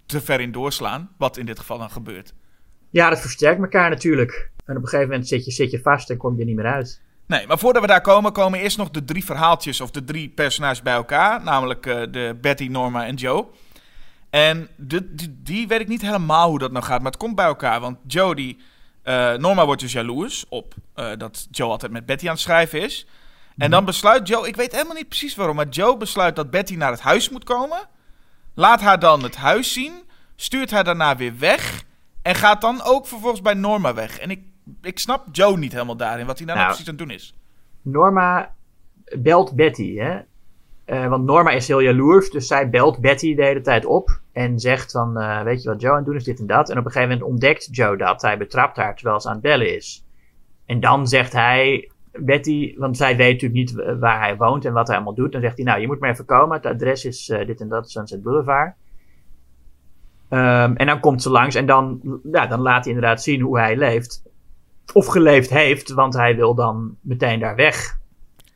[0.07, 1.11] te ver in doorslaan.
[1.19, 2.35] Wat in dit geval dan gebeurt.
[2.95, 4.51] Ja, dat versterkt elkaar natuurlijk.
[4.65, 6.67] En op een gegeven moment zit je, zit je vast en kom je niet meer
[6.67, 7.01] uit.
[7.27, 10.29] Nee, maar voordat we daar komen, komen eerst nog de drie verhaaltjes of de drie
[10.29, 11.43] personages bij elkaar.
[11.43, 13.47] Namelijk eh, de Betty, Norma en Joe.
[14.31, 17.35] En de, die, die weet ik niet helemaal hoe dat nou gaat, maar het komt
[17.35, 17.81] bij elkaar.
[17.81, 18.59] Want Joe, die,
[19.03, 22.83] eh, Norma wordt dus jaloers op eh, dat Joe altijd met Betty aan het schrijven
[22.83, 23.07] is.
[23.57, 26.75] En dan besluit Joe, ik weet helemaal niet precies waarom, maar Joe besluit dat Betty
[26.75, 27.89] naar het huis moet komen.
[28.55, 29.93] Laat haar dan het huis zien,
[30.37, 31.85] stuurt haar daarna weer weg.
[32.25, 34.19] En gaat dan ook vervolgens bij Norma weg.
[34.19, 34.41] En ik,
[34.83, 37.37] ik snap Joe niet helemaal daarin, wat hij nou, nou precies aan het doen is.
[37.83, 38.55] Norma
[39.19, 40.19] belt Betty, hè.
[40.85, 44.21] Eh, want Norma is heel jaloers, dus zij belt Betty de hele tijd op.
[44.33, 46.71] En zegt van, eh, weet je wat Joe aan het doen is, dit en dat.
[46.71, 48.23] En op een gegeven moment ontdekt Joe dat.
[48.23, 50.05] Hij betrapt haar terwijl ze aan het bellen is.
[50.67, 54.87] En dan zegt hij, Betty, want zij weet natuurlijk niet waar hij woont en wat
[54.87, 55.33] hij allemaal doet.
[55.33, 56.57] Dan zegt hij, nou, je moet maar even komen.
[56.57, 58.75] Het adres is eh, dit en dat, Sunset Boulevard.
[60.35, 62.01] Ehm, en dan komt ze langs en dan,
[62.33, 64.23] ja, dan laat hij inderdaad zien hoe hij leeft.
[64.93, 67.99] Of geleefd heeft, want hij wil dan meteen daar weg.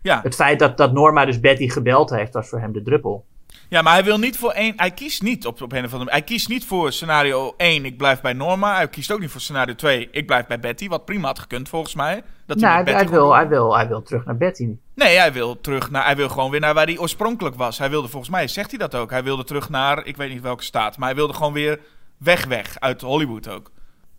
[0.03, 0.21] Ja.
[0.23, 3.25] Het feit dat, dat Norma dus Betty gebeld heeft, was voor hem de druppel.
[3.69, 4.73] Ja, maar hij wil niet voor één.
[4.77, 7.97] Hij kiest niet op, op een of andere Hij kiest niet voor scenario 1, ik
[7.97, 8.75] blijf bij Norma.
[8.75, 10.89] Hij kiest ook niet voor scenario 2, ik blijf bij Betty.
[10.89, 12.23] Wat prima had gekund volgens mij.
[12.47, 14.69] Dat Nou, hij, Betty hij, wil, hij, wil, hij wil terug naar Betty.
[14.95, 16.05] Nee, hij wil terug naar.
[16.05, 17.79] Hij wil gewoon weer naar waar hij oorspronkelijk was.
[17.79, 19.11] Hij wilde volgens mij, zegt hij dat ook.
[19.11, 20.99] Hij wilde terug naar, ik weet niet welke staat.
[20.99, 21.81] Maar hij wilde gewoon weer
[22.17, 22.81] weg, weg.
[22.81, 23.71] Uit Hollywood ook.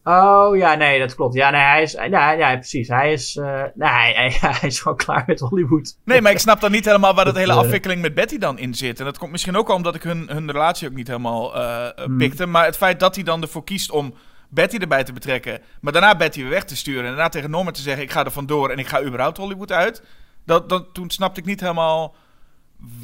[0.03, 1.33] Oh ja, nee, dat klopt.
[1.33, 2.87] Ja, nee, hij is, ja, ja precies.
[2.87, 5.97] Hij is, eh, nee, hij, hij, hij is gewoon klaar met Hollywood.
[6.03, 8.57] Nee, maar ik snap dan niet helemaal waar dat hele eh, afwikkeling met Betty dan
[8.57, 8.99] in zit.
[8.99, 11.87] En dat komt misschien ook wel omdat ik hun, hun relatie ook niet helemaal eh
[12.05, 12.17] Hmm.
[12.17, 12.45] pikte.
[12.45, 14.13] Maar het feit dat hij dan ervoor kiest om
[14.49, 15.59] Betty erbij te betrekken.
[15.81, 17.01] Maar daarna Betty weer weg te sturen.
[17.03, 19.71] En daarna tegen Norman te zeggen: Ik ga er vandoor en ik ga überhaupt Hollywood
[19.71, 20.03] uit.
[20.45, 22.15] Dat, dat, toen snapte ik niet helemaal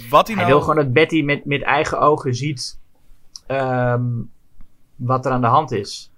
[0.10, 0.56] wat hij Hij nou.
[0.56, 2.80] wil gewoon dat Betty met, met eigen ogen ziet
[3.48, 4.04] ehm,
[4.96, 6.12] wat er aan de hand is.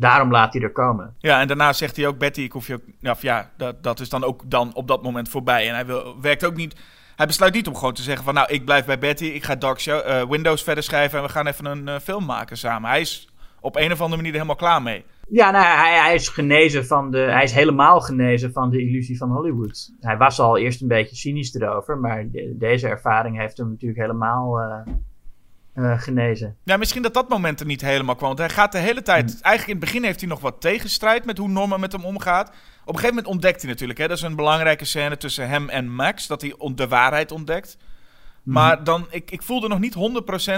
[0.00, 1.14] Daarom laat hij er komen.
[1.18, 2.82] Ja, en daarna zegt hij ook: Betty, ik hoef je ook.
[3.00, 5.68] Ja, of ja dat, dat is dan ook dan op dat moment voorbij.
[5.68, 6.76] En hij wil, werkt ook niet.
[7.16, 9.54] Hij besluit niet om gewoon te zeggen: van nou, ik blijf bij Betty, ik ga
[9.54, 12.90] Dark Show, eh, Windows verder schrijven en we gaan even een eh, film maken samen.
[12.90, 13.28] Hij is
[13.60, 15.04] op een of andere manier er helemaal klaar mee.
[15.28, 17.18] Ja, nou, hij, hij is genezen van de.
[17.18, 19.90] Hij is helemaal genezen van de illusie van Hollywood.
[20.00, 24.00] Hij was al eerst een beetje cynisch erover, maar de- deze ervaring heeft hem natuurlijk
[24.00, 24.92] helemaal eh,
[25.72, 26.56] eh, genezen.
[26.64, 28.28] Ja, misschien dat dat moment er niet helemaal kwam.
[28.28, 29.30] Want hij gaat de hele tijd...
[29.30, 29.40] Hmm.
[29.42, 32.48] Eigenlijk in het begin heeft hij nog wat tegenstrijd met hoe Norma met hem omgaat.
[32.48, 32.54] Op
[32.86, 33.98] een gegeven moment ontdekt hij natuurlijk...
[33.98, 36.26] Hè, dat is een belangrijke scène tussen hem en Max.
[36.26, 37.76] Dat hij de waarheid ontdekt.
[38.42, 38.52] Hmm.
[38.52, 39.94] Maar dan, ik, ik voelde nog niet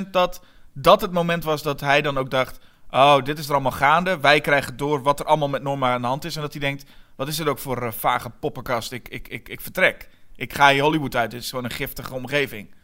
[0.07, 2.59] 100% dat dat het moment was dat hij dan ook dacht...
[2.91, 4.21] Oh, dit is er allemaal gaande.
[4.21, 6.37] Wij krijgen door wat er allemaal met Norma aan de hand is.
[6.37, 6.85] En dat hij denkt,
[7.17, 8.93] wat is dit ook voor eh, vage poppenkast?
[8.93, 10.09] Ik, ik, ik, ik vertrek.
[10.37, 12.75] Ik ga hier Hollywood uit, dit is gewoon een giftige omgeving.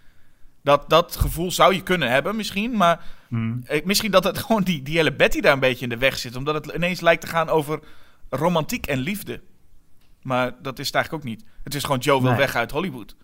[0.69, 3.63] Dat, dat gevoel zou je kunnen hebben misschien, maar Hmm.
[3.85, 6.37] misschien dat het gewoon die, die hele Betty daar een beetje in de weg zit.
[6.37, 7.81] Omdat het ineens lijkt te gaan over
[8.31, 9.41] romantiek en liefde.
[10.23, 11.45] Maar dat is het eigenlijk ook niet.
[11.65, 12.39] Het is gewoon Joe wil Nee.
[12.39, 13.17] weg uit Hollywood.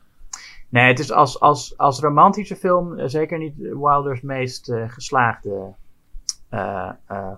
[0.69, 5.75] Nee, het is als, als, als romantische film eh, zeker niet Wilders meest eh, geslaagde
[6.49, 6.91] eh,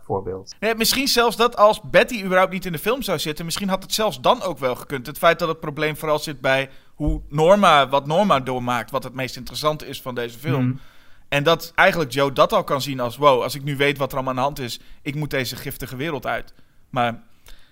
[0.05, 0.55] voorbeeld.
[0.61, 3.83] Nee, misschien zelfs dat als Betty überhaupt niet in de film zou zitten, misschien had
[3.83, 5.07] het zelfs dan ook wel gekund.
[5.07, 9.15] Het feit dat het probleem vooral zit bij hoe Norma, wat Norma doormaakt, wat het
[9.15, 10.61] meest interessante is van deze film.
[10.61, 10.81] Hmm.
[11.29, 14.11] En dat eigenlijk Joe dat al kan zien als, wow, als ik nu weet wat
[14.11, 16.55] er allemaal aan de hand is, ik moet deze giftige wereld uit.
[16.91, 17.23] Maar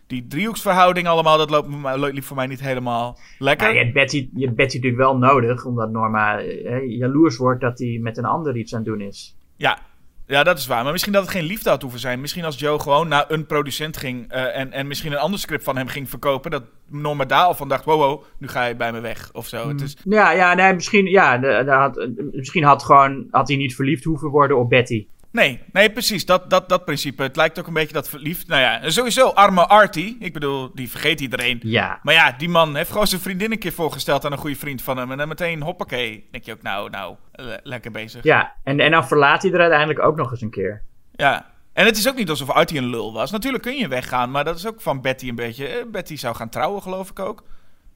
[0.07, 1.69] die driehoeksverhouding allemaal, dat loopt,
[2.13, 3.67] liep voor mij niet helemaal lekker.
[3.67, 7.61] Ja, je, hebt Betty, je hebt Betty natuurlijk wel nodig, omdat Norma eh, jaloers wordt
[7.61, 9.37] dat hij met een ander iets aan het doen is.
[9.57, 9.79] Ja,
[10.27, 10.83] ja, dat is waar.
[10.83, 12.21] Maar misschien dat het geen liefde had hoeven zijn.
[12.21, 15.65] Misschien als Joe gewoon naar een producent ging eh, en, en misschien een ander script
[15.65, 18.77] van hem ging verkopen, dat Norma daar al van dacht, wow, wow, nu ga je
[18.77, 19.69] bij me weg of zo.
[19.69, 23.57] Het is, Ja, ja, nee, misschien, ja, de, de had, misschien had, gewoon, had hij
[23.57, 25.07] niet verliefd hoeven worden op Betty.
[25.35, 26.27] Nee, nee, precies.
[26.27, 27.23] Dat, dat, dat principe.
[27.23, 28.47] Het lijkt ook een beetje dat verliefd.
[28.47, 30.17] Nou ja, sowieso arme Artie.
[30.21, 31.59] Ik bedoel, die vergeet iedereen.
[31.63, 34.57] Ja, Maar ja, die man heeft gewoon zijn vriendin een keer voorgesteld aan een goede
[34.57, 35.11] vriend van hem.
[35.11, 36.29] En dan meteen, hoppakee.
[36.31, 38.25] Denk je ook, nou, nou, le- lekker bezig.
[38.25, 38.55] ja.
[38.65, 40.83] En, en dan verlaat hij er uiteindelijk ook nog eens een keer.
[41.13, 41.47] Ja.
[41.73, 43.31] En het is ook niet alsof Artie een lul was.
[43.31, 45.67] Natuurlijk kun je weggaan, maar dat is ook van Betty een beetje.
[45.67, 47.45] eh, Betty zou gaan trouwen, geloof ik ook.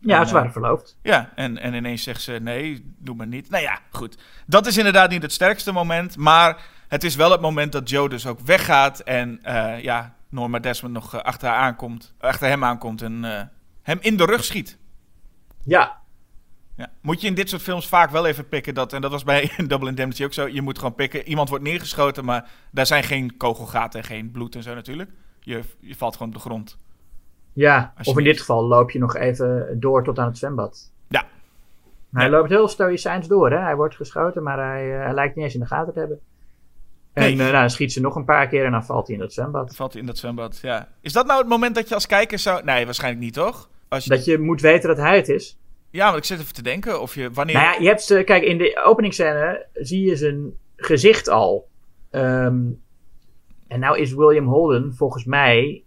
[0.00, 0.96] Ja, ze waren verloofd.
[1.02, 3.50] Ja, en, en ineens zegt ze: nee, doe maar niet.
[3.50, 4.18] Nou ja, goed.
[4.46, 6.16] Dat is inderdaad niet het sterkste moment.
[6.16, 6.56] Maar
[6.88, 9.00] het is wel het moment dat Joe dus ook weggaat.
[9.00, 13.42] En eh, ja, Norma Desmond nog eh, achter, haar aankomt, achter hem aankomt en eh,
[13.82, 14.78] hem in de rug schiet.
[15.64, 15.96] Ja,
[16.74, 16.90] Ja.
[17.00, 19.50] Moet je in dit soort films vaak wel even pikken dat, en dat was bij
[19.68, 23.36] Double Indemnity ook zo, je moet gewoon pikken, iemand wordt neergeschoten, maar daar zijn geen
[23.36, 25.10] kogelgaten en geen bloed en zo natuurlijk.
[25.40, 26.76] Je, je valt gewoon op de grond.
[27.52, 27.92] ja.
[28.04, 30.90] Of in dit geval loop je nog even door tot aan het zwembad.
[31.08, 31.24] Ja.
[32.12, 32.30] Hij Ja.
[32.30, 33.58] loopt heel stoïcijns door, hè.
[33.58, 36.20] Hij wordt geschoten, maar hij, hij lijkt niet eens in de gaten te hebben.
[37.12, 37.32] En Nee.
[37.32, 39.32] eh, nou, dan schiet ze nog een paar keer en dan valt hij in dat
[39.32, 39.76] zwembad.
[39.76, 40.88] Valt hij in dat zwembad, ja.
[41.00, 42.64] Is dat nou het moment dat je als kijker zou...
[42.64, 43.70] Nee, waarschijnlijk niet, toch?
[43.88, 44.10] Als je...
[44.10, 45.58] Dat je moet weten dat hij het is.
[45.90, 47.30] Ja, maar ik zit even te denken of je...
[47.30, 47.54] Wanneer...
[47.54, 51.68] Nou ja, je hebt, eh, kijk, in de openingsscène zie je zijn gezicht al.
[52.10, 52.58] Ehm,
[53.68, 55.82] en nou is William Holden volgens mij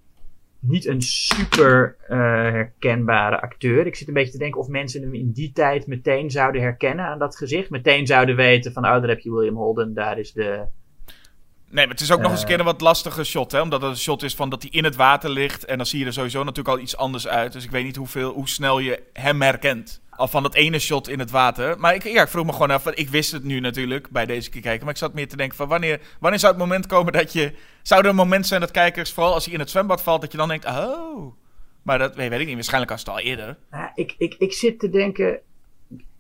[0.60, 2.18] niet een super eh,
[2.52, 3.86] herkenbare acteur.
[3.86, 7.06] Ik zit een beetje te denken of mensen hem in die tijd meteen zouden herkennen
[7.06, 7.70] aan dat gezicht.
[7.70, 10.64] Meteen zouden weten van, oh, daar heb je William Holden, daar is de...
[11.72, 12.52] Nee, maar het is ook nog eens een Eh.
[12.52, 13.62] keer een wat lastige shot, hè?
[13.62, 15.66] Omdat het een shot is van dat hij in het water ligt.
[15.66, 17.54] En dan zie je er sowieso natuurlijk al iets anders uit.
[17.54, 20.02] Dus ik weet niet hoeveel, hoe snel je hem herkent.
[20.10, 21.80] Al van dat ene shot in het water.
[21.80, 22.88] Maar ik, ja, ik vroeg me gewoon af.
[22.88, 24.84] Ik wist het nu natuurlijk bij deze keer kijken.
[24.84, 27.54] Maar ik zat meer te denken van wanneer, wanneer zou het moment komen dat je...
[27.82, 30.32] Zou er een moment zijn dat kijkers, vooral als hij in het zwembad valt, dat
[30.32, 31.34] je dan denkt, oh...
[31.82, 32.54] Maar dat weet, ik niet.
[32.54, 33.58] Waarschijnlijk als het al eerder.
[33.96, 35.40] Ik, ik, ik zit te denken...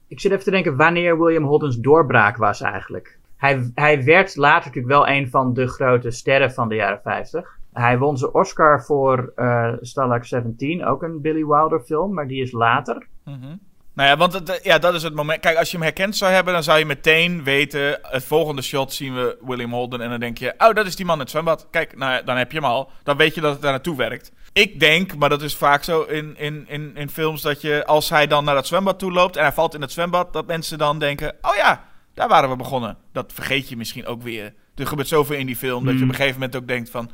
[0.07, 3.17] Ik zit even te denken wanneer William Holden's doorbraak was eigenlijk.
[3.41, 7.57] Hij, hij werd later natuurlijk wel een van de grote sterren van de jaren 50.
[7.73, 12.41] Hij won zijn Oscar voor eh Stalag 17, ook een Billy Wilder film, maar die
[12.41, 13.07] is later.
[13.25, 13.55] Mhm.
[13.93, 15.39] Nou ja, want het, ja, dat is het moment.
[15.39, 17.99] Kijk, als je hem herkend zou hebben, dan zou je meteen weten.
[18.01, 20.01] Het volgende shot zien we William Holden.
[20.01, 21.67] En dan denk je, oh, dat is die man in het zwembad.
[21.71, 22.89] Kijk, nou, dan heb je hem al.
[23.03, 24.31] Dan weet je dat het daar naartoe werkt.
[24.53, 28.09] Ik denk, maar dat is vaak zo in, in, in, in films, dat je als
[28.09, 30.77] hij dan naar het zwembad toe loopt en hij valt in het zwembad, dat mensen
[30.77, 31.83] dan denken, oh ja,
[32.21, 32.97] daar waren we begonnen.
[33.11, 34.53] Dat vergeet je misschien ook weer.
[34.75, 37.11] Er gebeurt zoveel in die film dat je op een gegeven moment ook denkt van,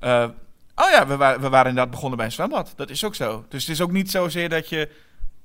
[0.00, 0.28] eh,
[0.74, 2.72] oh ja, we, wa- we waren inderdaad begonnen bij een zwembad.
[2.76, 3.44] Dat is ook zo.
[3.48, 4.88] Dus het is ook niet zozeer dat je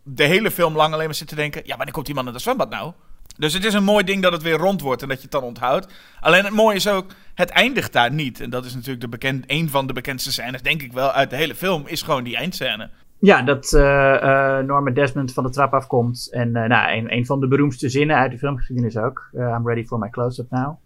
[0.04, 2.34] de hele film lang alleen maar zit te denken: ja, wanneer komt die man in
[2.34, 2.94] het zwembad nou?
[3.38, 5.32] Dus het is een mooi ding dat het weer rond wordt en dat je het
[5.32, 5.88] dan onthoudt.
[6.20, 8.40] Alleen het mooie is ook, het eindigt daar niet.
[8.42, 11.30] En dat is natuurlijk de bekend, een van de bekendste scènes, denk ik wel, uit
[11.30, 12.90] de hele film, is gewoon die eindscène.
[13.26, 16.28] Ja, dat eh eh Norma Desmond van de trap afkomt.
[16.32, 19.30] En eh, nou, een, een van de beroemdste zinnen uit de filmgeschiedenis ook.
[19.34, 20.78] I'm ready for my close-up now.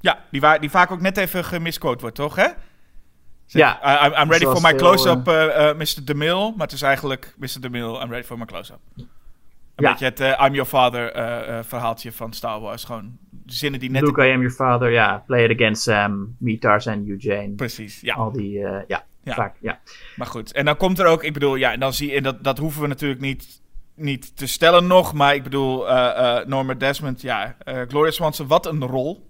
[0.00, 2.36] Ja, die, waar, die vaak ook net even gemisquote wordt, toch?
[2.36, 2.46] Hè?
[3.46, 3.78] Ja.
[3.84, 5.24] I- I'm, I'm ready for my close-up,
[5.76, 6.04] Mr.
[6.04, 6.50] DeMille.
[6.56, 7.60] Maar het is eigenlijk Mr.
[7.60, 8.78] DeMille, I'm ready for my close-up.
[8.96, 9.06] Een
[9.74, 9.90] Ja.
[9.90, 11.12] beetje het I'm your father
[11.64, 12.84] verhaaltje van Star Wars.
[12.84, 14.02] Gewoon zinnen die net...
[14.02, 14.90] Luke, I am your father.
[14.90, 16.36] Ja, play it against Sam.
[16.38, 17.48] Me, Tarzan, you, Jane.
[17.56, 18.14] Precies, ja.
[18.14, 19.34] Al die, ja, Ja.
[19.34, 19.80] vaak, ja.
[20.16, 22.22] Maar goed, en dan komt er ook, ik bedoel, ja, en dan zie je, en
[22.22, 23.60] dat, dat hoeven we natuurlijk niet,
[23.94, 28.46] niet te stellen nog, maar ik bedoel, eh eh Norma Desmond, ja, eh Gloria Swanson,
[28.46, 29.28] wat een rol.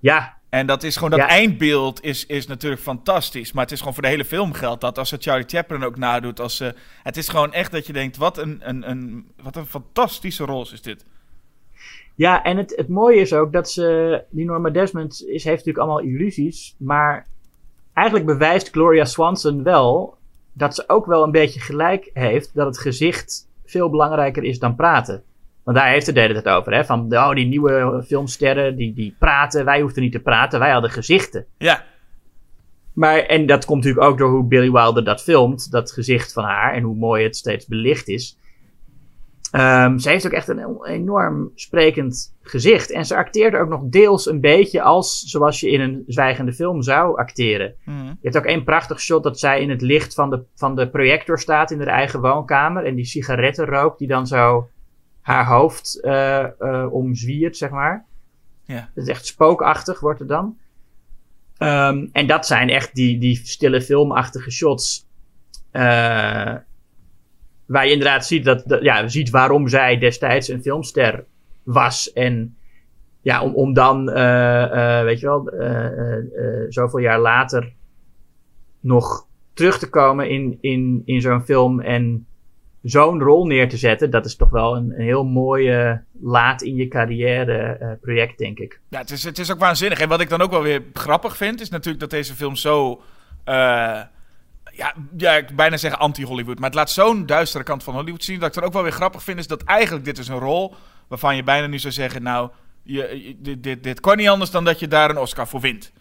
[0.00, 1.28] Ja, En dat is gewoon, dat Ja.
[1.28, 4.98] eindbeeld is, is natuurlijk fantastisch, maar het is gewoon voor de hele film geldt dat,
[4.98, 8.16] als ze Charlie Chaplin ook nadoet, als ze, het is gewoon echt dat je denkt,
[8.16, 11.04] wat een, een, een, wat een fantastische rol is dit.
[12.14, 15.78] Ja, en het, het mooie is ook dat ze, die Norma Desmond is, heeft natuurlijk
[15.78, 17.26] allemaal illusies, maar
[17.94, 20.16] eigenlijk bewijst Gloria Swanson wel
[20.52, 24.74] dat ze ook wel een beetje gelijk heeft dat het gezicht veel belangrijker is dan
[24.74, 25.22] praten.
[25.64, 26.74] Want daar heeft het de hele tijd over.
[26.74, 26.84] Hè?
[26.84, 29.64] Van oh, die nieuwe filmsterren die, die praten.
[29.64, 30.58] Wij hoefden niet te praten.
[30.58, 31.46] Wij hadden gezichten.
[31.58, 31.84] Ja,
[32.92, 35.70] Maar, en dat komt natuurlijk ook door hoe Billy Wilder dat filmt.
[35.70, 36.74] Dat gezicht van haar.
[36.74, 38.38] En hoe mooi het steeds belicht is.
[39.54, 42.90] Ehm, ze heeft ook echt een enorm sprekend gezicht.
[42.90, 46.82] En ze acteert ook nog deels een beetje als zoals je in een zwijgende film
[46.82, 47.74] zou acteren.
[47.84, 48.04] Mhm.
[48.06, 50.88] Je hebt ook één prachtig shot dat zij in het licht van de, van de
[50.88, 52.84] projector staat in haar eigen woonkamer.
[52.84, 54.68] En die sigaretten rookt die dan zo
[55.20, 56.46] haar hoofd eh,
[56.90, 58.04] omzwiert, zeg maar.
[58.64, 58.90] Ja.
[58.94, 60.56] Dat is echt spookachtig, wordt het dan.
[61.56, 65.06] Ehm, en dat zijn echt die, die stille filmachtige shots.
[65.70, 66.54] eh,
[67.66, 71.24] waar je inderdaad ziet, dat, ja, ziet waarom zij destijds een filmster
[71.62, 72.12] was.
[72.12, 72.56] En
[73.22, 77.72] ja, om, om dan, eh, eh, weet je wel, eh, zoveel jaar later
[78.80, 82.26] nog terug te komen in, in, in zo'n film en
[82.82, 86.62] zo'n rol neer te zetten, dat is toch wel een, een heel mooi eh, laat
[86.62, 88.80] in je carrière project, denk ik.
[88.88, 90.00] Ja, het is, het is ook waanzinnig.
[90.00, 93.02] En wat ik dan ook wel weer grappig vind, is natuurlijk dat deze film zo.
[94.76, 96.56] Ja, ja, ik bijna zeggen anti-Hollywood.
[96.58, 98.38] Maar het laat zo'n duistere kant van Hollywood zien.
[98.38, 100.74] Dat ik dan ook wel weer grappig vind, is dat eigenlijk dit is een rol
[101.08, 102.50] waarvan je bijna nu zou zeggen: Nou,
[102.82, 105.60] je, je- dit, dit, dit kan niet anders dan dat je daar een Oscar voor
[105.60, 105.92] wint.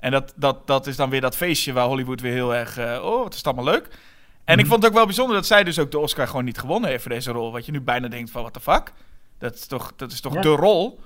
[0.00, 2.76] En dat, dat, dat is dan weer dat feestje waar Hollywood weer heel erg.
[2.78, 3.88] eh, oh, wat is het allemaal leuk.
[4.44, 6.58] En ik vond het ook wel bijzonder dat zij dus ook de Oscar gewoon niet
[6.58, 7.52] gewonnen heeft voor deze rol.
[7.52, 8.92] Wat je nu bijna denkt van, what the fuck?
[9.38, 10.40] Dat is toch, dat is toch Ja.
[10.40, 11.00] de rol?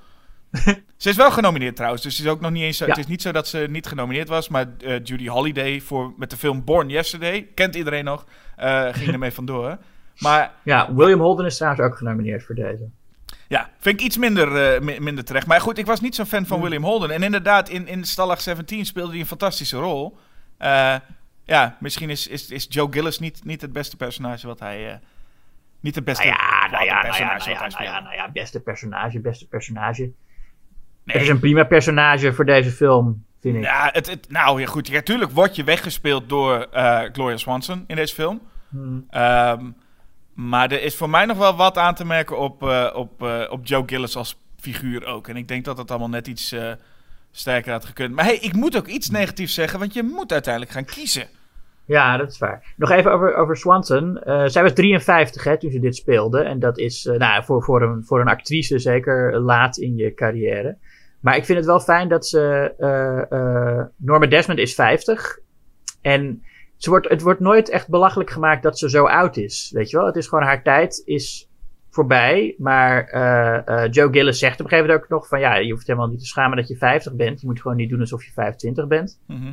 [0.97, 2.91] ze is wel genomineerd trouwens, dus het is ook nog niet eens zo, Ja.
[2.91, 6.31] het is niet zo dat ze niet genomineerd was, maar eh, Judy Holliday voor, met
[6.31, 8.27] de film Born Yesterday, kent iedereen nog,
[8.57, 9.79] eh, ging ermee vandoor.
[10.19, 12.89] Maar Ja, William Holden is trouwens ook genomineerd voor deze.
[13.49, 15.47] ja, vind ik iets minder, eh, mi- minder terecht.
[15.47, 17.11] Maar goed, ik was niet zo'n fan van William Holden.
[17.11, 20.19] En inderdaad, in, in Stalag 17 speelde hij een fantastische rol.
[21.45, 25.01] Ja, misschien is, is, is Joe Gillis niet, niet het beste personage wat hij...
[25.81, 27.91] niet het beste ja, ja, ja, personage wat ja, hij nou speelde.
[27.93, 30.11] ja, nou ja, beste personage, beste personage.
[31.09, 31.17] Nee.
[31.17, 33.63] Het is een prima personage voor deze film, vind ik.
[33.63, 34.89] Ja, het, het, nou ja, goed.
[34.89, 38.41] Ja, tuurlijk word je weggespeeld door eh, Gloria Swanson in deze film.
[38.69, 39.07] Hmm.
[39.11, 39.65] Ehm,
[40.35, 43.43] maar er is voor mij nog wel wat aan te merken op, eh, op, eh,
[43.51, 45.29] op Joe Gillis als figuur ook.
[45.29, 46.55] En ik denk dat het allemaal net iets
[47.31, 48.15] sterker had gekund.
[48.15, 51.27] Maar hey, ik moet ook iets negatiefs zeggen, want je moet uiteindelijk gaan kiezen.
[51.85, 52.75] Ja, dat is waar.
[52.77, 54.21] Nog even over, over Swanson.
[54.25, 56.41] Zij was 53 hè, toen ze dit speelde.
[56.41, 60.77] En dat is nou, voor, voor, een, voor een actrice zeker laat in je carrière.
[61.21, 62.75] Maar ik vind het wel fijn dat ze...
[62.79, 65.39] eh eh Norma Desmond is 50.
[66.01, 66.43] En
[66.77, 69.71] ze wordt, het wordt nooit echt belachelijk gemaakt dat ze zo oud is.
[69.75, 70.07] Weet je wel?
[70.07, 71.49] Het is gewoon haar tijd is
[71.91, 72.55] voorbij.
[72.59, 75.41] Maar eh, Joe Gillis zegt op een gegeven moment ook nog van...
[75.41, 77.41] Ja, je hoeft helemaal niet te schamen dat je 50 bent.
[77.41, 79.21] Je moet gewoon niet doen alsof je 25 bent.
[79.27, 79.53] Mhm.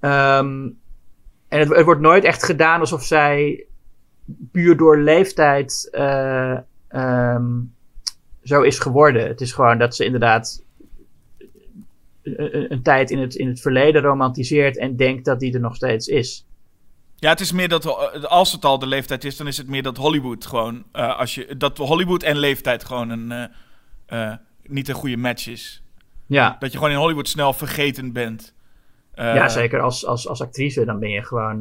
[0.00, 0.68] Ehm,
[1.48, 3.66] en het, het wordt nooit echt gedaan alsof zij
[4.52, 6.58] puur door leeftijd eh,
[6.88, 7.50] ehm,
[8.42, 9.26] zo is geworden.
[9.28, 10.62] Het is gewoon dat ze inderdaad
[12.22, 16.06] een, tijd in het, in het verleden romantiseert en denkt dat die er nog steeds
[16.08, 16.46] is.
[17.16, 19.68] Ja, het is meer dat eh, als het al de leeftijd is, dan is het
[19.68, 20.84] meer dat Hollywood gewoon.
[20.92, 23.50] eh, als je, dat Hollywood en leeftijd gewoon een,
[24.06, 24.32] eh,
[24.62, 25.82] niet een goede match is.
[26.26, 28.54] Ja, Dat je gewoon in Hollywood snel vergeten bent.
[29.14, 30.84] Ja zeker als, als, als actrice.
[30.84, 31.58] Dan ben je gewoon.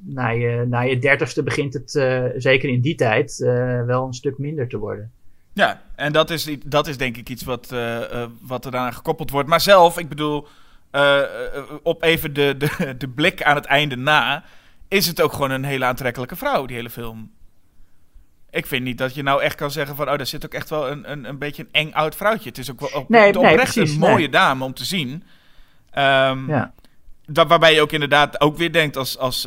[0.00, 1.90] na, je, na je dertigste begint het,
[2.36, 3.36] zeker in die tijd,
[3.86, 5.12] wel een stuk minder te worden.
[5.52, 9.30] Ja, en dat is, dat is denk ik iets wat, eh, eh, wat er gekoppeld
[9.30, 9.48] wordt.
[9.48, 10.48] Maar zelf, ik bedoel,
[10.90, 11.20] eh,
[11.82, 14.44] op even de, de, de blik aan het einde na,
[14.88, 17.30] is het ook gewoon een hele aantrekkelijke vrouw, die hele film.
[18.50, 20.70] Ik vind niet dat je nou echt kan zeggen van, oh, daar zit ook echt
[20.70, 22.48] wel een, een, een beetje een eng oud vrouwtje.
[22.48, 24.10] Het is ook wel op, Nee, oprecht nee, precies, een nee.
[24.10, 25.24] mooie dame om te zien.
[25.90, 26.72] Ehm, Ja.
[27.26, 29.18] dat, waarbij je ook inderdaad ook weer denkt als...
[29.18, 29.44] als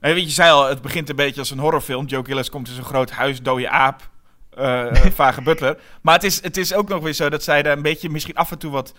[0.00, 2.06] weet je, je zei al, het begint een beetje als een horrorfilm.
[2.06, 4.08] Joe Gillis komt in zo'n groot huis, dode aap,
[4.56, 5.78] eh, eh, vage butler.
[6.02, 8.34] Maar het is, het is ook nog weer zo dat zij daar een beetje misschien
[8.36, 8.94] af en toe wat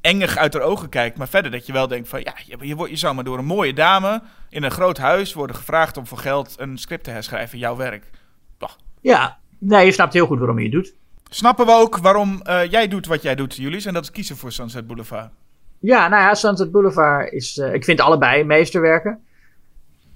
[0.00, 1.18] engig uit haar ogen kijkt.
[1.18, 3.38] Maar verder dat je wel denkt van, ja, je, je, wordt- je zou maar door
[3.38, 7.10] een mooie dame in een groot huis worden gevraagd om voor geld een script te
[7.10, 8.10] herschrijven, jouw werk.
[9.00, 10.94] ja, nee, je snapt heel goed waarom je het doet.
[11.30, 14.36] Snappen we ook waarom eh, jij doet wat jij doet, Julius, en dat is kiezen
[14.36, 15.30] voor Sunset Boulevard.
[15.78, 17.56] Ja, nou ja, Sunset Boulevard is.
[17.56, 19.24] ik vind allebei meesterwerken.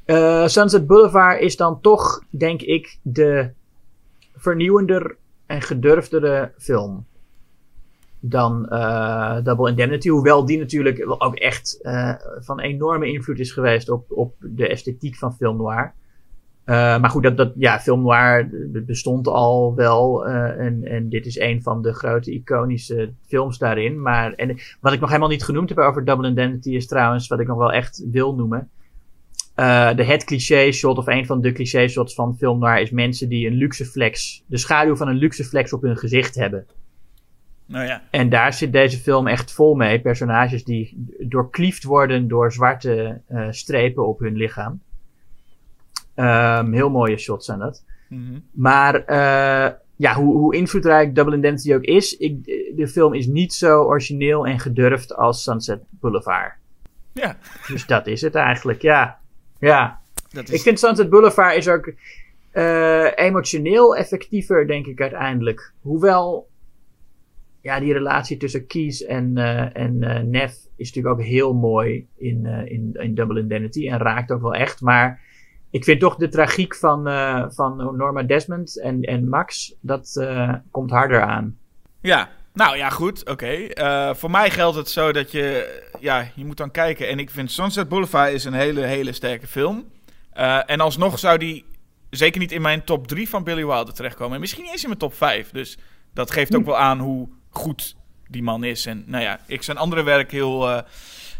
[0.04, 3.50] Eh, Sunset Boulevard is dan toch, denk ik, de
[4.36, 5.16] vernieuwender
[5.46, 7.06] en gedurfdere film
[8.26, 10.08] dan eh, Double Indemnity.
[10.08, 15.16] Hoewel die natuurlijk ook echt eh, van enorme invloed is geweest op, op de esthetiek
[15.16, 15.92] van film noir.
[16.64, 18.48] Eh, maar goed, dat, dat, ja, film noir
[18.86, 20.26] bestond al wel.
[20.26, 24.02] en, en dit is een van de grote iconische films daarin.
[24.02, 27.40] Maar, en wat ik nog helemaal niet genoemd heb over Double Indemnity is trouwens, wat
[27.40, 28.70] ik nog wel echt wil noemen.
[29.54, 32.90] Eh, de het cliché shot, of een van de cliché shots van film noir, is
[32.90, 36.66] mensen die een luxe flex, de schaduw van een luxe flex op hun gezicht hebben.
[37.66, 38.02] Nou ja.
[38.10, 40.00] En daar zit deze film echt vol mee.
[40.00, 44.82] Personages die doorkliefd worden door zwarte eh, strepen op hun lichaam.
[46.14, 47.84] Ehm, heel mooie shots zijn dat.
[48.08, 48.38] Mhm.
[48.52, 52.44] Maar eh, ja, hoe, hoe invloedrijk Double Indemnity ook is, ik,
[52.76, 56.52] de film is niet zo origineel en gedurfd als Sunset Boulevard.
[57.12, 57.36] Ja,
[57.68, 59.22] Dus dat is het eigenlijk, ja.
[59.64, 60.00] Ja,
[60.30, 60.62] dat ik is...
[60.62, 61.92] vind Sunset Boulevard is ook
[62.50, 65.72] eh, emotioneel effectiever, denk ik uiteindelijk.
[65.80, 66.48] Hoewel,
[67.60, 72.06] ja, die relatie tussen Keys en, eh en eh, Neff is natuurlijk ook heel mooi
[72.16, 74.80] in, in, in Double Indemnity en raakt ook wel echt.
[74.80, 75.20] Maar
[75.70, 77.02] ik vind toch de tragiek van,
[77.52, 80.26] van Norma Desmond en, en Max, dat
[80.70, 81.58] komt harder aan.
[82.00, 83.46] Ja, nou ja, goed, oké.
[83.46, 87.08] Eh, voor mij geldt het zo dat je, ja, je moet dan kijken.
[87.08, 89.90] En ik vind Sunset Boulevard is een hele, hele sterke film.
[90.32, 91.64] Eh, en alsnog zou die
[92.10, 94.34] zeker niet in mijn top 3 van Billy Wilder terechtkomen.
[94.34, 95.50] En misschien niet eens in mijn top 5.
[95.50, 95.78] Dus
[96.12, 97.96] dat geeft ook wel aan hoe goed
[98.28, 98.86] die man is.
[98.86, 100.82] En nou ja, ik zijn andere werk heel, eh,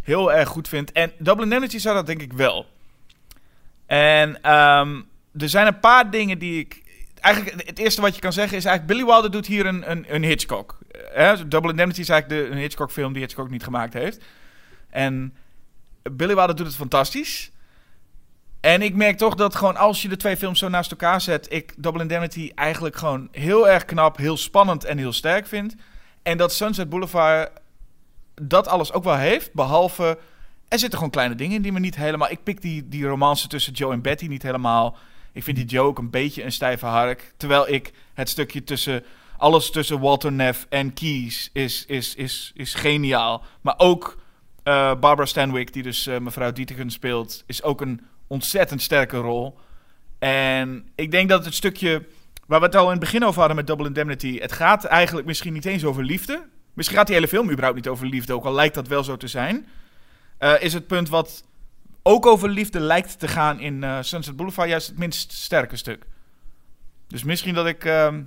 [0.03, 0.93] heel erg goed vind.
[0.93, 2.67] En Double Indemnity zou dat denk ik wel.
[3.87, 5.01] En ehm,
[5.39, 6.84] er zijn een paar dingen die ik
[7.25, 10.15] eigenlijk het eerste wat je kan zeggen is eigenlijk Billy Wilder doet hier een, een,
[10.15, 10.79] een Hitchcock.
[11.15, 11.33] Eh?
[11.47, 14.25] Double Indemnity is eigenlijk de, een Hitchcock film die Hitchcock niet gemaakt heeft.
[14.91, 15.35] En
[16.13, 17.51] Billy Wilder doet het fantastisch.
[18.61, 21.53] En ik merk toch dat gewoon als je de twee films zo naast elkaar zet,
[21.53, 25.75] ik Double Indemnity eigenlijk gewoon heel erg knap, heel spannend en heel sterk vind.
[26.23, 27.51] En dat Sunset Boulevard
[28.35, 30.19] dat alles ook wel heeft, behalve
[30.69, 32.31] er zitten gewoon kleine dingen in die me niet helemaal.
[32.31, 34.97] Ik pik die, die romance tussen Joe en Betty niet helemaal.
[35.35, 37.33] Ik vind die ook een beetje een stijve hark.
[37.37, 39.05] Terwijl ik het stukje tussen.
[39.37, 43.45] Alles tussen Walter Neff en Keys is, is, is, is geniaal.
[43.61, 44.19] Maar ook
[44.63, 49.59] eh, Barbara Stanwyck, die dus eh, mevrouw Dietegen speelt, is ook een ontzettend sterke rol.
[50.19, 52.07] En ik denk dat het stukje.
[52.47, 54.39] Waar we het al in het begin over hadden met Double Indemnity.
[54.39, 56.47] Het gaat eigenlijk misschien niet eens over liefde.
[56.75, 58.33] Misschien gaat die hele film überhaupt niet over liefde.
[58.33, 59.67] Ook al lijkt dat wel zo te zijn.
[60.39, 61.45] Eh, is het punt wat
[62.07, 66.07] ook over liefde lijkt te gaan in eh, Sunset Boulevard juist het minst sterke stuk.
[67.09, 67.85] Dus misschien dat ik...
[67.85, 68.23] ehm,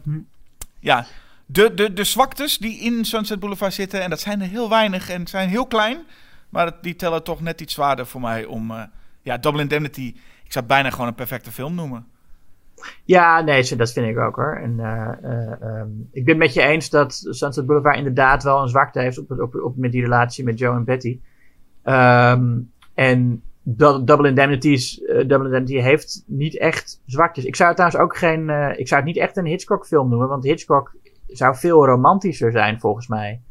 [0.79, 1.05] Ja,
[1.45, 4.01] de, de, de zwaktes die in Sunset Boulevard zitten...
[4.01, 6.05] en dat zijn er heel weinig en zijn heel klein...
[6.49, 8.71] maar die tellen toch net iets zwaarder voor mij om...
[8.71, 8.83] eh,
[9.21, 12.05] ja, Double Indemnity, ik zou bijna gewoon een perfecte film noemen.
[13.03, 14.55] Ja, nee, dat vind ik ook hoor.
[14.55, 18.67] En, eh, eh, ehm, ik ben met je eens dat Sunset Boulevard inderdaad wel een
[18.69, 21.19] zwakte heeft op, op, met die relatie met Joe en Betty.
[21.83, 22.59] Ehm,
[22.93, 27.45] en Double Indemnity, is- eh, Double Indemnity heeft niet echt zwaktes.
[27.45, 30.09] Ik zou het trouwens ook geen, eh, ik zou het niet echt een Hitchcock film
[30.09, 30.95] noemen, want Hitchcock
[31.27, 33.41] zou veel romantischer zijn volgens mij.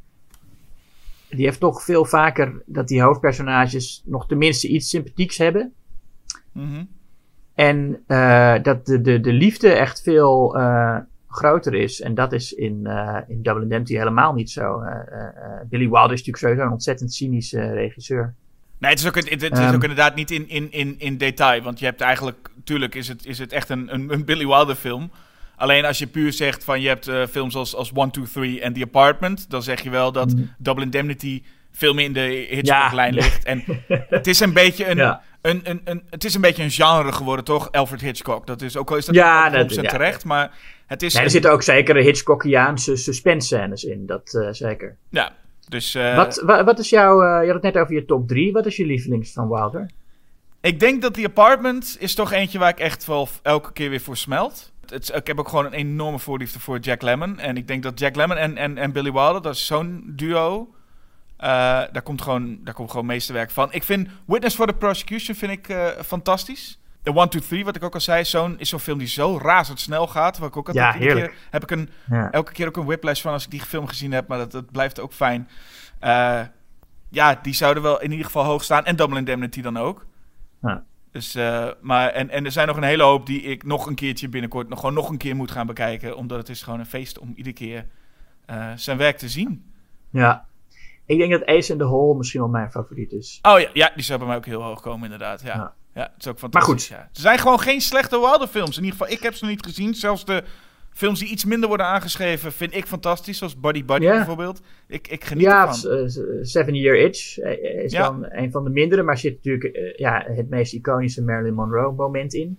[1.29, 5.73] Die heeft toch veel vaker dat die hoofdpersonages nog tenminste iets sympathieks hebben.
[6.53, 6.85] Mhm.
[7.55, 10.57] En eh, dat de, de, de liefde echt veel
[11.29, 12.01] groter is.
[12.01, 12.87] En dat is in,
[13.29, 14.81] in Double Indemnity helemaal niet zo.
[15.69, 18.35] Billy Wilder is natuurlijk sowieso een ontzettend cynische regisseur.
[18.79, 19.75] Nee, het is ook, het, het is Ehm.
[19.75, 21.63] ook inderdaad niet in, in, in, in detail.
[21.63, 24.75] Want je hebt eigenlijk, tuurlijk is het, is het echt een, een, een Billy Wilder
[24.77, 25.11] film.
[25.57, 28.61] Alleen als je puur zegt van je hebt eh, films als, als 1, 2, 3
[28.61, 29.51] en The Apartment.
[29.51, 31.43] Dan zeg je wel dat Double Indemnity
[31.73, 33.21] veel meer in de Hitchcock-lijn Ja.
[33.23, 33.45] ligt.
[33.45, 33.65] En
[34.09, 35.23] het is een beetje een, Ja.
[35.43, 37.73] een, een, een, het is een beetje een genre geworden, toch?
[37.73, 38.47] Alfred Hitchcock.
[38.47, 39.83] Dat is ook al is dat Ja, dat- ja.
[39.83, 40.25] terecht.
[40.25, 40.51] Maar
[40.87, 41.15] het is...
[41.15, 44.07] Nee, er zitten ook zeker Hitchcockiaanse suspense scènes in.
[44.07, 44.97] Dat eh, zeker.
[45.11, 45.33] Ja,
[45.69, 45.95] dus...
[45.95, 47.23] eh, wat, wa- wat is jouw...
[47.23, 48.53] eh, je had het net over je top 3.
[48.53, 49.91] Wat is je lievelings van Wilder?
[50.61, 54.01] Ik denk dat The Apartment is toch eentje waar ik echt wel elke keer weer
[54.01, 54.73] voor smelt.
[54.89, 57.39] Het, ik heb ook gewoon een enorme voorliefde voor Jack Lemmon.
[57.39, 60.75] En ik denk dat Jack Lemmon en, en, en Billy Wilder, dat is zo'n duo.
[61.37, 61.49] Eh,
[61.93, 63.69] daar komt gewoon, daar komt gewoon meesterwerk van.
[63.73, 66.79] Ik vind Witness for the Prosecution vind ik fantastisch.
[67.07, 69.39] De 1, 2, 3, wat ik ook al zei, zo'n, is zo'n film die zo
[69.43, 70.39] razendsnel gaat.
[70.39, 72.31] Waar ik ook altijd Ja, keer heb ik een, Ja.
[72.31, 74.29] elke keer ook een whiplash van als ik die film gezien heb.
[74.29, 75.49] Maar dat, dat blijft ook fijn.
[76.01, 76.41] Eh,
[77.09, 78.85] ja, die zouden wel in ieder geval hoog staan.
[78.85, 80.07] En Double Indemnity dan ook.
[80.63, 80.85] Ja.
[81.13, 83.95] Dus, eh, maar, en, en er zijn nog een hele hoop die ik nog een
[83.95, 86.17] keertje binnenkort nog, gewoon nog een keer moet gaan bekijken.
[86.17, 87.87] Omdat het is gewoon een feest om iedere keer
[88.47, 89.73] eh, zijn werk te zien.
[90.11, 90.47] ja.
[91.09, 93.39] Ik denk dat Ace in the Hole misschien wel mijn favoriet is.
[93.43, 95.43] Oh ja, ja die zou bij mij ook heel hoog komen inderdaad.
[95.43, 96.03] Ja, Ja.
[96.03, 96.11] ja.
[96.15, 96.73] het is ook fantastisch.
[96.73, 96.85] goed.
[96.87, 96.99] Ja.
[96.99, 98.77] Er zijn gewoon geen slechte Wilder films.
[98.77, 99.95] In ieder geval, ik heb ze nog niet gezien.
[99.95, 100.43] Zelfs de
[100.93, 103.39] films die iets minder worden aangeschreven vind ik fantastisch.
[103.39, 104.17] Zoals Buddy Buddy Ja.
[104.17, 104.61] bijvoorbeeld.
[104.89, 105.91] Ik, ik geniet Ja, ervan.
[105.91, 106.07] eh,
[106.43, 108.03] Seven Year Itch eh, is Ja.
[108.03, 111.93] dan een van de mindere, maar zit natuurlijk eh, ja, het meest iconische Marilyn Monroe
[111.93, 112.59] moment in.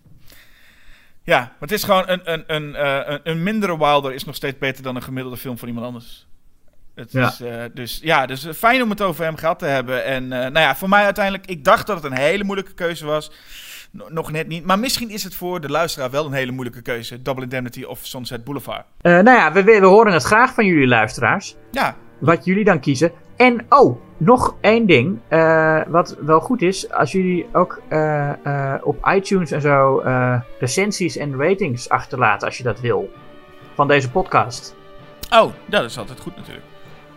[1.23, 4.35] Ja, maar het is gewoon een, een, een, eh, een, een mindere Wilder is nog
[4.35, 6.27] steeds beter dan een gemiddelde film van iemand anders.
[6.97, 7.27] Het Ja.
[7.27, 10.05] is, eh, dus ja, dus eh, fijn om het over hem gehad te hebben.
[10.05, 13.05] En eh, nou ja, voor mij uiteindelijk, ik dacht dat het een hele moeilijke keuze
[13.05, 13.31] was.
[13.91, 14.65] no- nog net niet.
[14.65, 17.21] Maar misschien is het voor de luisteraar wel een hele moeilijke keuze.
[17.21, 18.85] Double Indemnity of Sunset Boulevard.
[19.01, 21.55] Nou ja, we, we horen het graag van jullie luisteraars.
[21.71, 23.11] Ja, Wat jullie dan kiezen.
[23.35, 25.19] En oh, nog één ding.
[25.87, 26.91] wat wel goed is.
[26.91, 27.81] Als jullie ook
[28.83, 30.01] op iTunes en zo
[30.59, 32.47] recensies en ratings achterlaten.
[32.47, 33.11] Als je dat wil.
[33.75, 34.75] Van deze podcast.
[35.29, 36.65] oh, dat is altijd goed natuurlijk.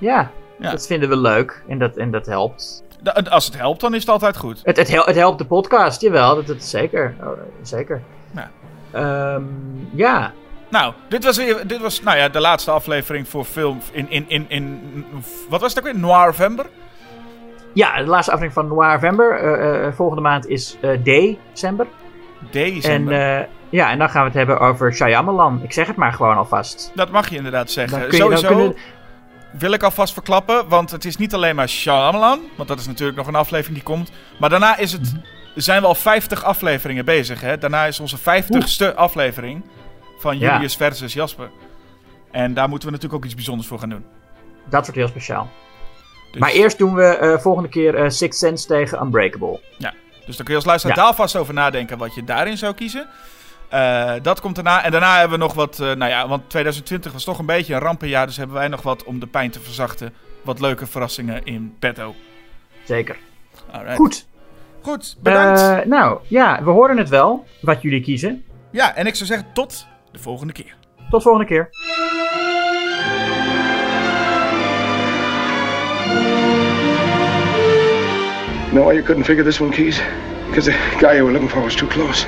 [0.00, 0.70] Ja, Ja.
[0.70, 1.62] dat vinden we leuk.
[1.68, 2.82] En dat, en dat helpt.
[3.02, 4.60] Da- Als het helpt, dan is het altijd goed.
[4.64, 6.34] Het, het, hel- het helpt de podcast, jawel.
[6.34, 7.14] Dat, dat zeker.
[7.22, 7.28] Oh,
[7.62, 8.00] zeker.
[8.34, 8.50] Ja.
[8.92, 9.42] Ehm,
[9.92, 10.32] ja.
[10.68, 14.24] Nou, dit was, weer, dit was nou ja, de laatste aflevering voor film in, in,
[14.28, 14.80] in, in...
[15.48, 16.00] Wat was het ook weer?
[16.00, 16.66] Noirvember?
[17.72, 19.32] ja, de laatste aflevering van November.
[19.38, 21.86] eh eh, volgende maand is december.
[22.40, 23.38] En, December.
[23.38, 25.60] eh, ja, en dan gaan we het hebben over Shyamalan.
[25.62, 26.92] Ik zeg het maar gewoon alvast.
[26.94, 27.98] dat mag je inderdaad zeggen.
[28.00, 28.76] Dan kun je- dan Sowieso kunnen-
[29.52, 32.40] wil ik alvast verklappen, want het is niet alleen maar Shyamalan.
[32.56, 34.10] Want dat is natuurlijk nog een aflevering die komt.
[34.38, 35.12] Maar daarna is het,
[35.54, 37.40] zijn we al 50 afleveringen bezig.
[37.40, 37.58] Hè?
[37.58, 39.64] Daarna is onze 50ste aflevering
[40.18, 40.52] van Ja.
[40.52, 41.50] Julius versus Jasper.
[42.30, 44.04] En daar moeten we natuurlijk ook iets bijzonders voor gaan doen.
[44.68, 45.50] Dat wordt heel speciaal.
[46.30, 49.60] Dus, Maar eerst doen we eh, volgende keer eh Sixth Sense tegen Unbreakable.
[50.26, 51.02] dus dan kun je als luisteraar Ja.
[51.04, 53.08] daar vast over nadenken wat je daarin zou kiezen.
[53.70, 54.84] Eh, dat komt daarna.
[54.84, 55.78] En daarna hebben we nog wat.
[55.80, 58.26] eh, nou ja, want 2020 was toch een beetje een rampenjaar.
[58.26, 60.14] Dus hebben wij nog wat om de pijn te verzachten.
[60.42, 62.14] Wat leuke verrassingen in petto.
[62.84, 63.16] Zeker.
[63.70, 63.96] Alright.
[63.96, 64.26] Goed.
[64.82, 65.60] Goed, bedankt.
[65.60, 67.46] Eh, nou, ja, we horen het wel.
[67.60, 68.44] Wat jullie kiezen.
[68.70, 70.74] ja, en ik zou zeggen tot de volgende keer.
[71.10, 71.68] Tot volgende keer.
[78.72, 80.00] Why you couldn't figure this one, Keys?
[80.48, 82.24] Because the guy you were looking for was too close.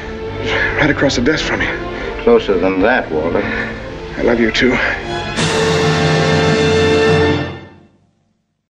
[0.78, 1.72] Right across the desk from you.
[2.22, 3.42] Closer than that, Walter.
[3.42, 4.76] I love you too.